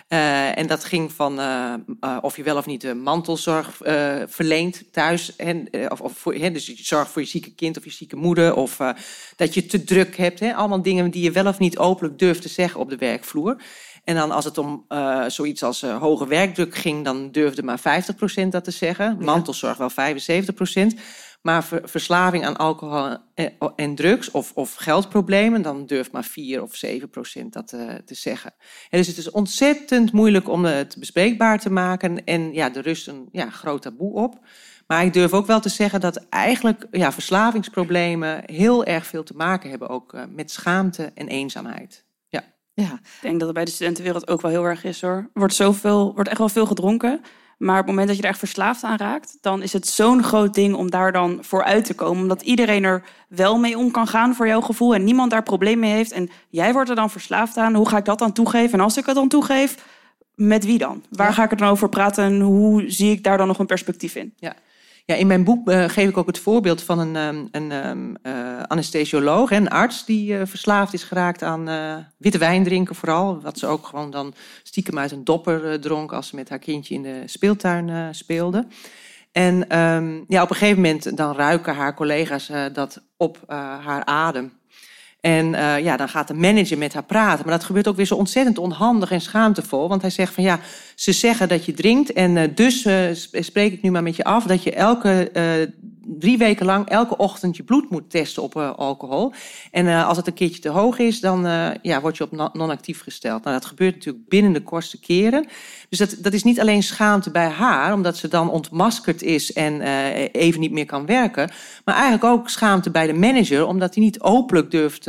Eh, 0.07 0.57
en 0.57 0.67
dat 0.67 0.83
ging 0.83 1.11
van 1.11 1.39
eh, 1.39 1.73
eh, 1.99 2.17
of 2.21 2.35
je 2.35 2.43
wel 2.43 2.57
of 2.57 2.65
niet 2.65 2.81
de 2.81 2.93
mantelzorg 2.93 3.77
verleent 4.27 4.83
thuis. 4.91 5.35
En, 5.35 5.67
of, 5.89 6.01
of 6.01 6.17
voor, 6.17 6.33
hè, 6.33 6.51
dus 6.51 6.65
je 6.65 6.75
zorgt 6.77 7.11
voor 7.11 7.21
je 7.21 7.27
zieke 7.27 7.55
kind 7.55 7.77
of 7.77 7.83
je 7.83 7.91
zieke 7.91 8.15
moeder. 8.15 8.55
Of 8.55 8.77
dat 9.35 9.53
je 9.53 9.65
te 9.65 9.83
druk 9.83 10.17
hebt. 10.17 10.39
Hè, 10.39 10.53
allemaal 10.53 10.81
dingen 10.81 11.11
die 11.11 11.23
je 11.23 11.31
wel 11.31 11.47
of 11.47 11.59
niet 11.59 11.77
openlijk 11.77 12.19
durft 12.19 12.41
te 12.41 12.49
zeggen 12.49 12.79
op 12.79 12.89
de 12.89 12.97
werkvloer. 12.97 13.61
En 14.03 14.15
dan 14.15 14.31
als 14.31 14.45
het 14.45 14.57
om 14.57 14.85
zoiets 15.27 15.63
als 15.63 15.81
hoge 15.81 16.27
werkdruk 16.27 16.75
ging, 16.75 17.03
dan 17.03 17.31
durfde 17.31 17.63
maar 17.63 17.79
50% 17.79 18.47
dat 18.49 18.63
te 18.63 18.71
zeggen. 18.71 19.17
Mantelzorg 19.19 19.77
wel 19.77 19.91
75%. 19.91 20.99
Maar 21.43 21.63
ver- 21.63 21.89
verslaving 21.89 22.45
aan 22.45 22.57
alcohol 22.57 23.17
en, 23.75 23.95
drugs 23.95 24.31
of, 24.31 24.51
of 24.53 24.73
geldproblemen, 24.73 25.61
dan 25.61 25.85
durft 25.85 26.11
maar 26.11 26.23
4 26.23 26.61
of 26.61 26.75
7 26.75 27.09
procent 27.09 27.53
dat 27.53 27.71
eh, 27.71 27.93
te 28.05 28.15
zeggen. 28.15 28.53
En 28.89 28.97
dus 28.97 29.07
het 29.07 29.17
is 29.17 29.31
ontzettend 29.31 30.11
moeilijk 30.11 30.49
om 30.49 30.65
het 30.65 30.95
bespreekbaar 30.99 31.59
te 31.59 31.71
maken. 31.71 32.25
En 32.25 32.53
ja, 32.53 32.73
er 32.73 32.81
rust 32.81 33.07
een 33.07 33.29
ja, 33.31 33.49
groot 33.49 33.81
taboe 33.81 34.13
op. 34.13 34.39
Maar 34.87 35.05
ik 35.05 35.13
durf 35.13 35.33
ook 35.33 35.45
wel 35.45 35.59
te 35.59 35.69
zeggen 35.69 35.99
dat 35.99 36.25
eigenlijk 36.29 36.87
ja, 36.91 37.11
verslavingsproblemen 37.11 38.41
heel 38.45 38.85
erg 38.85 39.05
veel 39.05 39.23
te 39.23 39.35
maken 39.35 39.69
hebben 39.69 39.89
ook 39.89 40.13
eh, 40.13 40.23
met 40.29 40.51
schaamte 40.51 41.11
en 41.15 41.27
eenzaamheid. 41.27 42.05
Ja. 42.27 42.43
Ja, 42.73 42.93
Ik 42.93 43.21
denk 43.21 43.37
dat 43.37 43.47
het 43.47 43.53
bij 43.53 43.65
de 43.65 43.71
studentenwereld 43.71 44.27
ook 44.27 44.41
wel 44.41 44.51
heel 44.51 44.63
erg 44.63 44.83
is 44.83 45.01
hoor. 45.01 45.29
Wordt, 45.33 45.53
zoveel, 45.53 46.13
wordt 46.13 46.29
echt 46.29 46.37
wel 46.37 46.49
veel 46.49 46.65
gedronken. 46.65 47.21
Maar 47.63 47.79
op 47.79 47.85
het 47.85 47.89
moment 47.89 48.07
dat 48.07 48.17
je 48.17 48.23
er 48.23 48.29
echt 48.29 48.39
verslaafd 48.39 48.83
aan 48.83 48.97
raakt, 48.97 49.37
dan 49.41 49.61
is 49.61 49.73
het 49.73 49.87
zo'n 49.87 50.23
groot 50.23 50.53
ding 50.53 50.75
om 50.75 50.89
daar 50.89 51.11
dan 51.11 51.37
voor 51.41 51.63
uit 51.63 51.85
te 51.85 51.93
komen. 51.93 52.21
Omdat 52.21 52.41
iedereen 52.41 52.83
er 52.83 53.03
wel 53.27 53.57
mee 53.57 53.77
om 53.77 53.91
kan 53.91 54.07
gaan 54.07 54.35
voor 54.35 54.47
jouw 54.47 54.61
gevoel 54.61 54.93
en 54.93 55.03
niemand 55.03 55.31
daar 55.31 55.43
probleem 55.43 55.79
mee 55.79 55.91
heeft. 55.91 56.11
En 56.11 56.29
jij 56.49 56.73
wordt 56.73 56.89
er 56.89 56.95
dan 56.95 57.09
verslaafd 57.09 57.57
aan. 57.57 57.73
Hoe 57.73 57.89
ga 57.89 57.97
ik 57.97 58.05
dat 58.05 58.19
dan 58.19 58.33
toegeven? 58.33 58.73
En 58.73 58.83
als 58.83 58.97
ik 58.97 59.05
het 59.05 59.15
dan 59.15 59.27
toegeef, 59.27 59.85
met 60.35 60.65
wie 60.65 60.77
dan? 60.77 61.03
Waar 61.09 61.33
ga 61.33 61.43
ik 61.43 61.51
er 61.51 61.57
dan 61.57 61.69
over 61.69 61.89
praten 61.89 62.23
en 62.23 62.41
hoe 62.41 62.83
zie 62.87 63.11
ik 63.11 63.23
daar 63.23 63.37
dan 63.37 63.47
nog 63.47 63.59
een 63.59 63.65
perspectief 63.65 64.15
in? 64.15 64.33
Ja, 64.37 64.53
in 65.05 65.27
mijn 65.27 65.43
boek 65.43 65.69
eh, 65.69 65.89
geef 65.89 66.09
ik 66.09 66.17
ook 66.17 66.27
het 66.27 66.39
voorbeeld 66.39 66.83
van 66.83 66.99
een, 66.99 67.15
ehm, 67.15 67.45
een 67.51 67.71
ehm, 67.71 68.13
eh, 68.21 68.63
anesthesioloog, 68.63 69.51
een 69.51 69.69
arts 69.69 70.05
die 70.05 70.37
eh, 70.37 70.45
verslaafd 70.45 70.93
is 70.93 71.03
geraakt 71.03 71.43
aan 71.43 71.69
witte 72.17 72.37
wijn 72.37 72.63
drinken 72.63 72.95
vooral. 72.95 73.41
Wat 73.41 73.59
ze 73.59 73.67
ook 73.67 73.85
gewoon 73.85 74.11
dan 74.11 74.33
stiekem 74.63 74.99
uit 74.99 75.11
een 75.11 75.23
dopper 75.23 75.79
dronk 75.79 76.13
als 76.13 76.27
ze 76.27 76.35
met 76.35 76.49
haar 76.49 76.59
kindje 76.59 76.93
in 76.95 77.01
de 77.01 77.21
speeltuin 77.25 78.15
speelde. 78.15 78.67
En 79.31 79.69
ehm, 79.69 80.21
ja, 80.27 80.41
op 80.41 80.49
een 80.49 80.55
gegeven 80.55 80.81
moment 80.81 81.17
dan 81.17 81.35
ruiken 81.35 81.75
haar 81.75 81.93
collega's 81.93 82.51
dat 82.73 83.01
op 83.17 83.39
haar 83.47 84.05
adem. 84.05 84.51
En 85.23 85.55
eh, 85.55 85.83
ja, 85.83 85.97
dan 85.97 86.09
gaat 86.09 86.27
de 86.27 86.33
manager 86.33 86.77
met 86.77 86.93
haar 86.93 87.03
praten. 87.03 87.45
Maar 87.45 87.57
dat 87.57 87.63
gebeurt 87.63 87.87
ook 87.87 87.95
weer 87.95 88.05
zo 88.05 88.15
ontzettend 88.15 88.57
onhandig 88.57 89.11
en 89.11 89.21
schaamtevol. 89.21 89.89
Want 89.89 90.01
hij 90.01 90.09
zegt 90.09 90.33
van 90.33 90.43
ja, 90.43 90.59
ze 90.95 91.11
zeggen 91.11 91.47
dat 91.47 91.65
je 91.65 91.73
drinkt. 91.73 92.13
En 92.13 92.37
eh, 92.37 92.49
dus 92.55 92.81
sp- 93.21 93.37
spreek 93.39 93.73
ik 93.73 93.81
nu 93.81 93.91
maar 93.91 94.03
met 94.03 94.15
je 94.15 94.23
af 94.23 94.43
dat 94.45 94.63
je 94.63 94.73
elke 94.73 95.31
drie 96.05 96.37
weken 96.37 96.65
lang 96.65 96.89
elke 96.89 97.17
ochtend 97.17 97.55
je 97.57 97.63
bloed 97.63 97.89
moet 97.89 98.09
testen 98.09 98.43
op 98.43 98.55
eh, 98.55 98.73
alcohol. 98.75 99.33
En 99.71 99.87
eh, 99.87 100.07
als 100.07 100.17
het 100.17 100.27
een 100.27 100.33
keertje 100.33 100.61
te 100.61 100.69
hoog 100.69 100.97
is, 100.97 101.19
dan 101.19 101.45
eh, 101.45 101.69
ja, 101.81 102.01
word 102.01 102.17
je 102.17 102.23
op 102.23 102.31
non- 102.31 102.49
non-actief 102.53 103.01
gesteld. 103.01 103.43
Nou, 103.43 103.55
dat 103.55 103.65
gebeurt 103.65 103.95
natuurlijk 103.95 104.29
binnen 104.29 104.53
de 104.53 104.63
kortste 104.63 104.99
keren. 104.99 105.45
Dus 105.89 105.99
dat, 105.99 106.15
dat 106.19 106.33
is 106.33 106.43
niet 106.43 106.59
alleen 106.59 106.83
schaamte 106.83 107.31
bij 107.31 107.47
haar, 107.47 107.93
omdat 107.93 108.17
ze 108.17 108.27
dan 108.27 108.49
ontmaskerd 108.49 109.21
is 109.21 109.53
en 109.53 109.81
even 110.31 110.59
niet 110.59 110.71
meer 110.71 110.85
kan 110.85 111.05
werken. 111.05 111.49
Maar 111.85 111.95
eigenlijk 111.95 112.23
ook 112.23 112.49
schaamte 112.49 112.91
bij 112.91 113.07
de 113.07 113.13
manager, 113.13 113.65
omdat 113.65 113.95
hij 113.95 114.03
niet 114.03 114.21
openlijk 114.21 114.71
durft. 114.71 115.05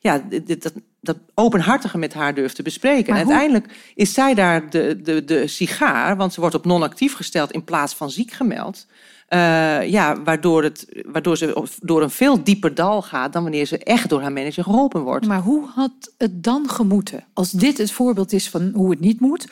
ja, 0.00 0.22
dat, 0.44 0.72
dat 1.00 1.16
openhartige 1.34 1.98
met 1.98 2.14
haar 2.14 2.34
durft 2.34 2.54
te 2.54 2.62
bespreken. 2.62 3.12
En 3.12 3.18
uiteindelijk 3.18 3.92
is 3.94 4.12
zij 4.12 4.34
daar 4.34 4.70
de, 4.70 5.00
de, 5.02 5.24
de 5.24 5.46
sigaar, 5.46 6.16
want 6.16 6.32
ze 6.32 6.40
wordt 6.40 6.54
op 6.54 6.64
non-actief 6.64 7.14
gesteld 7.14 7.52
in 7.52 7.64
plaats 7.64 7.94
van 7.94 8.10
ziek 8.10 8.32
gemeld. 8.32 8.86
Eh, 9.28 9.88
ja, 9.88 10.22
waardoor, 10.22 10.62
het, 10.62 11.02
waardoor 11.06 11.36
ze 11.36 11.66
door 11.80 12.02
een 12.02 12.10
veel 12.10 12.44
dieper 12.44 12.74
dal 12.74 13.02
gaat 13.02 13.32
dan 13.32 13.42
wanneer 13.42 13.66
ze 13.66 13.78
echt 13.78 14.08
door 14.08 14.20
haar 14.20 14.32
manager 14.32 14.62
geholpen 14.64 15.00
wordt. 15.02 15.26
Maar 15.26 15.40
hoe 15.40 15.66
had 15.74 15.92
het 16.18 16.42
dan 16.44 16.68
gemoeten? 16.68 17.24
Als 17.32 17.50
dit 17.50 17.78
het 17.78 17.92
voorbeeld 17.92 18.32
is 18.32 18.48
van 18.50 18.70
hoe 18.74 18.90
het 18.90 19.00
niet 19.00 19.20
moet, 19.20 19.46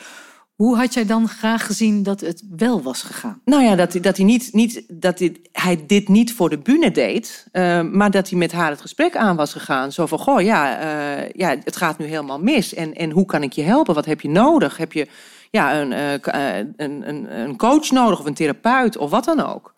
hoe 0.55 0.77
had 0.77 0.93
jij 0.93 1.05
dan 1.05 1.27
graag 1.27 1.65
gezien 1.65 2.03
dat 2.03 2.19
het 2.21 2.43
wel 2.57 2.81
was 2.81 3.01
gegaan? 3.01 3.41
Nou 3.45 3.63
ja, 3.63 3.75
dat, 3.75 3.91
hij- 3.93 4.01
dat, 4.01 4.17
hij, 4.17 4.25
niet, 4.25 4.49
niet, 4.53 4.83
dat 4.87 5.17
dit, 5.17 5.39
hij 5.51 5.83
dit 5.87 6.07
niet 6.07 6.33
voor 6.33 6.49
de 6.49 6.57
bühne 6.57 6.91
deed, 6.91 7.47
eh, 7.51 7.81
maar 7.81 8.11
dat 8.11 8.29
hij 8.29 8.39
met 8.39 8.51
haar 8.51 8.69
het 8.71 8.81
gesprek 8.81 9.15
aan 9.15 9.35
was 9.35 9.51
gegaan. 9.51 9.91
Zo 9.91 10.05
van, 10.05 10.19
goh, 10.19 10.41
ja, 10.41 10.79
eh, 10.79 11.29
ja 11.35 11.55
het 11.63 11.75
gaat 11.75 11.97
nu 11.97 12.05
helemaal 12.05 12.39
mis. 12.39 12.73
En, 12.73 12.93
en 12.93 13.11
hoe 13.11 13.25
kan 13.25 13.43
ik 13.43 13.53
je 13.53 13.61
helpen? 13.63 13.93
Wat 13.95 14.05
heb 14.05 14.21
je 14.21 14.29
nodig? 14.29 14.77
Heb 14.77 14.93
je 14.93 15.07
ja, 15.49 15.81
een, 15.81 15.93
eh, 15.93 16.59
eh, 16.59 16.67
een, 16.77 17.09
een, 17.09 17.39
een 17.39 17.57
coach 17.57 17.91
nodig 17.91 18.19
of 18.19 18.25
een 18.25 18.33
therapeut 18.33 18.97
of 18.97 19.09
wat 19.09 19.25
dan 19.25 19.39
ook? 19.39 19.75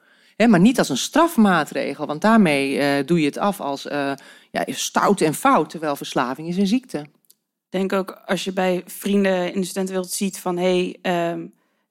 Maar 0.47 0.59
niet 0.59 0.77
als 0.77 0.89
een 0.89 0.97
strafmaatregel, 0.97 2.05
want 2.05 2.21
daarmee 2.21 2.79
eh, 2.79 3.05
doe 3.05 3.19
je 3.19 3.25
het 3.25 3.37
af 3.37 3.61
als 3.61 3.87
eh, 3.87 4.11
ja, 4.51 4.63
stout 4.67 5.21
en 5.21 5.33
fout, 5.33 5.69
terwijl 5.69 5.95
verslaving 5.95 6.47
is 6.47 6.57
een 6.57 6.67
ziekte. 6.67 6.97
Ik 6.97 7.79
denk 7.79 7.93
ook 7.93 8.21
als 8.25 8.43
je 8.43 8.53
bij 8.53 8.83
vrienden 8.85 9.53
in 9.53 9.59
de 9.59 9.65
studentenwereld 9.65 10.11
ziet 10.11 10.39
van... 10.39 10.57
hé, 10.57 10.63
hey, 10.63 10.97
ehm, 11.01 11.45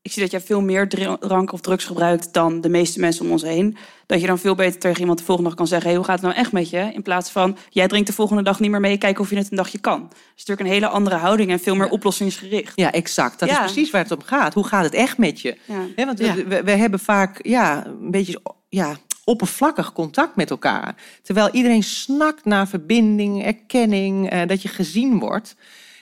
ik 0.09 0.15
zie 0.15 0.23
dat 0.23 0.31
jij 0.31 0.41
veel 0.41 0.61
meer 0.61 0.89
dr- 0.89 1.27
drank 1.27 1.53
of 1.53 1.61
drugs 1.61 1.85
gebruikt 1.85 2.33
dan 2.33 2.61
de 2.61 2.69
meeste 2.69 3.01
mensen 3.01 3.25
om 3.25 3.31
ons 3.31 3.43
heen. 3.43 3.77
Dat 4.07 4.21
je 4.21 4.27
dan 4.27 4.39
veel 4.39 4.55
beter 4.55 4.81
tegen 4.81 5.01
iemand 5.01 5.19
de 5.19 5.25
volgende 5.25 5.49
dag 5.51 5.59
kan 5.59 5.67
zeggen... 5.67 5.89
hey, 5.89 5.97
hoe 5.97 6.07
gaat 6.07 6.15
het 6.21 6.25
nou 6.25 6.37
echt 6.41 6.53
met 6.53 6.71
je? 6.71 6.91
In 6.95 7.03
plaats 7.03 7.31
van, 7.31 7.57
jij 7.71 7.89
drinkt 7.89 8.07
de 8.07 8.13
volgende 8.13 8.43
dag 8.43 8.61
niet 8.61 8.71
meer 8.71 8.81
mee... 8.81 8.99
kijken 8.99 9.23
of 9.23 9.31
je 9.31 9.37
het 9.37 9.51
een 9.51 9.57
dagje 9.57 9.79
kan. 9.79 10.01
Dat 10.01 10.17
is 10.37 10.45
natuurlijk 10.45 10.61
een 10.61 10.75
hele 10.75 10.89
andere 10.89 11.17
houding 11.17 11.51
en 11.51 11.61
veel 11.61 11.75
meer 11.75 11.87
Ja. 11.87 11.93
oplossingsgericht. 11.93 12.73
Ja, 12.75 12.93
exact. 12.93 13.39
Dat 13.39 13.49
Ja. 13.49 13.55
is 13.65 13.73
precies 13.73 13.91
waar 13.91 14.03
het 14.03 14.13
om 14.13 14.23
gaat. 14.23 14.55
Hoe 14.55 14.67
gaat 14.67 14.85
het 14.85 14.95
echt 14.95 15.19
met 15.19 15.41
je? 15.41 15.57
Ja. 15.97 16.05
Want 16.05 16.19
we, 16.19 16.45
we, 16.49 16.63
we 16.63 16.71
hebben 16.71 16.99
vaak 17.01 17.47
ja, 17.47 17.87
een 17.87 18.11
beetje 18.11 18.41
ja, 18.69 18.97
oppervlakkig 19.25 19.93
contact 19.93 20.37
met 20.37 20.51
elkaar. 20.51 20.95
Terwijl 21.23 21.51
iedereen 21.51 21.83
snakt 21.83 22.45
naar 22.45 22.69
verbinding, 22.69 23.45
erkenning, 23.45 24.31
eh, 24.31 24.47
dat 24.47 24.63
je 24.63 24.69
gezien 24.69 25.19
wordt. 25.19 25.57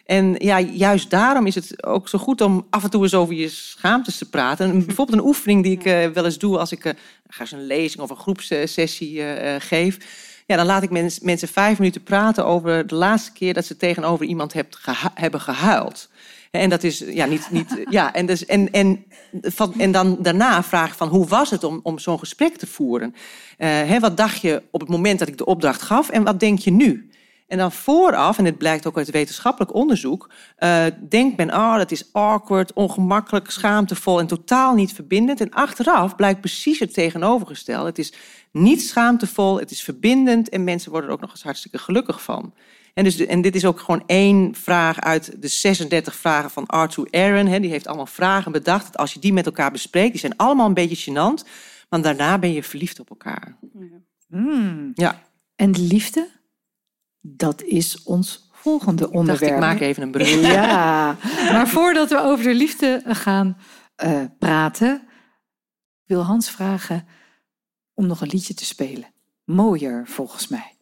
En 0.07 0.34
ja, 0.38 0.61
juist 0.61 1.11
daarom 1.11 1.46
is 1.46 1.54
het 1.54 1.84
ook 1.84 2.09
zo 2.09 2.18
goed 2.18 2.40
om 2.40 2.66
af 2.70 2.84
en 2.84 2.90
toe 2.90 3.02
eens 3.02 3.14
over 3.14 3.34
je 3.34 3.48
schaamtes 3.48 4.18
te 4.18 4.28
praten. 4.30 4.70
En 4.70 4.86
bijvoorbeeld 4.86 5.18
een 5.18 5.26
oefening 5.26 5.62
die 5.62 5.72
ik 5.72 5.84
eh, 5.84 6.07
wel 6.07 6.24
eens 6.24 6.38
doe 6.38 6.59
als 6.59 6.72
ik 6.72 6.84
eh, 6.84 6.92
ga 7.26 7.40
eens 7.40 7.52
een 7.52 7.66
lezing 7.66 8.02
of 8.02 8.11
een 8.11 8.16
groepssessie 8.16 9.22
eh, 9.22 9.54
geef. 9.59 9.98
Ja, 10.46 10.57
dan 10.57 10.66
laat 10.66 10.82
ik 10.82 10.90
mens- 10.90 11.20
mensen 11.20 11.48
vijf 11.48 11.78
minuten 11.78 12.02
praten 12.02 12.44
over 12.44 12.86
de 12.86 12.94
laatste 12.94 13.32
keer 13.32 13.54
dat 13.54 13.64
ze 13.64 13.76
tegenover 13.76 14.26
iemand 14.26 14.52
hebt 14.52 14.76
gehu- 14.76 15.09
hebben 15.14 15.40
gehuild. 15.40 16.09
En 16.50 16.70
dat 16.70 16.82
is 16.82 16.98
ja 16.98 17.24
niet. 17.26 17.48
niet 17.50 17.82
ja, 17.90 18.14
en, 18.14 18.26
dus, 18.26 18.46
en, 18.46 18.70
en, 18.70 19.04
van, 19.42 19.74
en 19.78 19.92
dan 19.92 20.16
daarna 20.20 20.62
vraag 20.62 20.88
ik 20.88 20.96
van 20.96 21.09
hoe 21.09 21.26
was 21.26 21.50
het 21.50 21.64
om, 21.64 21.80
om 21.82 21.98
zo'n 21.98 22.18
gesprek 22.18 22.57
te 22.57 22.66
voeren? 22.66 23.14
Hè, 23.57 24.00
wat 24.00 24.16
dacht 24.16 24.40
je 24.40 24.62
op 24.70 24.80
het 24.80 24.88
moment 24.88 25.18
dat 25.18 25.28
ik 25.28 25.38
de 25.38 25.44
opdracht 25.44 25.82
gaf 25.82 26.09
en 26.09 26.24
wat 26.24 26.40
denk 26.40 26.59
je 26.59 26.70
nu? 26.70 27.11
En 27.47 27.59
dan 27.59 27.72
vooraf, 27.72 28.38
en 28.38 28.44
het 28.44 28.59
blijkt 28.59 28.86
ook 28.86 28.97
uit 28.97 29.11
wetenschappelijk 29.11 29.74
onderzoek, 29.74 30.30
eh, 30.57 30.84
denkt 31.09 31.36
men, 31.36 31.55
oh, 31.55 31.76
dat 31.76 31.90
is 31.90 32.12
awkward, 32.12 32.72
ongemakkelijk, 32.72 33.51
schaamtevol 33.51 34.20
en 34.20 34.26
totaal 34.26 34.74
niet 34.74 34.92
verbindend. 34.92 35.40
En 35.40 35.51
achteraf 35.51 36.16
blijkt 36.16 36.40
precies 36.40 36.78
het 36.78 36.94
tegenovergestelde. 36.94 37.88
Het 37.88 37.99
is 37.99 38.12
niet 38.53 38.82
schaamtevol, 38.82 39.59
het 39.59 39.70
is 39.70 39.82
verbindend 39.82 40.49
en 40.49 40.64
mensen 40.64 40.90
worden 40.90 41.09
er 41.09 41.14
ook 41.14 41.22
nog 41.22 41.30
eens 41.30 41.42
hartstikke 41.42 41.78
gelukkig 41.78 42.22
van. 42.22 42.55
En, 42.94 43.05
dus 43.05 43.16
en 43.16 43.40
dit 43.40 43.55
is 43.55 43.64
ook 43.64 43.80
gewoon 43.80 44.03
één 44.07 44.55
vraag 44.55 45.01
uit 45.01 45.42
de 45.42 45.49
36 45.49 46.14
vragen 46.14 46.51
van 46.51 46.66
Arthur 46.66 47.09
Aaron. 47.11 47.47
Hè, 47.47 47.61
die 47.61 47.70
heeft 47.70 47.86
allemaal 47.86 48.07
vragen 48.07 48.53
bedacht. 48.53 48.84
Dat 48.84 48.97
als 48.97 49.12
je 49.12 49.20
die 49.20 49.32
met 49.32 49.47
elkaar 49.47 49.70
bespreekt, 49.70 50.11
die 50.11 50.20
zijn 50.20 50.36
allemaal 50.36 50.66
een 50.66 50.74
beetje 50.74 51.11
gênant. 51.11 51.49
Maar 51.88 52.03
daarna 52.03 52.38
ben 52.38 52.53
je 52.53 52.62
verliefd 52.62 53.01
op 53.01 53.11
elkaar. 53.11 53.57
Ja, 54.94 55.22
En 55.57 55.72
de 55.72 55.80
liefde, 55.80 56.28
dat 57.27 57.62
is 57.62 58.03
ons 58.03 58.51
volgende 58.53 59.03
dacht 59.03 59.14
onderwerp. 59.14 59.53
ik 59.53 59.59
maak 59.59 59.81
even 59.81 60.03
een 60.03 60.11
brug. 60.11 60.41
Ja, 60.41 61.16
maar 61.53 61.68
voordat 61.68 62.09
we 62.09 62.18
over 62.18 62.45
de 62.45 62.55
liefde 62.55 63.03
gaan 63.07 63.57
eh, 63.97 64.24
praten, 64.39 65.03
wil 66.05 66.22
Hans 66.22 66.51
vragen 66.51 67.07
om 67.95 68.07
nog 68.07 68.20
een 68.20 68.29
liedje 68.29 68.55
te 68.55 68.64
spelen. 68.64 69.12
Mooier 69.45 70.03
volgens 70.07 70.49
mij. 70.49 70.74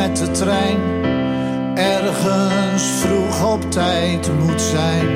Met 0.00 0.16
de 0.16 0.30
trein 0.30 0.78
ergens 1.74 2.82
vroeg 2.82 3.52
op 3.52 3.70
tijd 3.70 4.30
moet 4.38 4.60
zijn 4.60 5.08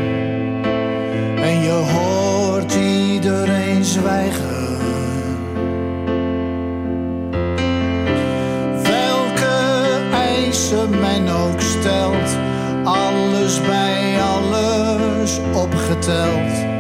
en 1.37 1.61
je 1.63 1.71
hoort 1.71 2.75
iedereen 2.75 3.85
zwijgen. 3.85 4.77
Welke 8.83 9.57
eisen 10.13 10.91
men 10.91 11.29
ook 11.29 11.61
stelt, 11.61 12.37
alles 12.85 13.61
bij 13.61 14.23
alles 14.23 15.41
opgeteld, 15.55 16.74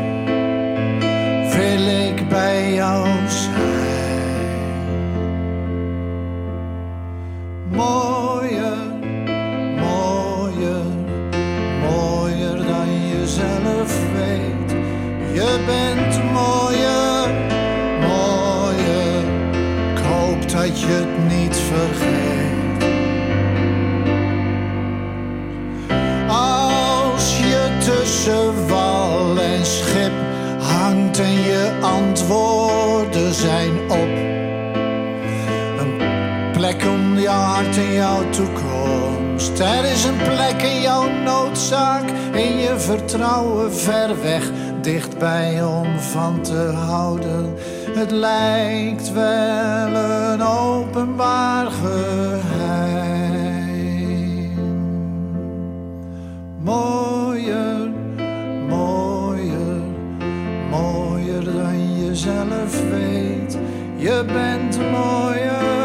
Er 39.59 39.84
is 39.84 40.05
een 40.05 40.16
plek 40.16 40.62
in 40.62 40.80
jouw 40.80 41.09
noodzaak, 41.09 42.11
in 42.32 42.57
je 42.57 42.74
vertrouwen 42.78 43.72
ver 43.74 44.22
weg, 44.22 44.50
dichtbij 44.80 45.64
om 45.64 45.98
van 45.98 46.40
te 46.40 46.72
houden. 46.74 47.55
Het 47.94 48.11
lijkt 48.11 49.12
wel 49.12 49.94
een 49.94 50.42
openbaar 50.42 51.70
geheim. 51.70 53.05
Mooier, 56.59 57.90
mooier, 58.68 59.82
mooier 60.70 61.44
dan 61.44 61.98
je 61.98 62.14
zelf 62.14 62.90
weet. 62.90 63.59
Je 63.96 64.24
bent 64.32 64.90
mooier. 64.90 65.84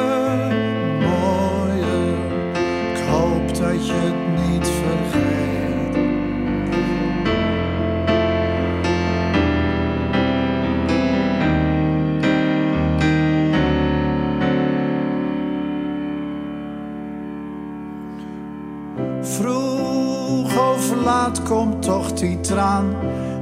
Laat 21.30 21.44
komt 21.44 21.82
toch 21.82 22.12
die 22.14 22.40
traan 22.40 22.96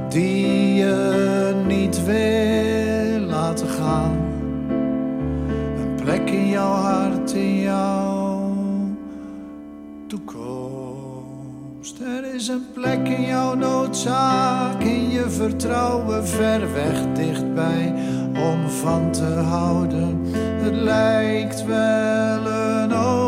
die 0.08 0.74
je 0.74 1.62
niet 1.66 2.04
wil 2.04 3.20
laten 3.20 3.68
gaan. 3.68 4.16
Een 5.78 5.94
plek 6.02 6.30
in 6.30 6.48
jouw 6.48 6.72
hart, 6.72 7.32
in 7.32 7.60
jouw 7.60 8.52
toekomst. 10.06 12.00
Er 12.00 12.34
is 12.34 12.48
een 12.48 12.64
plek 12.72 13.08
in 13.08 13.22
jouw 13.22 13.54
noodzaak, 13.54 14.82
in 14.82 15.10
je 15.10 15.30
vertrouwen 15.30 16.26
ver 16.26 16.72
weg 16.72 17.02
dichtbij 17.14 17.94
om 18.32 18.68
van 18.68 19.10
te 19.10 19.42
houden. 19.48 20.20
Het 20.34 20.74
lijkt 20.74 21.64
wel 21.64 22.46
een 22.46 22.92
openbaar 22.92 23.27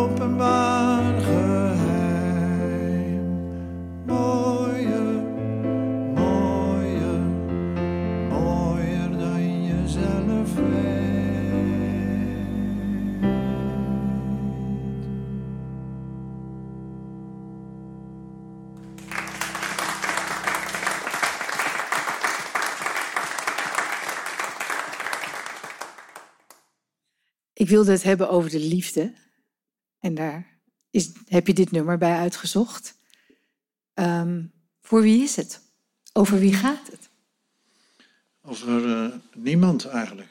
Ik 27.60 27.68
wilde 27.68 27.90
het 27.90 28.02
hebben 28.02 28.30
over 28.30 28.50
de 28.50 28.58
liefde. 28.58 29.12
En 29.98 30.14
daar 30.14 30.46
is, 30.90 31.10
heb 31.26 31.46
je 31.46 31.52
dit 31.54 31.70
nummer 31.70 31.98
bij 31.98 32.16
uitgezocht. 32.16 32.94
Ehm, 33.94 34.42
voor 34.82 35.02
wie 35.02 35.22
is 35.22 35.36
het? 35.36 35.60
Over 36.12 36.38
wie 36.38 36.54
gaat 36.54 36.86
het? 36.90 37.10
Over 38.42 38.92
eh, 38.92 39.12
niemand 39.34 39.86
eigenlijk. 39.86 40.28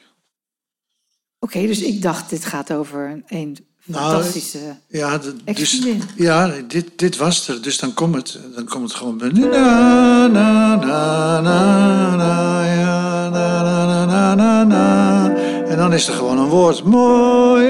Oké, 1.38 1.66
dus 1.66 1.82
ik 1.82 2.02
dacht, 2.02 2.30
dit 2.30 2.44
gaat 2.44 2.72
over 2.72 3.22
een, 3.26 3.56
Nou, 3.84 4.12
fantastische 4.12 4.76
Ja, 4.88 5.18
dus, 5.18 5.82
ja 6.16 6.60
dit, 6.60 6.98
dit 6.98 7.16
was 7.16 7.48
er. 7.48 7.62
Dus 7.62 7.78
dan 7.78 7.94
komt 7.94 8.14
het, 8.14 8.38
dan 8.54 8.66
komt 8.68 8.88
het 8.88 8.98
gewoon. 8.98 9.16
Na, 9.16 10.26
na, 10.26 10.76
na, 10.76 11.40
na, 11.40 12.16
na, 12.16 12.64
ja, 12.64 13.28
na, 13.28 13.62
na, 13.62 14.04
na, 14.04 14.34
na, 14.34 14.64
na. 14.64 15.59
En 15.70 15.76
dan 15.76 15.92
is 15.92 16.06
er 16.06 16.14
gewoon 16.14 16.38
een 16.38 16.48
woord. 16.48 16.84
Mooie. 16.84 17.66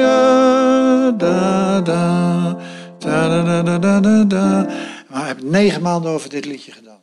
Da, 1.16 1.80
da, 1.80 2.57
da, 2.98 3.78
da, 3.98 4.24
da. 4.24 4.66
Maar 5.09 5.22
ik 5.22 5.26
heb 5.26 5.42
negen 5.42 5.82
maanden 5.82 6.11
over 6.11 6.30
dit 6.30 6.44
liedje 6.44 6.72
gedaan. 6.72 7.01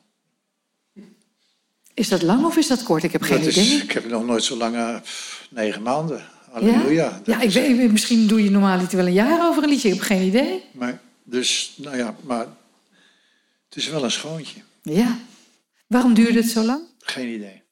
Is 1.93 2.07
dat 2.09 2.21
lang 2.21 2.45
of 2.45 2.57
is 2.57 2.67
dat 2.67 2.83
kort? 2.83 3.03
Ik 3.03 3.11
heb 3.11 3.21
geen 3.21 3.41
dat 3.41 3.51
idee. 3.51 3.63
Is, 3.63 3.83
ik 3.83 3.91
heb 3.91 4.09
nog 4.09 4.25
nooit 4.25 4.43
zo 4.43 4.57
lang, 4.57 5.01
negen 5.49 5.81
maanden. 5.81 6.25
Halleluja. 6.51 7.21
Ja, 7.25 7.39
ja 7.39 7.41
ik 7.41 7.51
weet, 7.51 7.91
misschien 7.91 8.27
doe 8.27 8.43
je 8.43 8.49
normaal 8.49 8.79
niet 8.79 8.91
wel 8.91 9.05
een 9.05 9.13
jaar 9.13 9.47
over 9.47 9.63
een 9.63 9.69
liedje. 9.69 9.87
Ik 9.87 9.93
heb 9.93 10.03
geen 10.03 10.27
idee. 10.27 10.63
Maar, 10.71 10.99
dus, 11.23 11.73
nou 11.75 11.97
ja, 11.97 12.15
maar 12.23 12.45
het 13.69 13.75
is 13.75 13.87
wel 13.87 14.03
een 14.03 14.11
schoontje. 14.11 14.59
Ja. 14.81 15.17
Waarom 15.87 16.13
duurde 16.13 16.39
het 16.39 16.49
zo 16.49 16.63
lang? 16.63 16.81
Geen 16.99 17.27
idee. 17.27 17.63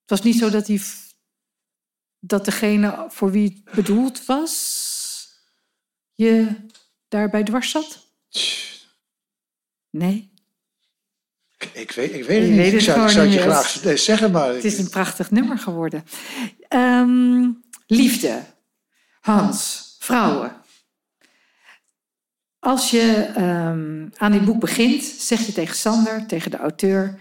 Het 0.00 0.10
was 0.10 0.22
niet 0.22 0.38
zo 0.38 0.50
dat 0.50 0.66
hij 0.66 0.80
dat 2.28 2.44
degene 2.44 3.06
voor 3.08 3.30
wie 3.30 3.62
het 3.64 3.74
bedoeld 3.74 4.24
was, 4.24 5.28
je 6.14 6.46
daarbij 7.08 7.42
dwars 7.42 7.70
zat? 7.70 8.06
Nee. 9.90 10.30
Ik, 11.58 11.70
ik 11.72 11.90
weet, 11.90 12.12
ik 12.12 12.24
weet 12.24 12.38
het 12.38 12.48
Je 12.48 12.54
niet. 12.54 12.56
weet 12.56 12.66
ik 12.66 12.72
het 12.72 12.82
zou, 12.82 13.00
ik 13.00 13.10
gewoon 13.10 13.10
zou 13.10 13.26
het 13.26 13.34
je 13.34 13.80
graag 13.82 13.98
zeggen, 13.98 14.30
maar... 14.30 14.54
Het 14.54 14.64
is 14.64 14.78
een 14.78 14.88
prachtig 14.88 15.30
nummer 15.30 15.58
geworden. 15.58 16.04
Ehm, 16.68 17.50
liefde. 17.86 18.42
Hans. 19.20 19.86
Vrouwen. 19.98 20.52
Als 22.58 22.90
je 22.90 23.32
ehm, 23.34 24.08
aan 24.16 24.32
dit 24.32 24.44
boek 24.44 24.60
begint, 24.60 25.02
zeg 25.04 25.46
je 25.46 25.52
tegen 25.52 25.76
Sander, 25.76 26.26
tegen 26.26 26.50
de 26.50 26.56
auteur... 26.56 27.18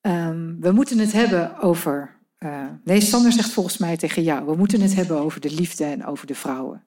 ehm, 0.00 0.60
we 0.60 0.72
moeten 0.72 0.98
het 0.98 1.12
hebben 1.12 1.58
over... 1.58 2.19
eh, 2.40 2.66
nee, 2.84 3.00
Sander 3.00 3.32
zegt 3.32 3.50
volgens 3.50 3.78
mij 3.78 3.96
tegen 3.96 4.22
jou... 4.22 4.44
we 4.46 4.56
moeten 4.56 4.80
het 4.80 4.94
hebben 4.94 5.18
over 5.18 5.40
de 5.40 5.50
liefde 5.50 5.84
en 5.84 6.04
over 6.06 6.26
de 6.26 6.34
vrouwen. 6.34 6.84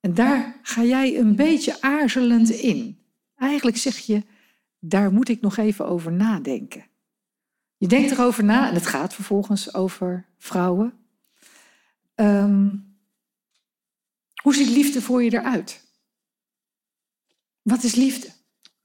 En 0.00 0.14
daar 0.14 0.58
ga 0.62 0.82
jij 0.82 1.18
een 1.18 1.36
beetje 1.36 1.80
aarzelend 1.80 2.50
in. 2.50 2.98
Eigenlijk 3.36 3.76
zeg 3.76 3.98
je, 3.98 4.22
daar 4.78 5.12
moet 5.12 5.28
ik 5.28 5.40
nog 5.40 5.56
even 5.56 5.86
over 5.86 6.12
nadenken. 6.12 6.86
Je 7.76 7.86
denkt 7.86 8.10
erover 8.10 8.44
na 8.44 8.68
en 8.68 8.74
het 8.74 8.86
gaat 8.86 9.14
vervolgens 9.14 9.74
over 9.74 10.26
vrouwen. 10.38 10.92
Ehm, 12.14 12.68
hoe 14.42 14.54
ziet 14.54 14.68
liefde 14.68 15.02
voor 15.02 15.22
je 15.22 15.32
eruit? 15.32 15.84
Wat 17.62 17.82
is 17.82 17.94
liefde? 17.94 18.28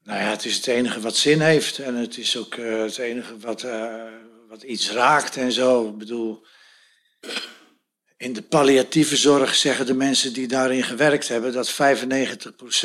Nou 0.02 0.20
ja, 0.20 0.30
het 0.30 0.44
is 0.44 0.56
het 0.56 0.66
enige 0.66 1.00
wat 1.00 1.16
zin 1.16 1.40
heeft. 1.40 1.78
En 1.78 1.94
het 1.94 2.18
is 2.18 2.36
ook 2.36 2.54
eh, 2.54 2.80
het 2.80 2.98
enige 2.98 3.38
wat, 3.38 3.62
eh, 3.62 4.04
wat 4.54 4.62
iets 4.62 4.90
raakt 4.90 5.36
en 5.36 5.52
zo. 5.52 5.88
Ik 5.88 5.98
bedoel, 5.98 6.44
in 8.16 8.32
de 8.32 8.42
palliatieve 8.42 9.16
zorg 9.16 9.54
zeggen 9.54 9.86
de 9.86 9.94
mensen 9.94 10.32
die 10.32 10.46
daarin 10.46 10.82
gewerkt 10.82 11.28
hebben... 11.28 11.52
dat 11.52 11.72
95% 11.72 11.74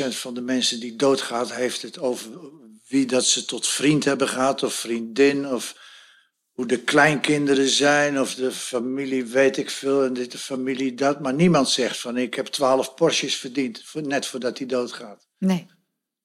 van 0.08 0.34
de 0.34 0.40
mensen 0.40 0.80
die 0.80 0.96
doodgaat, 0.96 1.52
heeft 1.52 1.82
het 1.82 1.98
over 1.98 2.30
wie 2.88 3.06
dat 3.06 3.24
ze 3.24 3.44
tot 3.44 3.66
vriend 3.66 4.04
hebben 4.04 4.28
gehad... 4.28 4.62
of 4.62 4.74
vriendin, 4.74 5.46
of 5.46 5.76
hoe 6.52 6.66
de 6.66 6.78
kleinkinderen 6.78 7.68
zijn... 7.68 8.20
of 8.20 8.34
de 8.34 8.52
familie 8.52 9.24
weet 9.24 9.56
ik 9.56 9.70
veel 9.70 10.04
en 10.04 10.12
dit, 10.12 10.32
de 10.32 10.38
familie 10.38 10.94
dat. 10.94 11.20
Maar 11.20 11.34
niemand 11.34 11.68
zegt 11.68 11.98
van 11.98 12.16
ik 12.16 12.34
heb 12.34 12.46
12 12.46 12.94
Porsches 12.94 13.36
verdiend, 13.36 13.84
net 13.94 14.26
voordat 14.26 14.58
hij 14.58 14.66
doodgaat. 14.66 15.26
Nee, 15.38 15.66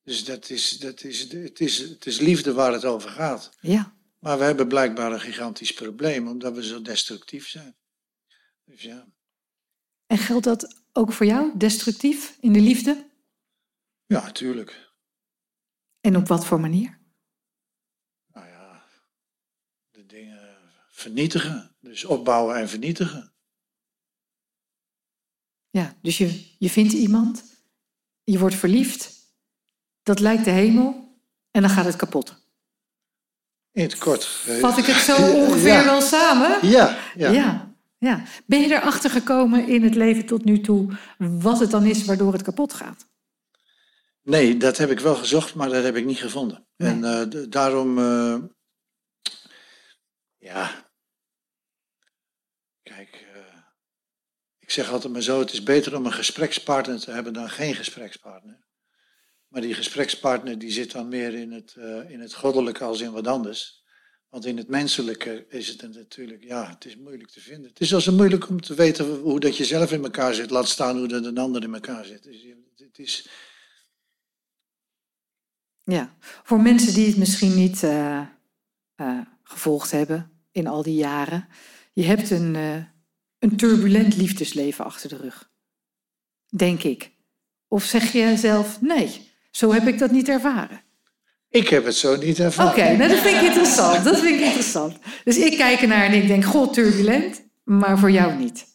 Dus 0.04 0.26
dat 0.26 0.50
is, 0.50 0.70
dat 0.70 1.04
is, 1.04 1.20
het, 1.20 1.60
is, 1.60 1.78
het 1.78 2.06
is 2.06 2.20
liefde 2.20 2.54
waar 2.54 2.74
het 2.74 2.86
over 2.86 3.10
gaat. 3.10 3.52
ja. 3.62 3.94
Maar 4.26 4.38
we 4.38 4.44
hebben 4.44 4.68
blijkbaar 4.68 5.12
een 5.12 5.20
gigantisch 5.20 5.74
probleem, 5.74 6.28
omdat 6.28 6.56
we 6.56 6.66
zo 6.66 6.82
destructief 6.82 7.48
zijn. 7.48 7.76
Dus 8.64 8.82
ja, 8.82 9.08
En 10.06 10.18
geldt 10.18 10.44
dat 10.44 10.84
ook 10.92 11.14
voor 11.14 11.26
jou, 11.26 11.58
destructief 11.58 12.38
in 12.40 12.54
de 12.54 12.60
liefde? 12.60 13.10
ja, 14.06 14.24
natuurlijk. 14.24 14.94
En 16.02 16.16
op 16.16 16.28
wat 16.28 16.46
voor 16.46 16.60
manier? 16.60 17.00
Nou 18.28 18.48
ja, 18.48 18.86
de 19.92 20.06
dingen 20.06 20.58
vernietigen. 20.90 21.76
Dus 21.80 22.06
opbouwen 22.06 22.56
en 22.56 22.70
vernietigen. 22.70 23.34
Ja, 25.70 25.98
dus 26.02 26.18
je, 26.18 26.56
je 26.60 26.70
vindt 26.70 26.94
iemand, 26.94 27.44
je 28.24 28.40
wordt 28.40 28.56
verliefd, 28.56 29.34
dat 30.04 30.20
lijkt 30.20 30.46
de 30.46 30.52
hemel 30.52 31.20
en 31.52 31.62
dan 31.62 31.72
gaat 31.72 31.86
het 31.86 31.96
kapot. 31.96 32.45
In 33.76 33.84
het 33.84 33.98
kort. 33.98 34.26
Vat 34.60 34.78
ik 34.78 34.86
het 34.86 34.96
zo 34.96 35.16
ongeveer 35.16 35.74
ja. 35.82 35.84
wel 35.84 36.02
samen? 36.02 36.68
Ja, 36.68 36.98
ja. 37.16 37.32
Ja, 37.32 37.76
ja. 37.98 38.24
Ben 38.46 38.60
je 38.60 38.74
erachter 38.74 39.10
gekomen 39.10 39.68
in 39.68 39.84
het 39.84 39.96
leven 39.96 40.26
tot 40.26 40.46
nu 40.46 40.62
toe 40.62 40.98
wat 41.18 41.60
het 41.60 41.72
dan 41.72 41.86
is 41.86 42.06
waardoor 42.06 42.34
het 42.34 42.42
kapot 42.42 42.74
gaat? 42.74 43.08
Nee, 44.22 44.58
dat 44.58 44.78
heb 44.78 44.90
ik 44.92 45.00
wel 45.00 45.16
gezocht, 45.16 45.56
maar 45.56 45.70
dat 45.70 45.84
heb 45.84 45.96
ik 45.96 46.06
niet 46.06 46.20
gevonden. 46.20 46.68
Nee. 46.78 46.90
En 46.90 47.04
eh, 47.04 47.44
daarom, 47.50 47.98
eh, 47.98 48.38
ja, 50.38 50.72
kijk, 52.84 53.28
eh, 53.34 53.58
ik 54.60 54.72
zeg 54.72 54.92
altijd 54.92 55.14
maar 55.14 55.22
zo, 55.22 55.40
het 55.40 55.52
is 55.52 55.64
beter 55.64 55.96
om 55.96 56.06
een 56.06 56.14
gesprekspartner 56.14 57.00
te 57.00 57.12
hebben 57.12 57.34
dan 57.34 57.50
geen 57.50 57.76
gesprekspartner. 57.76 58.65
Maar 59.56 59.64
die 59.64 59.74
gesprekspartner 59.74 60.60
die 60.60 60.72
zit 60.72 60.92
dan 60.92 61.08
meer 61.08 61.34
in 61.34 61.52
het, 61.52 61.76
eh, 61.78 62.10
in 62.10 62.20
het 62.20 62.34
goddelijke 62.34 62.84
als 62.84 63.02
in 63.02 63.12
wat 63.12 63.28
anders. 63.28 63.84
Want 64.30 64.46
in 64.46 64.58
het 64.58 64.68
menselijke 64.68 65.46
is 65.50 65.68
het 65.68 65.94
natuurlijk, 65.94 66.44
ja, 66.44 66.70
het 66.70 66.86
is 66.86 66.98
moeilijk 66.98 67.30
te 67.30 67.40
vinden. 67.40 67.70
Het 67.70 67.80
is 67.80 67.94
als 67.94 68.10
moeilijk 68.10 68.50
om 68.50 68.62
te 68.62 68.74
weten 68.74 69.06
hoe 69.06 69.40
dat 69.40 69.58
je 69.58 69.66
zelf 69.66 69.92
in 69.92 70.04
elkaar 70.04 70.34
zit, 70.34 70.50
laat 70.50 70.68
staan 70.68 70.98
hoe 70.98 71.08
dat 71.08 71.26
een 71.26 71.38
ander 71.38 71.64
in 71.64 71.74
elkaar 71.74 72.06
zit. 72.06 72.24
Dus 72.24 72.46
het 72.76 73.00
is, 73.00 73.30
Ja, 75.84 76.16
voor 76.20 76.62
mensen 76.62 76.94
die 76.94 77.08
het 77.08 77.18
misschien 77.18 77.56
niet 77.56 77.84
eh, 77.84 78.26
eh, 78.96 79.20
gevolgd 79.44 79.92
hebben 79.92 80.32
in 80.52 80.68
al 80.68 80.84
die 80.84 80.96
jaren. 80.96 81.48
Je 81.94 82.04
hebt 82.04 82.30
een, 82.30 82.56
een 83.40 83.58
turbulent 83.58 84.16
liefdesleven 84.16 84.86
achter 84.86 85.10
de 85.10 85.18
rug. 85.18 85.52
Denk 86.56 86.84
ik. 86.84 87.12
Of 87.68 87.84
zeg 87.84 88.12
je 88.12 88.38
zelf, 88.38 88.82
nee, 88.82 89.34
zo 89.56 89.72
heb 89.74 89.88
ik 89.88 90.00
dat 90.00 90.12
niet 90.12 90.30
ervaren. 90.30 90.82
Ik 91.50 91.68
heb 91.70 91.86
het 91.86 91.96
zo 91.96 92.16
niet 92.18 92.34
Oké, 92.36 92.44
ervaren. 92.44 92.98
nou 92.98 93.10
dat 93.10 93.20
vind 93.20 93.36
ik 93.36 93.42
interessant. 93.42 94.04
Dat 94.04 94.20
vind 94.20 94.36
ik 94.40 94.46
interessant. 94.46 94.98
Dus 95.24 95.38
ik 95.38 95.58
kijk 95.58 95.82
ernaar 95.82 96.06
en 96.06 96.14
ik 96.22 96.28
denk, 96.28 96.44
god, 96.46 96.74
turbulent, 96.74 97.44
maar 97.64 98.00
voor 98.00 98.12
jou 98.12 98.34
niet. 98.38 98.66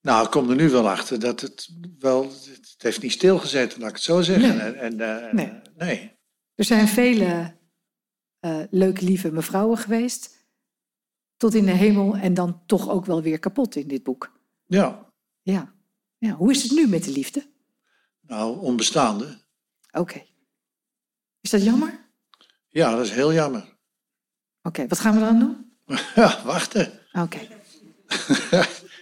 Nou, 0.00 0.24
ik 0.24 0.30
kom 0.30 0.50
er 0.50 0.56
nu 0.56 0.68
wel 0.70 0.88
achter 0.90 1.20
dat 1.20 1.40
het 1.40 1.68
wel. 1.98 2.22
Het 2.22 2.74
heeft 2.78 3.02
niet 3.02 3.12
stilgezeten, 3.12 3.80
laat 3.80 3.88
ik 3.88 3.94
het 3.94 4.04
zo 4.04 4.20
zeggen. 4.22 4.56
Nee. 4.56 4.72
En, 4.72 5.00
en, 5.00 5.24
eh, 5.26 5.32
Nee. 5.32 5.52
nee. 5.76 6.12
Er 6.54 6.64
zijn 6.64 6.88
vele 6.88 7.54
eh, 8.40 8.58
leuke, 8.70 9.04
lieve 9.04 9.32
mevrouwen 9.32 9.78
geweest. 9.78 10.30
Tot 11.36 11.54
in 11.54 11.64
de 11.64 11.70
hemel 11.72 12.16
en 12.16 12.34
dan 12.34 12.62
toch 12.66 12.88
ook 12.88 13.06
wel 13.06 13.22
weer 13.22 13.38
kapot 13.38 13.76
in 13.76 13.88
dit 13.88 14.02
boek. 14.02 14.32
Ja, 14.66 15.06
Ja. 15.42 15.74
ja. 16.18 16.30
Hoe 16.34 16.50
is 16.50 16.62
het 16.62 16.72
nu 16.72 16.86
met 16.88 17.04
de 17.04 17.10
liefde? 17.10 17.42
nou, 18.20 18.58
onbestaande. 18.60 19.40
Oké. 19.92 20.22
Is 21.40 21.50
dat 21.50 21.62
jammer? 21.64 22.00
Ja, 22.68 22.90
dat 22.96 23.04
is 23.04 23.10
heel 23.10 23.32
jammer. 23.32 23.76
Oké, 24.62 24.86
wat 24.86 24.98
gaan 24.98 25.14
we 25.14 25.20
dan 25.20 25.38
doen? 25.38 25.72
Ja, 26.14 26.42
wachten. 26.44 27.00
Oké. 27.12 27.38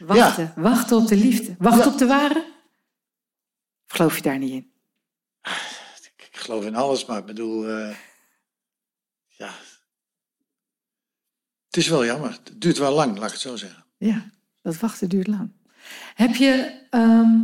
Wachten. 0.01 0.53
Wachten 0.57 0.97
op 0.97 1.09
de 1.09 1.17
liefde. 1.17 1.55
Wachten 1.59 1.93
op 1.93 1.99
de 1.99 2.07
ware? 2.07 2.55
Of 3.89 3.97
geloof 3.97 4.17
je 4.17 4.23
daar 4.23 4.39
niet 4.39 4.51
in? 4.53 4.73
Ik, 6.17 6.29
geloof 6.37 6.65
in 6.65 6.75
alles, 6.75 7.05
maar 7.07 7.19
ik 7.19 7.25
bedoel. 7.25 7.69
eh, 7.69 7.97
ja. 9.27 9.53
Het 11.67 11.77
is 11.77 11.89
wel 11.89 12.05
jammer. 12.05 12.31
Het 12.31 12.61
duurt 12.61 12.79
wel 12.79 12.95
lang, 12.95 13.17
laat 13.19 13.27
ik 13.27 13.33
het 13.33 13.41
zo 13.41 13.57
zeggen. 13.57 13.85
Ja, 13.99 14.31
dat 14.63 14.77
wachten 14.79 15.09
duurt 15.09 15.27
lang. 15.27 15.53
Heb 16.15 16.35
je. 16.35 16.87
ehm, 16.91 17.39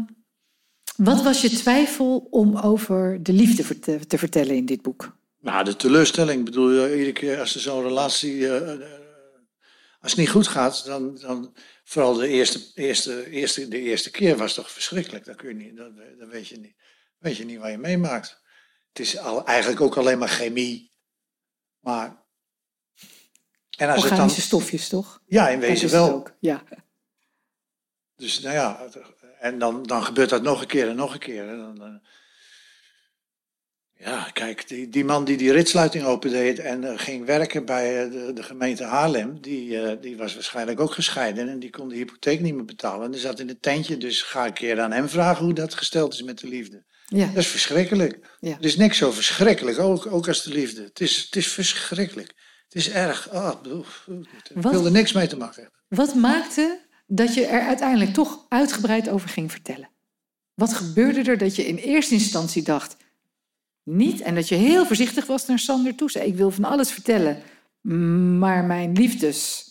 wat 0.96 1.22
was 1.22 1.40
je 1.40 1.50
twijfel 1.50 2.26
om 2.30 2.56
over 2.56 3.22
de 3.22 3.32
liefde 3.32 3.78
te 4.06 4.18
vertellen 4.18 4.54
in 4.56 4.66
dit 4.66 4.82
boek? 4.82 5.16
Nou, 5.40 5.64
de 5.64 5.76
teleurstelling. 5.76 6.38
Ik 6.38 6.44
bedoel, 6.44 6.84
eh, 6.84 6.90
iedere 6.92 7.12
keer 7.12 7.40
als 7.40 7.54
er 7.54 7.60
zo'n 7.60 7.82
relatie. 7.82 8.46
eh, 8.48 8.72
eh, 8.72 9.00
Als 10.00 10.10
het 10.10 10.20
niet 10.20 10.30
goed 10.30 10.46
gaat, 10.48 10.84
dan, 10.84 11.16
dan 11.20 11.54
vooral 11.84 12.14
de 12.14 12.28
eerste, 12.28 12.70
eerste, 12.74 13.30
eerste, 13.30 13.68
de 13.68 13.80
eerste 13.80 14.10
keer 14.10 14.36
was 14.36 14.54
toch 14.54 14.70
verschrikkelijk. 14.70 15.24
Dat, 15.24 15.36
kun 15.36 15.48
je 15.48 15.54
niet, 15.54 15.76
dat, 15.76 15.90
dat 16.18 16.28
weet, 16.28 16.48
je 16.48 16.56
niet, 16.58 16.74
weet 17.18 17.36
je 17.36 17.44
niet 17.44 17.58
wat 17.58 17.70
je 17.70 17.78
meemaakt. 17.78 18.40
Het 18.88 18.98
is 18.98 19.18
al, 19.18 19.44
eigenlijk 19.46 19.80
ook 19.80 19.96
alleen 19.96 20.18
maar 20.18 20.28
chemie. 20.28 20.90
Maar. 21.80 22.24
En 23.76 23.88
als 23.88 24.04
Organische 24.04 24.40
het 24.40 24.50
dan, 24.50 24.60
stofjes, 24.60 24.88
toch? 24.88 25.22
Ja, 25.26 25.48
in 25.48 25.60
wezen 25.60 25.90
wel. 25.90 26.12
Ook. 26.12 26.36
Ja. 26.40 26.62
Dus 28.16 28.40
nou 28.40 28.54
ja, 28.54 28.88
en 29.46 29.58
dan, 29.58 29.82
dan 29.82 30.04
gebeurt 30.04 30.30
dat 30.30 30.42
nog 30.42 30.60
een 30.60 30.66
keer 30.66 30.88
en 30.88 30.96
nog 30.96 31.12
een 31.12 31.18
keer. 31.18 31.48
En 31.48 31.74
dan, 31.78 32.00
ja, 33.98 34.30
kijk, 34.32 34.68
die, 34.68 34.88
die 34.88 35.04
man 35.04 35.24
die 35.24 35.36
die 35.36 35.52
ritsluiting 35.52 36.04
opendeed 36.04 36.58
en 36.58 36.82
uh, 36.82 36.92
ging 36.96 37.24
werken 37.24 37.64
bij 37.64 38.06
uh, 38.06 38.12
de, 38.12 38.32
de, 38.32 38.42
gemeente 38.42 38.84
Haarlem, 38.84 39.40
die, 39.40 39.70
uh, 39.70 39.92
die 40.00 40.16
was 40.16 40.34
waarschijnlijk 40.34 40.80
ook 40.80 40.92
gescheiden 40.92 41.48
en 41.48 41.58
die 41.58 41.70
kon 41.70 41.88
de 41.88 41.94
hypotheek 41.94 42.40
niet 42.40 42.54
meer 42.54 42.64
betalen. 42.64 43.04
En 43.04 43.10
die 43.10 43.20
zat 43.20 43.40
in 43.40 43.48
het 43.48 43.62
tentje, 43.62 43.96
dus 43.96 44.22
ga 44.22 44.46
een 44.46 44.52
keer 44.52 44.80
aan 44.80 44.92
hem 44.92 45.08
vragen 45.08 45.44
hoe 45.44 45.54
dat 45.54 45.74
gesteld 45.74 46.12
is 46.12 46.22
met 46.22 46.38
de 46.38 46.48
liefde. 46.48 46.84
Ja. 47.06 47.26
Dat 47.26 47.36
is 47.36 47.48
verschrikkelijk. 47.48 48.36
Ja. 48.40 48.56
Er 48.58 48.64
is 48.64 48.76
niks 48.76 48.98
zo 48.98 49.10
verschrikkelijk, 49.10 49.78
ook, 49.78 50.06
ook 50.06 50.28
als 50.28 50.42
de 50.42 50.50
liefde. 50.50 50.82
Het 50.82 51.00
is, 51.00 51.16
het 51.16 51.36
is 51.36 51.48
verschrikkelijk. 51.48 52.32
Het 52.68 52.74
is 52.74 52.90
erg. 52.90 53.32
Oh, 53.32 53.52
ik 54.54 54.62
wil 54.62 54.84
er 54.84 54.90
niks 54.90 55.12
mee 55.12 55.26
te 55.26 55.36
maken 55.36 55.62
hebben. 55.62 55.80
Wat 55.88 56.14
maakte 56.14 56.85
dat 57.06 57.34
je 57.34 57.46
er 57.46 57.60
uiteindelijk 57.60 58.12
toch 58.12 58.46
uitgebreid 58.48 59.08
over 59.08 59.28
ging 59.28 59.50
vertellen? 59.50 59.88
Wat 60.54 60.74
gebeurde 60.74 61.22
er 61.22 61.38
dat 61.38 61.56
je 61.56 61.66
in 61.66 61.76
eerste 61.76 62.14
instantie 62.14 62.62
dacht 62.62 62.96
niet. 63.86 64.20
En 64.20 64.34
dat 64.34 64.48
je 64.48 64.54
heel 64.54 64.86
voorzichtig 64.86 65.26
was 65.26 65.46
naar 65.46 65.58
Sander 65.58 65.94
toe. 65.94 66.10
Zei, 66.10 66.26
ik 66.26 66.36
wil 66.36 66.50
van 66.50 66.64
alles 66.64 66.90
vertellen, 66.90 67.42
maar 68.38 68.64
mijn 68.64 68.92
liefdes. 68.92 69.64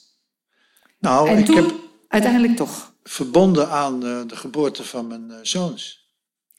Nou, 1.00 1.30
en 1.30 1.38
ik 1.38 1.48
heb 1.48 1.74
uiteindelijk 2.08 2.56
toch. 2.56 2.94
Verbonden 3.04 3.70
aan 3.70 4.00
de, 4.00 4.24
de 4.28 4.36
geboorte 4.36 4.84
van 4.84 5.08
mijn 5.08 5.30
uh, 5.30 5.38
zoons. 5.42 6.10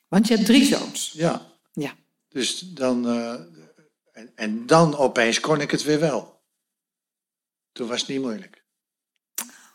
Want 0.09 0.29
je 0.29 0.35
hebt 0.35 0.47
drie 0.47 0.64
zoons. 0.64 1.12
Ja. 1.12 1.47
ja. 1.72 1.95
Dus 2.29 2.59
dan. 2.59 3.07
Uh, 3.07 3.33
en, 4.12 4.33
en 4.35 4.66
dan 4.66 4.97
opeens 4.97 5.41
kon 5.41 5.61
ik 5.61 5.70
het 5.70 5.83
weer 5.83 6.01
wel. 6.01 6.41
Toen 7.72 7.89
was 7.89 8.01
het 8.01 8.09
niet 8.09 8.20
moeilijk. 8.20 8.64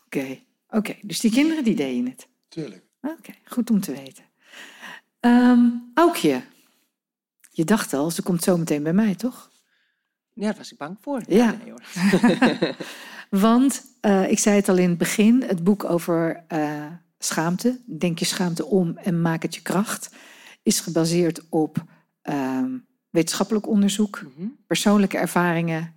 Oké, 0.04 0.42
oké. 0.72 0.94
Dus 1.02 1.20
die 1.20 1.30
kinderen 1.30 1.64
die 1.64 1.74
deden 1.74 2.06
het. 2.06 2.28
Tuurlijk. 2.48 2.84
Oké, 3.00 3.32
goed 3.44 3.70
om 3.70 3.80
te 3.80 3.92
weten. 3.92 4.24
Um, 5.20 5.90
Aukje, 5.94 6.42
je 7.50 7.64
dacht 7.64 7.92
al, 7.92 8.10
ze 8.10 8.22
komt 8.22 8.42
zo 8.42 8.56
meteen 8.56 8.82
bij 8.82 8.92
mij, 8.92 9.14
toch? 9.14 9.50
Ja, 10.34 10.46
daar 10.46 10.56
was 10.56 10.72
ik 10.72 10.78
bang 10.78 10.96
voor. 11.00 11.22
Ja. 11.26 11.56
Want 13.30 13.84
uh, 14.00 14.30
ik 14.30 14.38
zei 14.38 14.56
het 14.56 14.68
al 14.68 14.76
in 14.76 14.88
het 14.88 14.98
begin, 14.98 15.42
het 15.42 15.64
boek 15.64 15.84
over 15.84 16.44
uh, 16.48 16.86
schaamte, 17.18 17.80
denk 17.98 18.18
je 18.18 18.24
schaamte 18.24 18.66
om 18.66 18.96
en 18.96 19.20
maak 19.20 19.42
het 19.42 19.54
je 19.54 19.62
kracht, 19.62 20.14
is 20.62 20.80
gebaseerd 20.80 21.42
op 21.48 21.84
uh, 22.22 22.64
wetenschappelijk 23.10 23.68
onderzoek, 23.68 24.22
mm 24.22 24.32
-hmm. 24.36 24.56
persoonlijke 24.66 25.18
ervaringen 25.18 25.94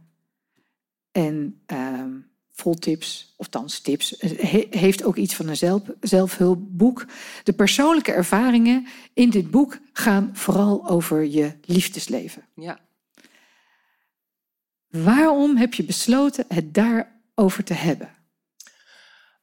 en 1.11 1.61
ehm, 1.65 1.84
vol 2.55 2.73
tips, 2.73 3.33
of 3.37 3.47
thans 3.47 3.79
tips, 3.79 4.15
heeft 4.69 5.03
ook 5.03 5.15
iets 5.15 5.35
van 5.35 5.47
een 5.47 5.57
zelf, 5.57 5.81
zelfhulpboek. 6.01 7.05
De 7.43 7.53
persoonlijke 7.53 8.11
ervaringen 8.11 8.87
in 9.13 9.29
dit 9.29 9.51
boek 9.51 9.77
gaan 9.93 10.29
vooral 10.33 10.89
over 10.89 11.23
je 11.23 11.51
liefdesleven. 11.65 12.43
Ja. 12.55 12.79
Waarom 14.89 15.57
heb 15.57 15.73
je 15.73 15.83
besloten 15.83 16.45
het 16.47 16.73
daarover 16.73 17.63
te 17.63 17.73
hebben? 17.73 18.09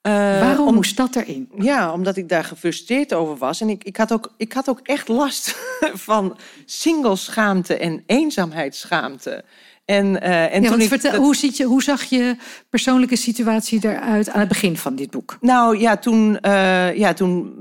Uh, 0.03 0.13
Waarom 0.41 0.67
om, 0.67 0.75
moest 0.75 0.97
dat 0.97 1.17
erin? 1.17 1.51
Ja, 1.59 1.93
omdat 1.93 2.17
ik 2.17 2.29
daar 2.29 2.45
gefrustreerd 2.45 3.13
over 3.13 3.37
was. 3.37 3.61
En 3.61 3.69
ik, 3.69 3.85
ik, 3.85 3.97
had, 3.97 4.13
ook, 4.13 4.35
ik 4.37 4.53
had 4.53 4.69
ook 4.69 4.81
echt 4.83 5.09
last 5.09 5.57
van 6.09 6.39
singleschaamte 6.65 7.77
en 7.77 8.03
eenzaamheidsschaamte. 8.07 9.45
En, 9.93 10.07
uh, 10.07 10.55
en 10.55 10.62
ja, 10.62 10.70
toen 10.70 10.80
ik, 10.80 10.88
vertel, 10.88 11.20
hoe, 11.20 11.36
ziet 11.36 11.57
je, 11.57 11.64
hoe 11.64 11.82
zag 11.82 12.03
je 12.03 12.36
persoonlijke 12.70 13.16
situatie 13.16 13.78
eruit 13.82 14.30
aan 14.30 14.40
het 14.40 14.49
begin 14.49 14.76
van 14.76 14.95
dit 14.95 15.11
boek? 15.11 15.36
Nou 15.40 15.78
ja, 15.78 15.97
toen, 15.97 16.38
uh, 16.43 16.97
ja, 16.97 17.12
toen 17.12 17.55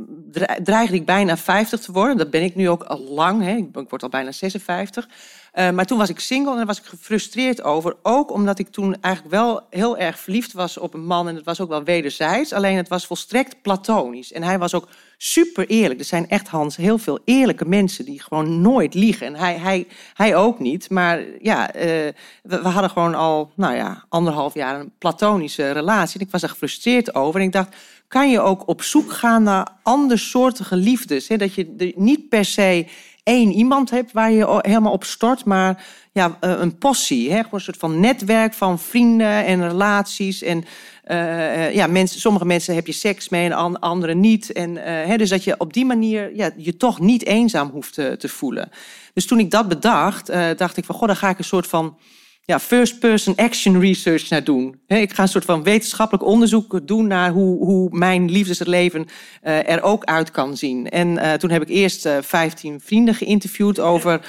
dreigde 0.64 0.96
ik 0.96 1.06
bijna 1.06 1.38
50 1.38 1.80
te 1.80 1.92
worden. 1.92 2.18
Dat 2.18 2.30
ben 2.30 2.44
ik 2.44 2.56
nu 2.56 2.70
ook 2.70 2.84
al 2.84 3.00
lang. 3.00 3.44
Hè. 3.44 3.56
Ik 3.56 3.90
word 3.90 4.04
al 4.04 4.10
bijna 4.10 4.32
56. 4.32 5.08
Uh, 5.54 5.70
maar 5.70 5.86
toen 5.86 5.98
was 5.98 6.10
ik 6.10 6.20
single 6.20 6.52
en 6.52 6.58
daar 6.58 6.66
was 6.66 6.80
ik 6.80 6.86
gefrustreerd 6.86 7.64
over. 7.64 7.96
Ook 8.02 8.32
omdat 8.32 8.60
ik 8.60 8.68
toen 8.68 8.96
eigenlijk 9.02 9.36
wel 9.36 9.62
heel 9.70 9.98
erg 9.98 10.20
verliefd 10.20 10.54
was 10.54 10.78
op 10.78 10.94
een 10.94 11.06
man. 11.06 11.28
En 11.28 11.36
het 11.36 11.46
was 11.46 11.62
ook 11.62 11.70
wel 11.70 11.84
wederzijds. 11.84 12.54
Alleen 12.54 12.78
het 12.78 12.88
was 12.88 13.06
volstrekt 13.06 13.62
platonisch. 13.62 14.32
En 14.32 14.44
hij 14.44 14.60
was 14.60 14.74
ook 14.74 14.88
super 15.18 15.68
eerlijk. 15.68 16.00
Er 16.00 16.06
zijn 16.06 16.30
echt, 16.30 16.48
Hans, 16.48 16.76
heel 16.76 16.98
veel 16.98 17.20
eerlijke 17.26 17.66
mensen 17.66 18.06
die 18.06 18.22
gewoon 18.22 18.62
nooit 18.62 18.94
liegen. 18.94 19.28
En 19.28 19.36
hij, 19.36 19.58
hij, 19.58 19.88
hij 20.14 20.36
ook 20.36 20.60
niet. 20.60 20.90
Maar 20.90 21.24
ja, 21.42 21.70
we, 21.74 22.14
we, 22.42 22.68
hadden 22.68 22.90
gewoon 22.90 23.16
al, 23.16 23.52
nou 23.56 23.76
ja, 23.76 24.06
anderhalf 24.10 24.54
jaar 24.54 24.80
een 24.80 24.94
platonische 24.98 25.72
relatie. 25.72 26.20
En 26.20 26.26
ik 26.26 26.32
was 26.32 26.44
er 26.44 26.50
gefrustreerd 26.50 27.16
over. 27.16 27.40
En 27.40 27.46
ik 27.46 27.52
dacht, 27.52 27.76
kan 28.08 28.30
je 28.30 28.42
ook 28.42 28.68
op 28.68 28.82
zoek 28.82 29.12
gaan 29.12 29.44
naar 29.44 29.68
andersoortige 29.84 30.76
liefdes? 30.76 31.28
Hè? 31.28 31.38
Dat 31.38 31.54
je 31.54 31.94
niet 31.96 32.30
per 32.30 32.46
se 32.46 32.88
één 33.32 33.52
iemand 33.52 33.90
hebt 33.90 34.12
waar 34.12 34.32
je 34.32 34.60
helemaal 34.62 34.92
op 34.92 35.04
stort, 35.04 35.46
maar 35.46 35.86
ja, 36.12 36.38
eh, 36.40 36.54
een 36.60 36.78
possie. 36.78 37.30
Hè? 37.30 37.36
Gewoon 37.36 37.50
een 37.52 37.62
soort 37.62 37.78
van 37.78 38.00
netwerk 38.00 38.54
van 38.54 38.80
vrienden 38.80 39.46
en 39.46 39.68
relaties. 39.68 40.42
En 40.42 40.64
uh, 41.08 41.74
ja, 41.74 41.88
mensen, 41.88 42.20
sommige 42.20 42.46
mensen 42.46 42.76
heb 42.76 42.88
je 42.88 42.94
seks 42.94 43.30
mee 43.30 43.50
en 43.50 43.80
andere 43.80 44.14
niet. 44.14 44.52
En, 44.52 44.76
hè, 44.86 45.18
dus 45.18 45.30
dat 45.30 45.44
je 45.44 45.56
op 45.58 45.74
die 45.74 45.86
manier 45.86 46.36
ja, 46.36 46.52
je 46.58 46.78
toch 46.78 47.00
niet 47.00 47.26
eenzaam 47.26 47.70
hoeft 47.70 47.94
te, 47.94 48.16
te 48.18 48.30
voelen. 48.30 48.70
Dus 49.14 49.26
toen 49.26 49.40
ik 49.40 49.52
dat 49.52 49.68
bedacht, 49.68 50.28
dacht 50.58 50.78
ik 50.78 50.86
van, 50.86 50.96
goh, 50.96 51.08
dan 51.08 51.16
ga 51.16 51.30
ik 51.30 51.38
een 51.38 51.44
soort 51.44 51.68
van 51.68 51.98
ja, 52.46 52.60
first-person 52.60 53.36
action 53.36 53.80
research 53.80 54.30
naar 54.30 54.44
doen. 54.44 54.80
ik 54.88 55.14
ga 55.14 55.22
een 55.22 55.30
soort 55.30 55.46
van 55.46 55.64
wetenschappelijk 55.64 56.26
onderzoek 56.26 56.88
doen 56.88 57.08
naar 57.08 57.32
hoe, 57.32 57.66
hoe 57.66 57.88
mijn 57.92 58.32
liefdesleven 58.32 59.08
uh, 59.44 59.70
er 59.70 59.82
ook 59.82 60.04
uit 60.04 60.32
kan 60.32 60.58
zien. 60.58 60.90
En 60.90 61.08
uh, 61.08 61.34
toen 61.34 61.50
heb 61.50 61.62
ik 61.62 61.70
eerst 61.70 62.06
uh, 62.06 62.18
15 62.22 62.80
vrienden 62.84 63.16
geïnterviewd 63.16 63.80
over, 63.80 64.22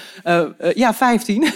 ja, 0.74 0.94
15, 0.94 1.46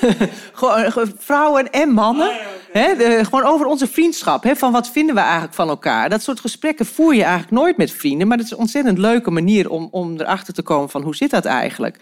vrouwen 1.18 1.70
en 1.70 1.88
mannen. 1.88 2.30
De, 2.72 3.20
gewoon 3.22 3.44
over 3.44 3.66
onze 3.66 3.86
vriendschap. 3.86 4.52
van 4.56 4.72
wat 4.72 4.90
vinden 4.90 5.14
we 5.14 5.20
eigenlijk 5.20 5.54
van 5.54 5.68
elkaar? 5.68 6.08
Dat 6.08 6.22
soort 6.22 6.40
gesprekken 6.40 6.86
voer 6.86 7.14
je 7.14 7.22
eigenlijk 7.22 7.52
nooit 7.52 7.76
met 7.76 7.92
vrienden. 7.92 8.28
Maar 8.28 8.36
het 8.36 8.46
is 8.46 8.52
een 8.52 8.58
ontzettend 8.58 8.98
leuke 8.98 9.30
manier 9.30 9.70
om, 9.70 9.88
om 9.90 10.20
erachter 10.20 10.54
te 10.54 10.62
komen 10.62 10.90
van 10.90 11.02
hoe 11.02 11.16
zit 11.16 11.30
dat 11.30 11.44
eigenlijk. 11.44 11.98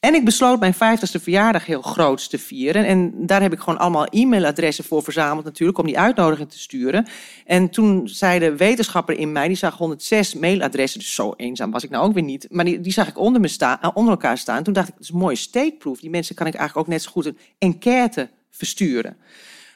En 0.00 0.14
ik 0.14 0.24
besloot 0.24 0.60
mijn 0.60 0.74
50ste 0.74 1.20
verjaardag 1.22 1.66
heel 1.66 1.82
groots 1.82 2.28
te 2.28 2.38
vieren. 2.38 2.84
En 2.84 3.26
daar 3.26 3.42
heb 3.42 3.52
ik 3.52 3.58
gewoon 3.58 3.78
allemaal 3.78 4.06
e-mailadressen 4.10 4.84
voor 4.84 5.02
verzameld 5.02 5.44
natuurlijk, 5.44 5.78
om 5.78 5.86
die 5.86 5.98
uitnodiging 5.98 6.50
te 6.50 6.58
sturen. 6.58 7.06
En 7.46 7.70
toen 7.70 8.08
zei 8.08 8.38
de 8.38 8.56
wetenschapper 8.56 9.18
in 9.18 9.32
mij, 9.32 9.48
die 9.48 9.56
zag 9.56 9.76
106 9.76 10.34
mailadressen, 10.34 11.00
dus 11.00 11.14
zo 11.14 11.34
eenzaam 11.36 11.70
was 11.70 11.84
ik 11.84 11.90
nou 11.90 12.04
ook 12.04 12.14
weer 12.14 12.22
niet. 12.22 12.46
Maar 12.50 12.64
die, 12.64 12.92
zag 12.92 13.08
ik 13.08 13.18
onder, 13.18 13.40
me 13.40 13.48
staan, 13.48 13.78
eh, 13.80 13.90
onder 13.94 14.12
elkaar 14.12 14.38
staan. 14.38 14.62
Toen 14.62 14.72
dacht 14.72 14.88
ik, 14.88 14.94
dat 14.94 15.02
is 15.02 15.10
een 15.10 15.18
mooie 15.18 15.36
steekproef. 15.36 16.00
Die 16.00 16.10
mensen 16.10 16.34
kan 16.34 16.46
ik 16.46 16.54
eigenlijk 16.54 16.86
ook 16.86 16.92
net 16.92 17.02
zo 17.02 17.10
goed 17.10 17.26
een 17.26 17.38
enquête 17.58 18.28
versturen. 18.50 19.16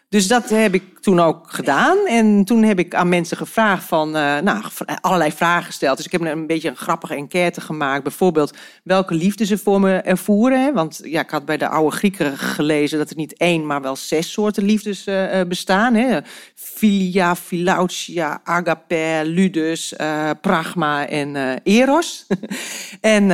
Dus 0.08 0.26
dat 0.26 0.48
heb 0.48 0.74
ik 0.74 0.98
toen 1.00 1.20
ook 1.20 1.50
gedaan. 1.50 2.06
En 2.06 2.44
toen 2.44 2.62
heb 2.62 2.78
ik 2.78 2.94
aan 2.94 3.08
mensen 3.08 3.36
gevraagd 3.36 3.84
van, 3.84 4.08
uh, 4.08 4.38
nou, 4.38 4.62
allerlei 5.00 5.32
vragen 5.32 5.64
gesteld. 5.64 5.96
Dus 5.96 6.06
ik 6.06 6.12
heb 6.12 6.20
een 6.20 6.46
beetje 6.46 6.68
een 6.68 6.76
grappige 6.76 7.14
enquête 7.14 7.60
gemaakt. 7.60 8.02
Bijvoorbeeld 8.02 8.56
welke 8.82 9.14
liefde 9.14 9.44
ze 9.44 9.58
voor 9.58 9.80
me 9.80 9.96
ervoeren. 9.96 10.74
Want 10.74 11.00
ja, 11.02 11.20
ik 11.20 11.30
had 11.30 11.44
bij 11.44 11.56
de 11.56 11.68
oude 11.68 11.96
Grieken 11.96 12.38
gelezen 12.38 12.98
dat 12.98 13.10
er 13.10 13.16
niet 13.16 13.36
één, 13.36 13.66
maar 13.66 13.82
wel 13.82 13.96
zes 13.96 14.32
soorten 14.32 14.64
liefdes 14.64 15.06
uh, 15.06 15.40
bestaan. 15.48 15.94
Hè. 15.94 16.20
Philia, 16.54 17.36
philautia, 17.36 18.40
agape, 18.44 19.22
ludus, 19.24 19.94
uh, 20.00 20.30
pragma 20.40 21.08
en 21.08 21.60
eros. 21.62 22.26
en 23.00 23.26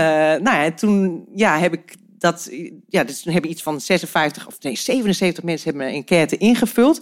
nou 0.43 0.57
ja, 0.57 0.71
toen 0.71 1.25
ja, 1.35 1.59
heb 1.59 1.73
ik 1.73 1.99
dat, 2.21 2.51
ja, 2.89 3.05
dus 3.05 3.25
hebben 3.25 3.51
iets 3.51 3.63
van 3.63 3.81
56 3.81 4.47
of 4.47 4.57
nee, 4.61 4.77
77 4.77 5.45
mensen 5.45 5.71
hebben 5.71 5.89
een 5.89 5.95
enquête 5.95 6.37
ingevuld. 6.37 7.01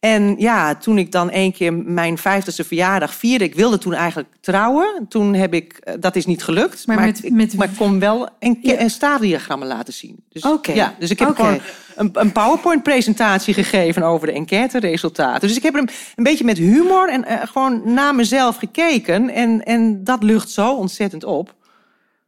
En 0.00 0.34
ja, 0.38 0.74
toen 0.74 0.98
ik 0.98 1.12
dan 1.12 1.30
één 1.30 1.52
keer 1.52 1.72
mijn 1.74 2.18
vijftigste 2.18 2.64
verjaardag 2.64 3.14
vierde, 3.14 3.44
ik 3.44 3.54
wilde 3.54 3.78
toen 3.78 3.94
eigenlijk 3.94 4.28
trouwen. 4.40 5.06
Toen 5.08 5.34
heb 5.34 5.54
ik, 5.54 5.72
eh, 5.72 5.94
dat 6.00 6.16
is 6.16 6.26
niet 6.26 6.42
gelukt, 6.42 6.86
maar, 6.86 7.00
met, 7.00 7.24
ik, 7.24 7.32
met... 7.32 7.54
maar 7.54 7.68
ik 7.70 7.76
kon 7.76 7.98
wel 7.98 8.28
een, 8.38 8.58
ja. 8.62 8.80
een 8.80 9.66
laten 9.66 9.92
zien. 9.92 10.24
Dus, 10.28 10.42
okay. 10.42 10.74
ja, 10.74 10.94
dus 10.98 11.10
ik 11.10 11.18
heb 11.18 11.36
gewoon 11.36 11.60
een, 11.94 12.10
een 12.12 12.32
PowerPoint-presentatie 12.32 13.54
gegeven 13.54 14.02
over 14.02 14.26
de 14.26 14.32
enquête-resultaten. 14.32 15.48
Dus 15.48 15.56
ik 15.56 15.62
heb 15.62 15.74
er 15.74 15.80
een, 15.80 15.90
een 16.16 16.24
beetje 16.24 16.44
met 16.44 16.58
humor 16.58 17.08
en 17.08 17.24
uh, 17.28 17.42
gewoon 17.44 17.94
naar 17.94 18.14
mezelf 18.14 18.56
gekeken. 18.56 19.30
En, 19.30 19.64
en 19.64 20.04
dat 20.04 20.22
lucht 20.22 20.50
zo 20.50 20.74
ontzettend 20.74 21.24
op. 21.24 21.54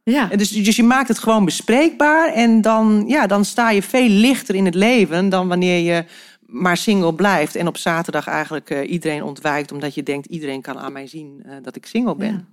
Ja. 0.09 0.25
Dus, 0.25 0.49
dus 0.49 0.75
je 0.75 0.83
maakt 0.83 1.07
het 1.07 1.19
gewoon 1.19 1.45
bespreekbaar 1.45 2.33
en 2.33 2.61
dan, 2.61 3.03
ja, 3.07 3.27
dan 3.27 3.45
sta 3.45 3.71
je 3.71 3.81
veel 3.81 4.07
lichter 4.09 4.55
in 4.55 4.65
het 4.65 4.75
leven 4.75 5.29
dan 5.29 5.47
wanneer 5.47 5.79
je 5.79 6.05
maar 6.49 6.77
single 6.77 7.13
blijft 7.13 7.55
en 7.55 7.67
op 7.67 7.77
zaterdag 7.77 8.27
eigenlijk 8.27 8.69
eh, 8.69 8.91
iedereen 8.91 9.23
ontwijkt 9.23 9.71
omdat 9.71 9.95
je 9.95 10.03
denkt 10.03 10.25
iedereen 10.25 10.61
kan 10.61 10.79
aan 10.79 10.91
mij 10.91 11.07
zien 11.07 11.41
eh, 11.45 11.51
dat 11.61 11.75
ik 11.75 11.85
single 11.85 12.15
ben. 12.15 12.47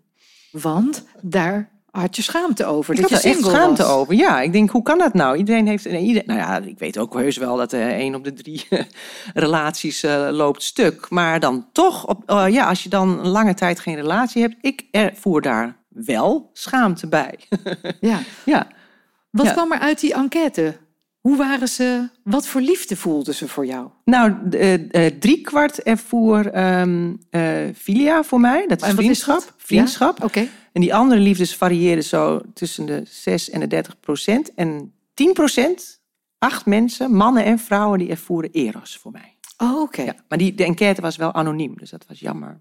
Ja. 0.50 0.60
Want 0.60 1.04
daar 1.20 1.70
had 1.90 2.16
je 2.16 2.22
schaamte 2.22 2.64
over. 2.64 2.94
Ik 2.94 3.00
dat 3.00 3.10
had 3.10 3.22
je 3.22 3.28
echt 3.28 3.44
schaamte 3.44 3.82
was. 3.82 3.92
over. 3.92 4.14
Ja, 4.14 4.40
ik 4.40 4.52
denk, 4.52 4.70
hoe 4.70 4.82
kan 4.82 4.98
dat 4.98 5.14
nou? 5.14 5.36
Iedereen 5.36 5.66
heeft... 5.66 5.84
nee, 5.84 6.22
nou 6.26 6.38
ja, 6.38 6.58
ik 6.58 6.78
weet 6.78 6.98
ook 6.98 7.14
heus 7.14 7.36
wel 7.36 7.56
dat 7.56 7.72
eh 7.72 7.86
één 7.86 8.14
op 8.14 8.24
de 8.24 8.32
drie 8.32 8.68
relaties 9.34 10.02
loopt 10.30 10.62
stuk. 10.62 11.10
Maar 11.10 11.40
dan 11.40 11.66
toch, 11.72 12.06
op, 12.06 12.22
ja, 12.50 12.68
als 12.68 12.82
je 12.82 12.88
dan 12.88 13.26
lange 13.26 13.54
tijd 13.54 13.80
geen 13.80 13.94
relatie 13.94 14.42
hebt... 14.42 14.56
Ik 14.60 14.84
ervoer 14.90 15.42
daar 15.42 15.76
wel 16.04 16.50
schaamte 16.52 17.06
bij. 17.08 17.38
Ja. 18.00 18.18
ja. 18.44 18.66
Wat 19.30 19.46
Ja. 19.46 19.52
kwam 19.52 19.72
er 19.72 19.78
uit 19.78 20.00
die 20.00 20.14
enquête? 20.14 20.76
Hoe 21.20 21.36
waren 21.36 21.68
ze? 21.68 22.08
Wat 22.24 22.46
voor 22.46 22.60
liefde 22.60 22.96
voelden 22.96 23.34
ze 23.34 23.48
voor 23.48 23.66
jou? 23.66 23.88
Nou, 24.04 24.32
uh, 24.50 25.06
drie 25.06 25.40
kwart 25.40 25.82
ervoer 25.82 26.50
ehm 26.50 27.14
eh, 27.30 27.42
filia 27.74 28.22
voor 28.22 28.40
mij. 28.40 28.66
Dat 28.66 28.82
is 28.82 28.88
En 28.88 28.96
wat 28.96 28.98
is 29.04 29.04
vriendschap. 29.04 29.34
dat? 29.38 29.52
vriendschap. 29.56 30.18
Ja? 30.18 30.24
Oké. 30.24 30.48
En 30.72 30.80
die 30.80 30.94
andere 30.94 31.20
liefdes 31.20 31.56
varieerden 31.56 32.04
zo 32.04 32.40
tussen 32.54 32.86
de 32.86 33.02
6 33.04 33.50
en 33.50 33.60
de 33.60 33.66
30 33.66 34.00
procent. 34.00 34.54
En 34.54 34.92
10 35.14 35.32
procent, 35.32 36.00
acht 36.38 36.66
mensen, 36.66 37.12
mannen 37.12 37.44
en 37.44 37.58
vrouwen, 37.58 37.98
die 37.98 38.08
ervoeren 38.10 38.50
eros 38.52 38.96
voor 38.96 39.12
mij. 39.12 39.36
Oh, 39.58 39.80
oké. 39.80 40.02
Ja, 40.02 40.14
maar 40.28 40.38
die, 40.38 40.54
de 40.54 40.64
enquête 40.64 41.00
was 41.00 41.16
wel 41.16 41.32
anoniem, 41.34 41.76
dus 41.76 41.90
dat 41.90 42.04
was 42.08 42.20
jammer. 42.20 42.58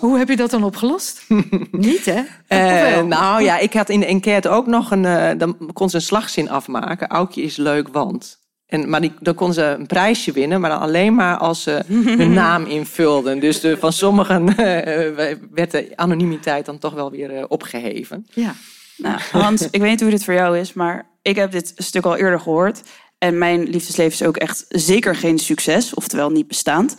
Hoe 0.00 0.18
heb 0.18 0.28
je 0.28 0.36
dat 0.36 0.50
dan 0.50 0.64
opgelost? 0.64 1.24
Niet, 1.70 2.04
hè? 2.04 2.20
Eh, 2.46 3.02
nou 3.02 3.42
ja, 3.42 3.58
ik 3.58 3.72
had 3.72 3.88
in 3.88 4.00
de 4.00 4.06
enquête 4.06 4.48
ook 4.48 4.66
nog 4.66 4.90
een. 4.90 5.04
eh, 5.04 5.38
dan 5.38 5.70
kon 5.72 5.90
ze 5.90 5.96
een 5.96 6.02
slagzin 6.02 6.50
afmaken. 6.50 7.08
Aukje 7.08 7.42
is 7.42 7.56
leuk, 7.56 7.88
want. 7.92 8.40
En, 8.66 8.88
maar 8.88 9.00
die, 9.00 9.12
dan 9.20 9.34
kon 9.34 9.52
ze 9.52 9.62
een 9.62 9.86
prijsje 9.86 10.32
winnen, 10.32 10.60
maar 10.60 10.70
dan 10.70 10.80
alleen 10.80 11.14
maar 11.14 11.36
als 11.36 11.62
ze 11.62 11.82
hun 11.88 12.32
naam 12.42 12.64
invulden. 12.64 13.40
Dus 13.40 13.60
de, 13.60 13.76
van 13.76 13.92
sommigen 13.92 14.48
eh, 14.56 15.36
werd 15.50 15.70
de 15.70 15.92
anonimiteit 15.94 16.66
dan 16.66 16.78
toch 16.78 16.92
wel 16.94 17.10
weer 17.10 17.36
eh, 17.36 17.44
opgeheven. 17.48 18.26
Ja. 18.34 18.54
Nou, 18.96 19.18
Hans, 19.32 19.68
ik 19.70 19.80
weet 19.80 19.90
niet 19.90 20.00
hoe 20.00 20.10
dit 20.10 20.24
voor 20.24 20.34
jou 20.34 20.58
is, 20.58 20.72
maar 20.72 21.06
ik 21.22 21.36
heb 21.36 21.50
dit 21.52 21.72
stuk 21.76 22.04
al 22.04 22.16
eerder 22.16 22.40
gehoord. 22.40 22.82
En 23.18 23.38
mijn 23.38 23.62
liefdesleven 23.62 24.12
is 24.12 24.22
ook 24.22 24.36
echt 24.36 24.64
zeker 24.68 25.16
geen 25.16 25.38
succes, 25.38 25.94
oftewel 25.94 26.30
niet 26.30 26.48
bestaand. 26.48 26.96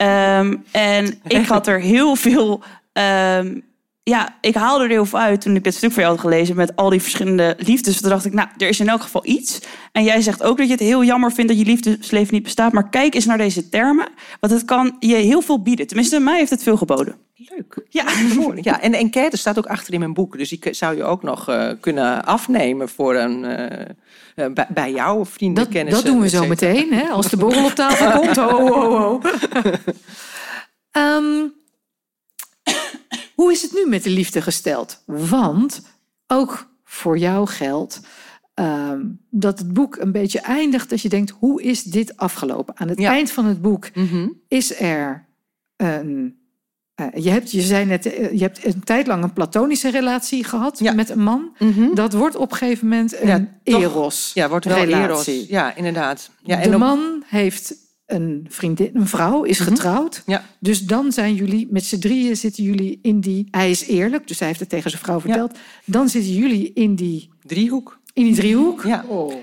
Ehm, 0.00 0.56
en 0.70 1.20
ik 1.26 1.46
had 1.46 1.66
er 1.66 1.80
heel 1.80 2.16
veel. 2.16 2.62
ehm, 2.92 3.58
ja, 4.10 4.28
ik 4.40 4.54
haalde 4.54 4.84
er 4.84 4.90
heel 4.90 5.04
veel 5.06 5.18
uit 5.18 5.40
toen 5.40 5.56
ik 5.56 5.64
dit 5.64 5.74
stuk 5.74 5.92
voor 5.92 6.02
jou 6.02 6.14
had 6.14 6.22
gelezen 6.24 6.56
met 6.56 6.76
al 6.76 6.90
die 6.90 7.00
verschillende 7.02 7.56
liefdes. 7.58 8.00
Toen 8.00 8.10
dacht 8.10 8.24
ik, 8.24 8.32
nou, 8.32 8.48
er 8.56 8.68
is 8.68 8.80
in 8.80 8.88
elk 8.88 9.02
geval 9.02 9.22
iets. 9.26 9.58
En 9.92 10.04
jij 10.04 10.20
zegt 10.20 10.42
ook 10.42 10.56
dat 10.56 10.66
je 10.66 10.72
het 10.72 10.80
heel 10.82 11.04
jammer 11.04 11.32
vindt 11.32 11.50
dat 11.50 11.58
je 11.60 11.66
liefdesleven 11.66 12.34
niet 12.34 12.42
bestaat. 12.42 12.72
Maar 12.72 12.88
kijk 12.88 13.14
eens 13.14 13.26
naar 13.26 13.38
deze 13.38 13.68
termen, 13.68 14.08
want 14.40 14.52
het 14.52 14.64
kan 14.64 14.96
je 15.00 15.14
heel 15.14 15.40
veel 15.40 15.62
bieden. 15.62 15.86
Tenminste, 15.86 16.20
mij 16.20 16.38
heeft 16.38 16.50
het 16.50 16.62
veel 16.62 16.76
geboden. 16.76 17.14
Leuk. 17.56 17.84
Ja, 17.88 18.04
Ja, 18.60 18.80
en 18.80 18.90
de 18.90 18.96
enquête 18.96 19.36
staat 19.36 19.58
ook 19.58 19.66
achter 19.66 19.92
in 19.94 19.98
mijn 19.98 20.14
boek. 20.14 20.38
Dus 20.38 20.48
die 20.48 20.58
k- 20.58 20.74
zou 20.74 20.96
je 20.96 21.04
ook 21.04 21.22
nog 21.22 21.48
eh, 21.48 21.70
kunnen 21.80 22.24
afnemen 22.24 22.88
voor 22.88 23.14
een, 23.16 23.44
eh, 23.44 23.80
eh, 24.34 24.52
bij, 24.52 24.66
bij 24.68 24.90
jou, 24.92 25.26
vrienden, 25.26 25.64
Dat, 25.64 25.72
kennissen. 25.72 26.04
dat 26.04 26.12
doen 26.12 26.22
we 26.22 26.28
zo 26.28 26.46
meteen, 26.46 26.92
hè? 26.92 27.08
als 27.08 27.28
de 27.30 27.36
borrel 27.36 27.64
op 27.64 27.70
tafel 27.74 28.10
komt. 28.20 28.36
Ho, 28.36 28.66
ho, 28.68 28.90
ho. 28.98 29.20
Ehm, 30.90 31.46
hoe 33.40 33.52
is 33.52 33.62
het 33.62 33.72
nu 33.72 33.86
met 33.88 34.02
de 34.02 34.10
liefde 34.10 34.42
gesteld? 34.42 35.02
Want 35.06 35.80
ook 36.26 36.66
voor 36.84 37.18
jou 37.18 37.46
geldt 37.46 38.00
ehm, 38.54 39.00
dat 39.30 39.58
het 39.58 39.72
boek 39.72 39.96
een 39.96 40.12
beetje 40.12 40.40
eindigt 40.40 40.90
dat 40.90 41.00
je 41.00 41.08
denkt, 41.08 41.30
hoe 41.38 41.62
is 41.62 41.82
dit 41.82 42.16
afgelopen? 42.16 42.76
Aan 42.78 42.88
het 42.88 42.98
Ja. 42.98 43.10
eind 43.10 43.30
van 43.30 43.44
het 43.44 43.62
boek 43.62 43.94
Mhm. 43.94 44.28
is 44.48 44.80
er 44.80 45.26
een... 45.76 46.38
eh, 46.94 47.06
je, 47.14 47.30
hebt, 47.30 47.50
je 47.50 47.60
zei 47.60 47.84
net, 47.84 48.06
eh, 48.06 48.32
je 48.32 48.38
hebt 48.42 48.64
een 48.64 48.84
tijd 48.84 49.06
lang 49.06 49.22
een 49.22 49.32
platonische 49.32 49.90
relatie 49.90 50.44
gehad 50.44 50.78
Ja. 50.78 50.92
met 50.92 51.08
een 51.10 51.22
man. 51.22 51.56
Mhm. 51.58 51.94
Dat 51.94 52.12
wordt 52.12 52.36
op 52.36 52.50
een 52.50 52.56
gegeven 52.56 52.88
moment 52.88 53.20
een 53.20 53.28
Ja, 53.28 53.46
toch. 53.64 53.80
eros. 53.82 54.30
Ja, 54.34 54.48
wordt 54.48 54.64
wel 54.64 54.84
relatie. 54.84 55.34
eros. 55.34 55.48
Ja, 55.48 55.74
inderdaad. 55.76 56.30
Ja, 56.42 56.56
de 56.56 56.62
en 56.62 56.74
op- 56.74 56.80
man 56.80 57.22
heeft 57.26 57.74
een 58.12 58.46
vriendin, 58.48 58.90
een 58.94 59.06
vrouw, 59.06 59.42
is 59.42 59.58
getrouwd. 59.60 60.22
Ja. 60.26 60.44
Dus 60.58 60.80
dan 60.86 61.12
zijn 61.12 61.34
jullie, 61.34 61.66
met 61.70 61.84
z'n 61.84 61.98
drieën 61.98 62.36
zitten 62.36 62.64
jullie 62.64 62.98
in 63.02 63.20
die... 63.20 63.48
Hij 63.50 63.70
is 63.70 63.86
eerlijk, 63.86 64.28
dus 64.28 64.38
hij 64.38 64.48
heeft 64.48 64.60
het 64.60 64.68
tegen 64.68 64.90
zijn 64.90 65.02
vrouw 65.02 65.20
verteld. 65.20 65.58
Dan 65.84 66.08
zitten 66.08 66.32
jullie 66.32 66.72
in 66.72 66.94
die, 66.94 67.30
driehoek. 67.42 67.98
in 68.12 68.24
die 68.24 68.34
driehoek. 68.34 68.82
Ja. 68.82 69.04
En, 69.08 69.42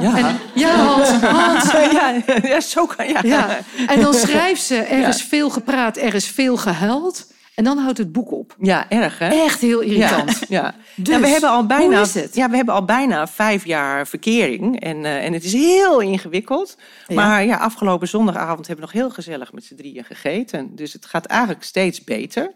Ja. 0.00 0.38
ja, 0.54 0.74
Hans, 0.84 1.10
Hans. 1.10 1.72
ja, 1.72 2.22
ja, 2.42 2.60
zo 2.60 2.86
kan 2.86 3.08
ja. 3.08 3.20
Ja. 3.22 3.58
En 3.86 4.00
dan 4.00 4.14
schrijft 4.24 4.62
ze, 4.62 4.74
er 4.76 5.08
is 5.08 5.22
veel 5.22 5.50
gepraat, 5.50 5.96
er 5.96 6.14
is 6.14 6.26
veel 6.26 6.56
gehuild. 6.56 7.26
En 7.60 7.66
dan 7.66 7.78
houdt 7.78 7.98
het 7.98 8.12
boek 8.12 8.32
op. 8.32 8.54
Ja, 8.58 8.90
erg 8.90 9.18
hè? 9.18 9.28
Echt 9.28 9.60
heel 9.60 9.80
irritant. 9.80 10.38
Ja, 10.38 10.46
ja. 10.62 10.74
Dus, 10.96 11.14
ja, 11.14 11.20
we 11.20 11.28
hebben 11.28 11.50
al 11.50 11.66
bijna, 11.66 11.94
hoe 11.94 12.04
is 12.04 12.14
het? 12.14 12.34
Ja, 12.34 12.50
we 12.50 12.56
hebben 12.56 12.74
al 12.74 12.84
bijna 12.84 13.26
vijf 13.26 13.64
jaar 13.64 14.06
verkering. 14.06 14.80
En, 14.80 15.04
eh, 15.04 15.24
en 15.24 15.32
het 15.32 15.44
is 15.44 15.52
heel 15.52 16.00
ingewikkeld. 16.00 16.76
Ja. 17.06 17.14
Maar 17.14 17.44
ja, 17.44 17.56
afgelopen 17.56 18.08
zondagavond 18.08 18.66
hebben 18.66 18.86
we 18.86 18.92
nog 18.92 19.02
heel 19.02 19.10
gezellig 19.10 19.52
met 19.52 19.64
z'n 19.64 19.74
drieën 19.74 20.04
gegeten. 20.04 20.74
Dus 20.74 20.92
het 20.92 21.06
gaat 21.06 21.26
eigenlijk 21.26 21.62
steeds 21.62 22.04
beter. 22.04 22.52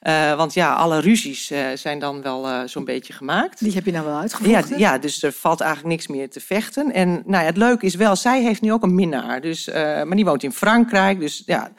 Eh, 0.00 0.36
want 0.36 0.54
ja, 0.54 0.74
alle 0.74 1.00
ruzies 1.00 1.50
eh, 1.50 1.66
zijn 1.74 1.98
dan 1.98 2.22
wel 2.22 2.68
zo'n 2.68 2.84
beetje 2.84 3.12
gemaakt. 3.12 3.58
Die 3.58 3.72
heb 3.72 3.84
je 3.84 3.92
nou 3.92 4.04
wel 4.04 4.14
Ja, 4.14 4.20
uitgevochten? 4.20 4.78
ja, 4.78 4.98
dus 4.98 5.22
er 5.22 5.32
valt 5.32 5.60
eigenlijk 5.60 5.90
niks 5.90 6.06
meer 6.06 6.30
te 6.30 6.40
vechten. 6.40 6.92
En 6.92 7.08
nou 7.08 7.42
ja, 7.42 7.48
het 7.48 7.56
leuke 7.56 7.86
is 7.86 7.94
wel, 7.94 8.16
zij 8.16 8.42
heeft 8.42 8.60
nu 8.60 8.72
ook 8.72 8.82
een 8.82 8.94
minnaar. 8.94 9.40
Dus, 9.40 9.66
maar 9.72 10.16
die 10.16 10.24
woont 10.24 10.42
in 10.42 10.52
Frankrijk. 10.52 11.20
Dus 11.20 11.42
ja, 11.46 11.72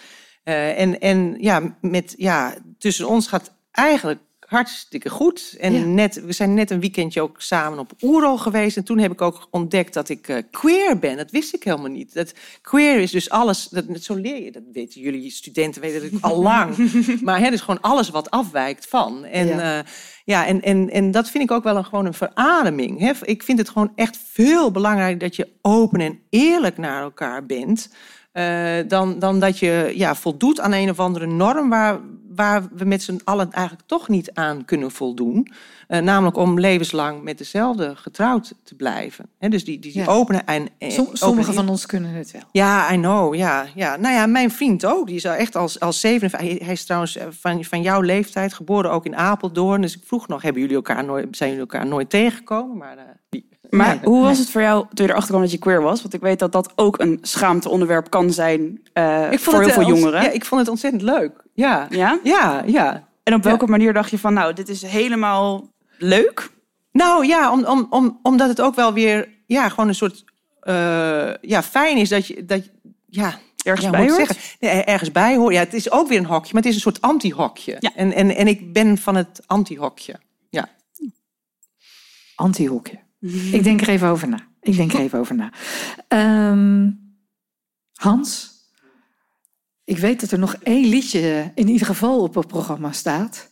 eh, 0.50 0.80
en, 0.80 1.00
en 1.00 1.36
ja, 1.40 1.78
met, 1.82 2.14
ja, 2.18 2.56
tussen 2.78 3.08
ons 3.08 3.28
gaat 3.28 3.52
eigenlijk 3.72 4.20
hartstikke 4.50 5.10
goed. 5.10 5.56
En 5.60 5.74
Ja. 5.74 5.86
net, 5.86 6.24
we 6.26 6.32
zijn 6.32 6.54
net 6.54 6.72
een 6.72 6.80
weekendje 6.80 7.22
ook 7.22 7.42
samen 7.42 7.80
op 7.80 7.92
Oerol 8.02 8.38
geweest. 8.38 8.78
En 8.78 8.84
toen 8.84 8.98
heb 8.98 9.12
ik 9.12 9.22
ook 9.22 9.48
ontdekt 9.52 9.94
dat 9.94 10.10
ik 10.10 10.28
eh, 10.28 10.38
queer 10.52 11.00
ben. 11.00 11.18
Dat 11.18 11.32
wist 11.32 11.54
ik 11.54 11.64
helemaal 11.64 11.90
niet. 11.90 12.14
Dat 12.14 12.34
queer 12.62 13.00
is 13.00 13.12
dus 13.12 13.30
alles, 13.30 13.68
dat, 13.68 13.86
zo 14.02 14.16
leer 14.16 14.44
je, 14.44 14.52
dat 14.52 14.64
weten 14.74 15.02
jullie 15.02 15.32
studenten 15.32 15.82
weten 15.82 16.12
dat 16.12 16.22
al 16.22 16.42
lang. 16.42 16.92
maar 17.22 17.40
het 17.40 17.54
is 17.54 17.62
gewoon 17.62 17.82
alles 17.82 18.10
wat 18.10 18.30
afwijkt 18.30 18.88
van. 18.88 19.26
En 19.26 19.48
Ja. 19.48 19.62
ja, 19.62 19.84
ja 20.26 20.46
en, 20.46 20.62
en, 20.62 20.90
en 20.90 21.12
dat 21.12 21.30
vind 21.30 21.44
ik 21.44 21.52
ook 21.52 21.64
wel 21.64 21.76
een, 21.78 21.86
gewoon 21.86 22.06
een 22.06 22.14
verademing. 22.14 23.00
Hè? 23.00 23.12
Ik 23.22 23.44
vind 23.44 23.58
het 23.58 23.70
gewoon 23.70 23.92
echt 23.96 24.20
veel 24.32 24.72
belangrijker 24.72 25.20
dat 25.20 25.36
je 25.36 25.48
open 25.62 26.00
en 26.02 26.20
eerlijk 26.30 26.78
naar 26.78 27.02
elkaar 27.02 27.46
bent. 27.46 27.90
Eh, 28.32 28.78
dan, 28.88 29.20
dan 29.20 29.40
dat 29.40 29.60
je 29.60 29.92
ja, 29.96 30.16
voldoet 30.16 30.60
aan 30.60 30.72
een 30.74 30.90
of 30.90 31.00
andere 31.00 31.26
norm 31.26 31.70
waar, 31.70 32.00
waar 32.36 32.64
we 32.72 32.86
met 32.86 33.02
z'n 33.04 33.22
allen 33.24 33.52
eigenlijk 33.52 33.88
toch 33.88 34.08
niet 34.08 34.34
aan 34.34 34.66
kunnen 34.66 34.92
voldoen. 34.92 35.48
Eh, 35.88 36.00
namelijk 36.02 36.38
om 36.38 36.60
levenslang 36.60 37.24
met 37.24 37.38
dezelfde 37.38 37.96
getrouwd 37.96 38.54
te 38.64 38.76
blijven. 38.76 39.26
Hè, 39.40 39.50
dus 39.50 39.66
die, 39.66 39.80
die, 39.80 39.92
die 39.92 40.02
Ja. 40.02 40.08
opene 40.08 40.42
en, 40.46 40.68
en 40.78 40.92
Som- 40.92 41.06
open- 41.06 41.18
Sommigen 41.18 41.54
van 41.54 41.70
ons 41.70 41.86
kunnen 41.86 42.12
het 42.12 42.32
wel. 42.32 42.42
ja, 42.52 42.92
I 42.94 42.96
know. 42.96 43.36
Ja, 43.36 43.66
ja. 43.76 43.96
Nou 43.96 44.14
ja, 44.16 44.26
mijn 44.26 44.52
vriend 44.52 44.86
ook. 44.86 45.08
Die 45.08 45.16
is 45.16 45.24
echt 45.24 45.56
als, 45.56 45.80
als 45.80 46.00
57. 46.00 46.60
Hij, 46.66 46.74
is 46.74 46.86
trouwens 46.86 47.18
eh, 47.18 47.28
van, 47.30 47.64
van 47.64 47.82
jouw 47.82 48.02
leeftijd, 48.02 48.54
geboren 48.54 48.92
ook 48.92 49.06
in 49.06 49.16
Apeldoorn. 49.16 49.82
Dus 49.82 49.96
ik 49.98 50.04
vroeg 50.06 50.28
nog, 50.28 50.42
hebben 50.42 50.62
jullie 50.62 50.76
elkaar 50.78 51.04
nooit, 51.06 51.38
zijn 51.38 51.50
jullie 51.50 51.66
elkaar 51.66 51.88
nooit 51.88 52.10
tegengekomen? 52.10 52.78
Maar 52.78 52.98
eh, 52.98 53.04
Maar 53.70 53.96
nee. 53.96 54.04
hoe 54.04 54.22
was 54.24 54.38
het 54.38 54.50
voor 54.50 54.62
jou 54.62 54.86
toen 54.94 55.06
je 55.06 55.12
erachter 55.12 55.30
kwam 55.30 55.42
dat 55.42 55.52
je 55.52 55.58
queer 55.58 55.82
was? 55.82 56.02
Want 56.02 56.14
ik 56.14 56.22
weet 56.22 56.40
dat 56.40 56.52
dat 56.52 56.72
ook 56.76 57.00
een 57.00 57.18
schaamteonderwerp 57.22 58.10
kan 58.10 58.32
zijn 58.34 58.82
eh, 58.94 59.32
ik 59.32 59.40
voor 59.40 59.62
heel 59.62 59.70
veel 59.70 59.82
eh, 59.82 59.88
ont- 59.88 59.98
jongeren. 59.98 60.22
Ja, 60.24 60.30
ik 60.30 60.46
vond 60.46 60.62
het 60.62 60.70
ontzettend 60.70 61.02
leuk. 61.04 61.44
Ja, 61.54 61.88
Ja? 61.90 62.20
ja, 62.24 62.64
ja. 62.66 63.08
En 63.24 63.34
op 63.34 63.44
welke 63.44 63.68
manier 63.68 63.94
dacht 63.94 64.10
je 64.10 64.20
van, 64.20 64.34
nou, 64.34 64.54
dit 64.54 64.70
is 64.70 64.82
helemaal 64.82 65.68
leuk? 65.98 66.50
Nou 66.92 67.26
ja, 67.26 67.52
om, 67.52 67.66
om, 67.66 67.88
om, 67.90 68.20
omdat 68.24 68.48
het 68.50 68.62
ook 68.62 68.76
wel 68.76 68.94
weer 68.94 69.30
ja, 69.46 69.70
gewoon 69.70 69.88
een 69.88 69.96
soort 69.96 70.24
eh, 70.62 71.34
ja, 71.42 71.64
fijn 71.64 71.98
is 71.98 72.10
dat 72.10 72.28
je. 72.28 72.46
Dat, 72.46 72.70
ja, 73.06 73.38
Ergens 73.64 73.86
ja, 73.86 73.92
bij 73.92 74.02
hoort? 74.10 74.16
zeggen? 74.16 74.36
Nee, 74.60 74.84
ergens 74.84 75.12
bij 75.12 75.36
hoor. 75.36 75.54
Ja, 75.54 75.60
het 75.60 75.74
is 75.74 75.92
ook 75.92 76.08
weer 76.08 76.18
een 76.18 76.26
hokje, 76.26 76.54
maar 76.54 76.62
het 76.62 76.70
is 76.72 76.76
een 76.76 76.82
soort 76.82 77.02
anti-hokje. 77.02 77.76
Ja. 77.80 77.92
En, 77.96 78.14
en, 78.14 78.36
en 78.36 78.48
ik 78.48 78.74
ben 78.74 78.98
van 78.98 79.16
het 79.16 79.42
anti-hokje. 79.46 80.16
Ja. 80.50 80.70
Anti-hokje. 82.36 83.00
Ik 83.52 83.64
denk 83.64 83.82
er 83.82 83.90
even 83.90 84.08
over 84.08 84.28
na. 84.28 84.40
Ik 84.62 84.76
denk 84.76 84.94
er 84.94 85.00
even 85.00 85.20
over 85.20 85.36
na. 85.36 85.52
Ehm, 86.08 86.92
Hans, 87.94 88.58
ik 89.84 89.98
weet 89.98 90.20
dat 90.20 90.32
er 90.32 90.40
nog 90.40 90.54
één 90.54 90.90
liedje 90.90 91.52
in 91.56 91.68
ieder 91.68 91.88
geval 91.88 92.22
op 92.22 92.36
het 92.36 92.48
programma 92.48 92.92
staat. 92.92 93.52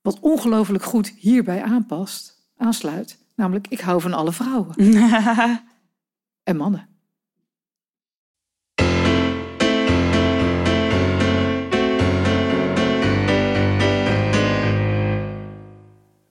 Wat 0.00 0.20
ongelooflijk 0.20 0.84
goed 0.84 1.08
hierbij 1.08 1.62
aanpast, 1.62 2.50
aansluit. 2.56 3.18
Namelijk, 3.34 3.66
ik 3.68 3.80
hou 3.80 4.00
van 4.00 4.12
alle 4.12 4.32
vrouwen 4.32 4.74
en 6.48 6.56
mannen. 6.56 6.88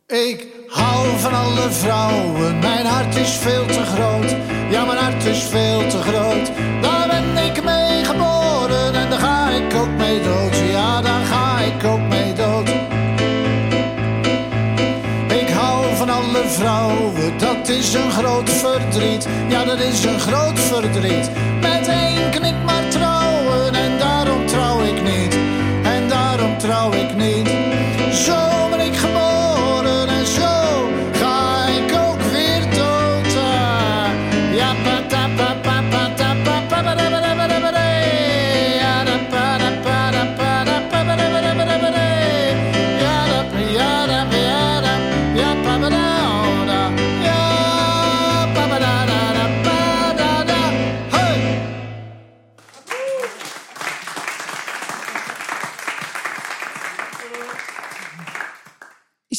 Ik 0.05 0.56
hou 0.67 1.17
van 1.17 1.33
alle 1.33 1.71
vrouwen, 1.71 2.59
mijn 2.59 2.85
hart 2.85 3.15
is 3.15 3.29
veel 3.29 3.65
te 3.65 3.85
groot. 3.85 4.35
Ja, 4.69 4.85
mijn 4.85 4.97
hart 4.97 5.25
is 5.25 5.43
veel 5.43 5.87
te 5.87 6.01
groot. 6.01 6.51
Daar 6.81 7.07
ben 7.07 7.45
ik 7.45 7.63
mee 7.63 8.03
geboren 8.05 8.93
en 8.93 9.09
daar 9.09 9.19
ga 9.19 9.49
ik 9.49 9.75
ook 9.75 9.89
mee 9.97 10.21
dood. 10.21 10.57
Ja, 10.71 11.01
daar 11.01 11.25
ga 11.25 11.59
ik 11.59 11.83
ook 11.83 12.07
mee 12.09 12.33
dood. 12.33 12.69
Ik 15.41 15.49
hou 15.49 15.95
van 15.95 16.09
alle 16.09 16.43
vrouwen, 16.47 17.37
dat 17.37 17.69
is 17.69 17.93
een 17.93 18.11
groot 18.11 18.49
verdriet. 18.49 19.27
Ja, 19.47 19.65
dat 19.65 19.79
is 19.79 20.03
een 20.03 20.19
groot 20.19 20.59
verdriet. 20.59 21.29
Met 21.61 21.87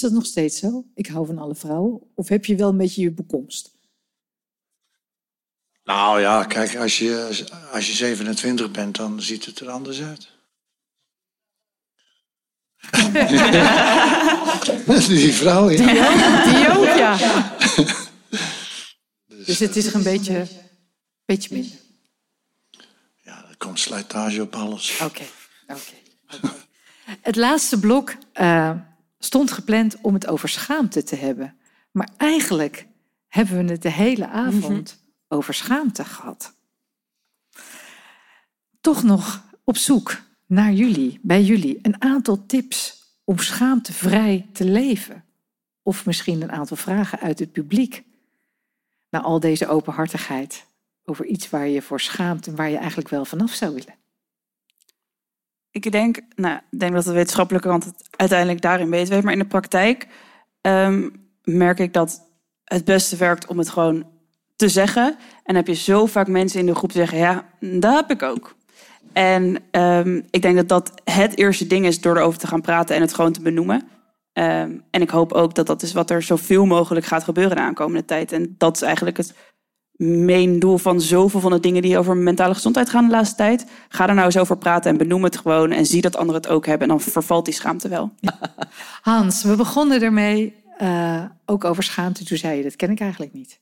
dat 0.09 0.19
nog 0.19 0.27
steeds 0.27 0.59
zo? 0.59 0.85
Ik 0.95 1.07
hou 1.07 1.27
van 1.27 1.39
alle 1.39 1.55
vrouwen. 1.55 2.01
Of 2.15 2.29
heb 2.29 2.45
je 2.45 2.57
wel 2.57 2.69
een 2.69 2.77
beetje 2.77 3.03
je 3.03 3.13
bekomst? 3.13 3.77
Nou 5.85 6.21
ja, 6.21 6.45
kijk, 6.45 6.77
als 6.77 6.99
je, 6.99 7.47
als 7.73 7.87
je 7.87 7.93
27 7.93 8.71
bent, 8.71 8.97
dan 8.97 9.23
ziet 9.23 9.45
het 9.45 9.61
er 9.61 9.71
anders 9.71 10.03
uit. 10.03 10.37
Die 15.09 15.33
vrouw, 15.33 15.71
ja. 15.71 15.77
Die 16.45 16.77
ook, 16.77 16.97
ja. 16.97 17.17
Dus 19.27 19.59
het 19.59 19.77
is 19.77 19.87
er 19.87 19.95
een 19.95 20.03
beetje, 20.03 20.47
beetje 21.25 21.55
minder. 21.55 21.79
Ja, 23.23 23.45
er 23.49 23.57
komt 23.57 23.81
slijtage 23.81 24.43
op 24.43 24.55
alles. 24.55 24.93
Oké, 24.93 25.23
oké. 25.67 25.81
oké. 26.47 26.67
Het 27.21 27.37
laatste 27.37 27.79
blok 27.79 28.15
eh, 28.33 28.71
stond 29.19 29.53
gepland 29.53 29.97
om 30.01 30.15
het 30.15 30.27
over 30.27 30.49
schaamte 30.49 31.03
te 31.03 31.17
hebben. 31.17 31.57
Maar 31.91 32.09
eigenlijk 32.17 32.87
hebben 33.29 33.67
we 33.67 33.73
het 33.73 33.83
de 33.83 33.91
hele 33.91 34.29
avond 34.29 35.05
over 35.29 35.55
schaamte 35.55 36.05
gehad. 36.05 36.55
Toch 38.81 39.03
nog 39.03 39.45
op 39.65 39.77
zoek 39.77 40.23
naar 40.47 40.73
jullie, 40.73 41.19
bij 41.23 41.43
jullie, 41.43 41.79
een 41.83 42.03
aantal 42.03 42.47
tips 42.47 43.03
om 43.25 43.39
schaamtevrij 43.39 44.47
te 44.53 44.65
leven. 44.65 45.25
Of 45.83 46.07
misschien 46.07 46.43
een 46.43 46.53
aantal 46.53 46.77
vragen 46.77 47.21
uit 47.21 47.39
het 47.39 47.53
publiek. 47.53 48.05
Na 49.11 49.21
al 49.21 49.41
deze 49.41 49.69
openhartigheid 49.69 50.67
over 51.05 51.27
iets 51.27 51.51
waar 51.51 51.69
je 51.69 51.83
voor 51.83 52.01
schaamt 52.01 52.47
en 52.47 52.57
waar 52.57 52.71
je 52.71 52.77
eigenlijk 52.77 53.09
wel 53.09 53.25
vanaf 53.25 53.53
zou 53.53 53.75
willen. 53.75 53.95
Ik 55.85 55.93
denk, 55.93 56.21
nou, 56.35 56.59
ik 56.71 56.79
denk 56.79 56.93
dat 56.93 57.05
de 57.05 57.13
wetenschappelijke 57.13 57.69
kant 57.69 57.85
het 57.85 58.09
uiteindelijk 58.17 58.61
daarin 58.61 58.91
beter 58.91 59.15
weet. 59.15 59.23
Maar 59.23 59.33
in 59.33 59.39
de 59.39 59.45
praktijk 59.45 60.07
ehm, 60.61 61.09
merk 61.45 61.79
ik 61.79 61.93
dat 61.93 62.23
het 62.65 62.85
beste 62.85 63.17
werkt 63.17 63.47
om 63.47 63.59
het 63.59 63.69
gewoon 63.69 64.07
te 64.57 64.69
zeggen. 64.69 65.07
En 65.07 65.17
dan 65.45 65.55
heb 65.55 65.67
je 65.67 65.75
zo 65.75 66.07
vaak 66.07 66.29
mensen 66.29 66.61
in 66.61 66.67
de 66.67 66.75
groep 66.75 66.93
zeggen, 66.93 67.19
ja, 67.19 67.45
dat 67.61 67.95
heb 67.95 68.11
ik 68.11 68.23
ook. 68.23 68.57
En 69.13 69.57
ehm, 69.71 70.21
ik 70.31 70.43
denk 70.43 70.57
dat 70.57 70.69
dat 70.69 70.93
het 71.05 71.37
eerste 71.37 71.67
ding 71.67 71.87
is 71.87 72.01
door 72.01 72.17
erover 72.17 72.39
te 72.39 72.47
gaan 72.47 72.61
praten 72.61 72.97
en 72.97 73.01
het 73.01 73.15
gewoon 73.15 73.33
te 73.33 73.43
benoemen. 73.43 73.89
Ehm, 74.33 74.79
en 74.91 75.03
ik 75.03 75.11
hoop 75.11 75.33
ook 75.33 75.55
dat 75.55 75.67
dat 75.67 75.83
is 75.83 75.93
wat 75.93 76.11
er 76.11 76.23
zoveel 76.23 76.67
mogelijk 76.67 77.07
gaat 77.07 77.25
gebeuren 77.25 77.57
de 77.57 77.63
aankomende 77.63 78.05
tijd. 78.05 78.33
En 78.33 78.55
dat 78.59 78.77
is 78.77 78.83
eigenlijk 78.83 79.17
het 79.17 79.35
main 79.99 80.59
doel 80.59 80.79
van 80.79 81.01
zoveel 81.01 81.41
van 81.41 81.51
de 81.51 81.61
dingen 81.61 81.83
die 81.83 81.99
over 81.99 82.17
mentale 82.17 82.55
gezondheid 82.55 82.91
gaan 82.91 83.05
de 83.05 83.11
laatste 83.11 83.37
tijd. 83.37 83.67
Ga 83.89 84.09
er 84.09 84.15
nou 84.15 84.27
eens 84.27 84.39
over 84.39 84.59
praten 84.59 84.91
en 84.91 84.97
benoem 84.97 85.25
het 85.25 85.37
gewoon. 85.37 85.71
En 85.71 85.87
zie 85.87 86.01
dat 86.01 86.17
anderen 86.17 86.41
het 86.43 86.51
ook 86.51 86.67
hebben. 86.67 86.89
En 86.89 86.97
dan 86.97 87.01
vervalt 87.01 87.45
die 87.45 87.55
schaamte 87.55 87.89
wel. 87.89 88.13
Hans, 89.03 89.43
we 89.43 89.57
begonnen 89.57 90.03
ermee 90.03 90.55
eh, 90.77 91.25
ook 91.45 91.65
over 91.65 91.83
schaamte. 91.83 92.25
Toen 92.25 92.39
zei 92.39 92.57
je, 92.57 92.63
dat 92.63 92.77
ken 92.77 92.91
ik 92.91 93.01
eigenlijk 93.01 93.33
niet. 93.33 93.61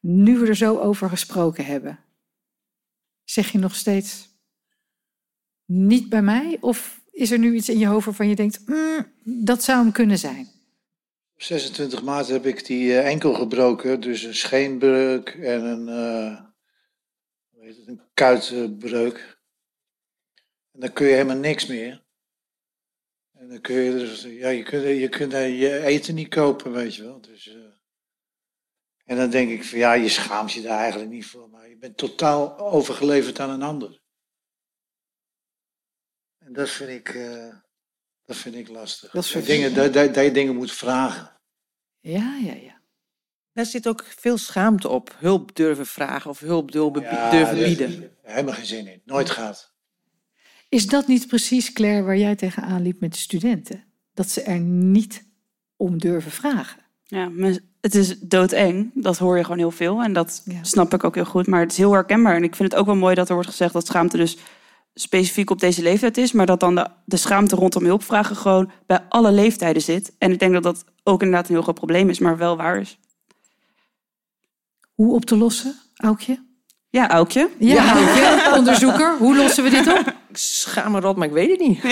Nu 0.00 0.38
we 0.38 0.46
er 0.46 0.56
zo 0.56 0.78
over 0.78 1.08
gesproken 1.08 1.64
hebben, 1.64 1.98
zeg 3.24 3.52
je 3.52 3.58
nog 3.58 3.74
steeds 3.74 4.28
niet 5.64 6.08
bij 6.08 6.22
mij? 6.22 6.56
Of 6.60 7.00
is 7.10 7.30
er 7.30 7.38
nu 7.38 7.54
iets 7.54 7.68
in 7.68 7.78
je 7.78 7.86
hoofd 7.86 8.04
waarvan 8.04 8.28
je 8.28 8.34
denkt, 8.34 8.62
"Mm, 8.66 9.06
dat 9.44 9.62
zou 9.64 9.82
hem 9.82 9.92
kunnen 9.92 10.18
zijn? 10.18 10.48
Op 11.38 11.44
26 11.44 12.02
maart 12.02 12.28
heb 12.28 12.46
ik 12.46 12.66
die 12.66 12.98
eh, 12.98 13.08
enkel 13.08 13.34
gebroken, 13.34 14.00
dus 14.00 14.22
een 14.22 14.34
scheenbreuk 14.34 15.28
en 15.28 15.64
een, 15.64 15.88
eh, 15.88 16.44
hoe 17.50 17.64
heet 17.64 17.76
het, 17.76 17.86
een 17.86 18.02
kuitbreuk. 18.14 19.38
En 20.72 20.80
dan 20.80 20.92
kun 20.92 21.06
je 21.06 21.12
helemaal 21.12 21.36
niks 21.36 21.66
meer. 21.66 22.04
En 23.32 23.48
dan 23.48 23.60
kun 23.60 23.74
je, 23.74 23.92
dus, 23.92 24.22
ja, 24.22 24.48
je 24.48 24.62
kunt, 24.62 24.82
je 24.84 25.08
kunt 25.08 25.32
eh, 25.32 25.84
eten 25.84 26.14
niet 26.14 26.28
kopen, 26.28 26.72
weet 26.72 26.94
je 26.94 27.02
wel. 27.02 27.20
Dus, 27.20 27.56
en 29.04 29.16
dan 29.16 29.30
denk 29.30 29.50
ik 29.50 29.64
van 29.64 29.78
ja, 29.78 29.92
je 29.92 30.08
schaamt 30.08 30.52
je 30.52 30.62
daar 30.62 30.78
eigenlijk 30.78 31.10
niet 31.10 31.26
voor, 31.26 31.50
maar 31.50 31.68
je 31.68 31.76
bent 31.76 31.96
totaal 31.96 32.58
overgeleverd 32.58 33.40
aan 33.40 33.50
een 33.50 33.62
ander. 33.62 34.00
En 36.38 36.52
dat 36.52 36.70
vind 36.70 36.90
ik, 36.90 37.14
dat 38.28 38.36
vind 38.36 38.54
ik 38.54 38.68
lastig. 38.68 39.10
Dat 39.10 39.34
dingen, 39.44 39.74
dat, 39.74 39.92
dat, 39.92 40.14
dat 40.14 40.24
je 40.24 40.30
dingen 40.30 40.54
moet 40.56 40.72
vragen. 40.72 41.30
Ja, 42.00 42.36
ja, 42.42 42.54
ja. 42.54 42.80
Daar 43.52 43.66
zit 43.66 43.88
ook 43.88 44.04
veel 44.18 44.38
schaamte 44.38 44.88
op. 44.88 45.16
Hulp 45.18 45.56
durven 45.56 45.86
vragen 45.86 46.30
of 46.30 46.38
hulp 46.40 46.72
durven, 46.72 47.02
Ja, 47.02 47.30
durven 47.30 47.56
daar- 47.56 47.64
bieden. 47.66 48.10
Helemaal 48.22 48.54
geen 48.54 48.66
zin 48.66 48.86
in. 48.86 49.02
Nooit 49.04 49.30
gaat. 49.30 49.72
Is 50.68 50.86
dat 50.86 51.06
niet 51.06 51.26
precies, 51.26 51.72
Claire, 51.72 52.02
waar 52.02 52.16
jij 52.16 52.36
tegenaan 52.36 52.82
liep 52.82 53.00
met 53.00 53.12
de 53.12 53.18
studenten? 53.18 53.84
Dat 54.14 54.30
ze 54.30 54.42
er 54.42 54.60
niet 54.60 55.24
om 55.76 55.98
durven 55.98 56.30
vragen. 56.30 56.80
Ja, 57.04 57.30
het 57.80 57.94
is 57.94 58.18
doodeng. 58.20 58.90
Dat 58.94 59.18
hoor 59.18 59.36
je 59.36 59.42
gewoon 59.42 59.58
heel 59.58 59.70
veel. 59.70 60.02
En 60.02 60.12
dat 60.12 60.42
Ja. 60.44 60.64
snap 60.64 60.94
ik 60.94 61.04
ook 61.04 61.14
heel 61.14 61.24
goed. 61.24 61.46
Maar 61.46 61.60
het 61.60 61.70
is 61.72 61.78
heel 61.78 61.92
herkenbaar. 61.92 62.36
En 62.36 62.42
ik 62.42 62.56
vind 62.56 62.70
het 62.72 62.80
ook 62.80 62.86
wel 62.86 62.96
mooi 62.96 63.14
dat 63.14 63.28
er 63.28 63.34
wordt 63.34 63.48
gezegd 63.50 63.72
dat 63.72 63.86
schaamte 63.86 64.16
dus 64.16 64.36
specifiek 65.00 65.50
op 65.50 65.60
deze 65.60 65.82
leeftijd 65.82 66.16
is. 66.16 66.32
Maar 66.32 66.46
dat 66.46 66.60
dan 66.60 66.74
de, 66.74 66.86
de 67.04 67.16
schaamte 67.16 67.56
rondom 67.56 67.84
hulpvragen 67.84 68.36
gewoon 68.36 68.70
bij 68.86 69.04
alle 69.08 69.32
leeftijden 69.32 69.82
zit. 69.82 70.12
En 70.18 70.32
ik 70.32 70.38
denk 70.38 70.52
dat 70.52 70.62
dat 70.62 70.84
ook 71.02 71.22
inderdaad 71.22 71.48
een 71.48 71.54
heel 71.54 71.62
groot 71.62 71.74
probleem 71.74 72.08
is, 72.08 72.18
maar 72.18 72.36
wel 72.36 72.56
waar 72.56 72.80
is. 72.80 72.98
Hoe 74.94 75.14
op 75.14 75.24
te 75.24 75.36
lossen, 75.36 75.74
Aukje? 75.96 76.47
Ja, 76.98 77.10
Aukje. 77.10 77.48
Ja, 77.58 77.94
Aukje, 77.94 78.56
onderzoeker. 78.56 79.16
Hoe 79.18 79.36
lossen 79.36 79.64
we 79.64 79.70
dit 79.70 79.86
op? 79.86 80.14
Ik 80.28 80.36
schaam 80.36 80.92
me 80.92 81.00
rot, 81.00 81.16
maar 81.16 81.26
ik 81.26 81.32
weet 81.32 81.50
het 81.50 81.60
niet. 81.60 81.82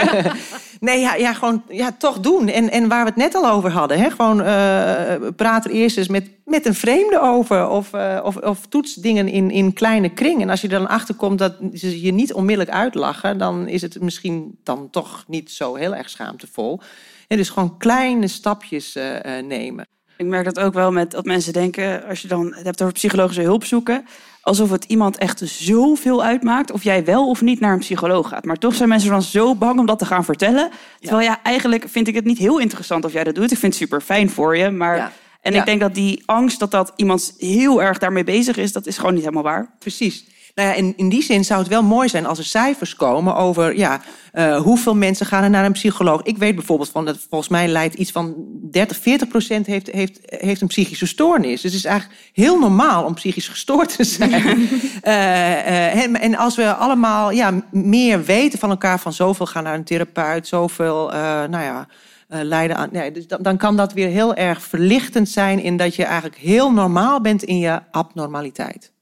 nee, 0.88 1.00
ja, 1.00 1.14
ja, 1.14 1.32
gewoon 1.32 1.62
ja, 1.68 1.92
toch 1.98 2.20
doen. 2.20 2.48
En, 2.48 2.70
en 2.70 2.88
waar 2.88 3.02
we 3.02 3.08
het 3.08 3.18
net 3.18 3.34
al 3.34 3.50
over 3.50 3.70
hadden. 3.70 3.98
Hè? 3.98 4.10
Gewoon 4.10 4.42
eh, 4.42 5.28
praat 5.36 5.64
er 5.64 5.70
eerst 5.70 5.96
eens 5.96 6.08
met, 6.08 6.30
met 6.44 6.66
een 6.66 6.74
vreemde 6.74 7.20
over. 7.20 7.68
Of, 7.68 7.92
eh, 7.92 8.20
of, 8.22 8.36
of 8.36 8.66
toets 8.66 8.94
dingen 8.94 9.28
in, 9.28 9.50
in 9.50 9.72
kleine 9.72 10.08
kring. 10.08 10.42
En 10.42 10.50
als 10.50 10.60
je 10.60 10.68
dan 10.68 10.88
achterkomt 10.88 11.38
dat 11.38 11.54
ze 11.74 12.02
je 12.02 12.12
niet 12.12 12.32
onmiddellijk 12.32 12.76
uitlachen... 12.76 13.38
dan 13.38 13.68
is 13.68 13.82
het 13.82 14.00
misschien 14.00 14.58
dan 14.62 14.88
toch 14.90 15.24
niet 15.26 15.50
zo 15.50 15.74
heel 15.74 15.94
erg 15.94 16.10
schaamtevol. 16.10 16.80
En 17.28 17.36
dus 17.36 17.48
gewoon 17.48 17.76
kleine 17.78 18.28
stapjes 18.28 18.96
eh, 18.96 19.42
nemen. 19.44 19.86
Ik 20.16 20.26
merk 20.26 20.44
dat 20.44 20.58
ook 20.60 20.74
wel 20.74 20.92
met 20.92 21.10
dat 21.10 21.24
mensen 21.24 21.52
denken, 21.52 22.04
als 22.08 22.22
je 22.22 22.28
dan 22.28 22.54
het 22.54 22.64
hebt 22.64 22.82
over 22.82 22.94
psychologische 22.94 23.42
hulp 23.42 23.64
zoeken, 23.64 24.04
alsof 24.40 24.70
het 24.70 24.84
iemand 24.84 25.18
echt 25.18 25.42
zoveel 25.44 26.22
uitmaakt 26.22 26.70
of 26.70 26.82
jij 26.84 27.04
wel 27.04 27.28
of 27.28 27.40
niet 27.40 27.60
naar 27.60 27.72
een 27.72 27.78
psycholoog 27.78 28.28
gaat. 28.28 28.44
Maar 28.44 28.56
toch 28.56 28.74
zijn 28.74 28.88
mensen 28.88 29.10
dan 29.10 29.22
zo 29.22 29.54
bang 29.54 29.78
om 29.78 29.86
dat 29.86 29.98
te 29.98 30.06
gaan 30.06 30.24
vertellen. 30.24 30.70
Terwijl 31.00 31.22
ja, 31.26 31.40
eigenlijk 31.42 31.84
vind 31.88 32.08
ik 32.08 32.14
het 32.14 32.24
niet 32.24 32.38
heel 32.38 32.58
interessant 32.58 33.04
of 33.04 33.12
jij 33.12 33.24
dat 33.24 33.34
doet. 33.34 33.50
Ik 33.52 33.58
vind 33.58 33.72
het 33.72 33.82
super 33.82 34.00
fijn 34.00 34.30
voor 34.30 34.56
je, 34.56 34.70
maar 34.70 34.96
Ja. 34.96 35.12
en 35.40 35.52
Ja. 35.52 35.58
ik 35.58 35.64
denk 35.66 35.80
dat 35.80 35.94
die 35.94 36.22
angst 36.26 36.58
dat 36.58 36.70
dat 36.70 36.92
iemand 36.96 37.34
heel 37.38 37.82
erg 37.82 37.98
daarmee 37.98 38.24
bezig 38.24 38.56
is, 38.56 38.72
dat 38.72 38.86
is 38.86 38.96
gewoon 38.96 39.12
niet 39.14 39.22
helemaal 39.22 39.42
waar. 39.42 39.74
Precies. 39.78 40.24
Nou 40.56 40.68
ja, 40.68 40.74
in, 40.74 40.92
in 40.96 41.08
die 41.08 41.22
zin 41.22 41.44
zou 41.44 41.60
het 41.60 41.68
wel 41.68 41.82
mooi 41.82 42.08
zijn 42.08 42.26
als 42.26 42.38
er 42.38 42.44
cijfers 42.44 42.96
komen 42.96 43.34
over 43.34 43.76
ja, 43.76 44.00
eh, 44.32 44.60
hoeveel 44.60 44.94
mensen 44.94 45.26
gaan 45.26 45.42
er 45.42 45.50
naar 45.50 45.64
een 45.64 45.72
psycholoog. 45.72 46.22
Ik 46.22 46.38
weet 46.38 46.54
bijvoorbeeld 46.54 46.90
van 46.90 47.04
dat 47.04 47.18
volgens 47.28 47.50
mij 47.50 47.68
leidt 47.68 47.94
iets 47.94 48.10
van 48.10 48.34
30, 48.70 48.96
40 48.96 49.28
procent 49.28 49.66
heeft, 49.66 49.90
heeft, 49.90 50.18
heeft 50.24 50.60
een 50.60 50.66
psychische 50.68 51.06
stoornis. 51.06 51.60
Dus 51.60 51.72
het 51.72 51.72
is 51.72 51.84
eigenlijk 51.84 52.20
heel 52.32 52.58
normaal 52.58 53.04
om 53.04 53.14
psychisch 53.14 53.48
gestoord 53.48 53.96
te 53.96 54.04
zijn. 54.04 54.68
Eh, 55.02 55.92
eh, 55.92 56.02
en, 56.02 56.20
en 56.20 56.36
als 56.36 56.56
we 56.56 56.74
allemaal 56.74 57.30
ja, 57.30 57.62
meer 57.70 58.24
weten 58.24 58.58
van 58.58 58.70
elkaar, 58.70 59.00
van 59.00 59.12
zoveel 59.12 59.46
gaan 59.46 59.62
naar 59.62 59.74
een 59.74 59.84
therapeut, 59.84 60.46
zoveel, 60.46 61.08
nou 61.50 61.62
ja. 61.62 61.86
leiden 62.28 62.76
aan. 62.76 62.88
Nee, 62.92 63.12
dus 63.12 63.26
dan, 63.26 63.42
dan 63.42 63.56
kan 63.56 63.76
dat 63.76 63.92
weer 63.92 64.08
heel 64.08 64.34
erg 64.34 64.62
verlichtend 64.62 65.28
zijn 65.28 65.62
in 65.62 65.76
dat 65.76 65.94
je 65.94 66.04
eigenlijk 66.04 66.36
heel 66.36 66.72
normaal 66.72 67.20
bent 67.20 67.42
in 67.42 67.58
je 67.58 67.80
abnormaliteit. 67.90 68.94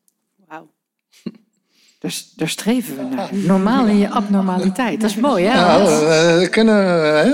Dus 2.05 2.33
daar 2.37 2.49
streven 2.49 2.97
we 2.97 3.03
naar. 3.15 3.35
Normaal 3.35 3.87
in 3.87 3.97
je 3.99 4.09
abnormaliteit. 4.09 5.01
Dat 5.01 5.11
is 5.11 5.17
mooi, 5.17 5.45
hè? 5.45 5.55
Nou, 5.55 5.67
Hans? 5.83 5.91
we 6.41 6.49
kunnen. 6.51 6.77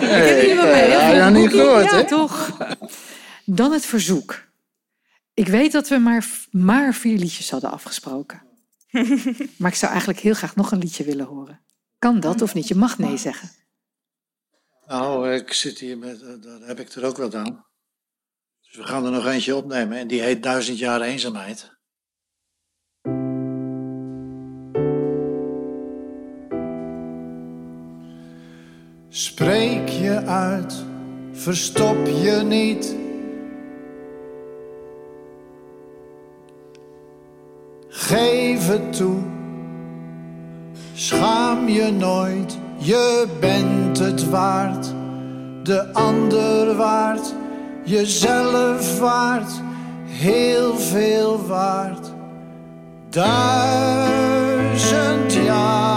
Kennen 0.00 0.36
jullie 0.36 0.54
wel 0.54 0.64
mee, 0.64 0.74
hè? 0.74 0.86
Ja, 0.86 1.10
ja, 1.14 1.28
niet 1.28 1.50
gehoord, 1.50 1.84
Ja, 1.90 1.96
hè? 1.96 2.06
toch? 2.06 2.56
Dan 3.44 3.72
het 3.72 3.86
verzoek. 3.86 4.44
Ik 5.34 5.48
weet 5.48 5.72
dat 5.72 5.88
we 5.88 5.98
maar, 5.98 6.26
maar 6.50 6.94
vier 6.94 7.18
liedjes 7.18 7.50
hadden 7.50 7.70
afgesproken. 7.70 8.42
Maar 9.58 9.70
ik 9.70 9.76
zou 9.76 9.90
eigenlijk 9.90 10.20
heel 10.20 10.34
graag 10.34 10.56
nog 10.56 10.72
een 10.72 10.78
liedje 10.78 11.04
willen 11.04 11.26
horen. 11.26 11.60
Kan 11.98 12.20
dat 12.20 12.42
of 12.42 12.54
niet? 12.54 12.68
Je 12.68 12.74
mag 12.74 12.98
nee 12.98 13.16
zeggen. 13.16 13.50
Nou, 14.86 15.32
ik 15.34 15.52
zit 15.52 15.78
hier 15.78 15.98
met. 15.98 16.22
eh, 16.22 16.28
Dat 16.40 16.60
heb 16.66 16.80
ik 16.80 16.92
er 16.92 17.04
ook 17.04 17.16
wel 17.16 17.34
aan. 17.34 17.64
Dus 18.62 18.76
we 18.76 18.84
gaan 18.84 19.04
er 19.04 19.10
nog 19.10 19.26
eentje 19.26 19.56
opnemen. 19.56 19.98
En 19.98 20.06
die 20.06 20.20
heet 20.22 20.42
Duizend 20.42 20.78
jaar 20.78 21.00
eenzaamheid. 21.00 21.75
Spreek 29.16 29.88
je 29.88 30.22
uit, 30.26 30.84
verstop 31.32 32.06
je 32.06 32.42
niet. 32.44 32.96
Geef 37.88 38.68
het 38.68 38.92
toe, 38.96 39.18
schaam 40.94 41.68
je 41.68 41.90
nooit, 41.92 42.58
je 42.76 43.26
bent 43.40 43.98
het 43.98 44.28
waard. 44.28 44.94
De 45.62 45.92
ander 45.92 46.74
waard, 46.76 47.34
jezelf 47.84 48.98
waard, 48.98 49.50
heel 50.04 50.76
veel 50.76 51.46
waard. 51.46 52.12
Duizend 53.08 53.32
jaar 55.32 55.95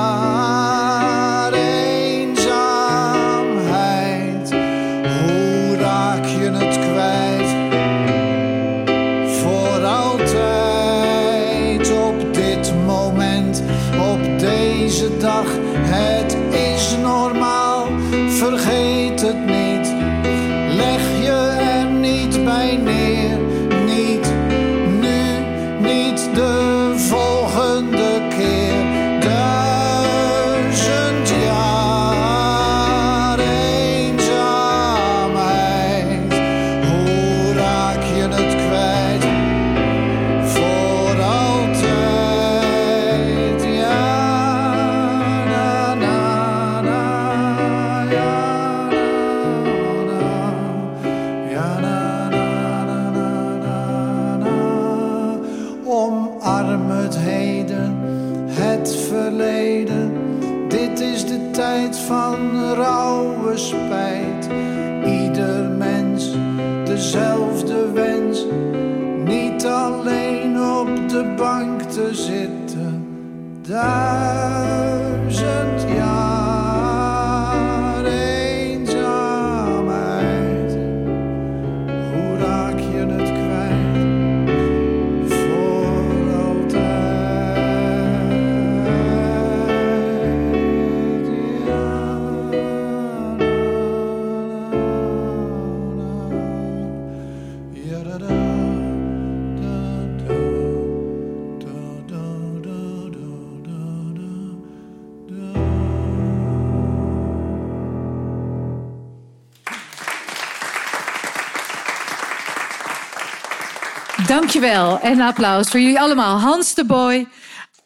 Dankjewel 114.59 114.99
en 114.99 115.11
een 115.11 115.21
applaus 115.21 115.69
voor 115.69 115.79
jullie 115.79 115.99
allemaal. 115.99 116.39
Hans 116.39 116.73
de 116.73 116.85
Boy, 116.85 117.27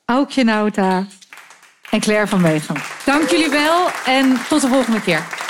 Aukje 0.05 0.43
Nauta 0.43 1.05
en 1.89 1.99
Claire 1.99 2.27
van 2.27 2.41
Wegen. 2.41 2.75
Dank 3.05 3.29
jullie 3.29 3.49
wel 3.49 3.87
en 4.05 4.39
tot 4.49 4.61
de 4.61 4.67
volgende 4.67 5.01
keer. 5.01 5.42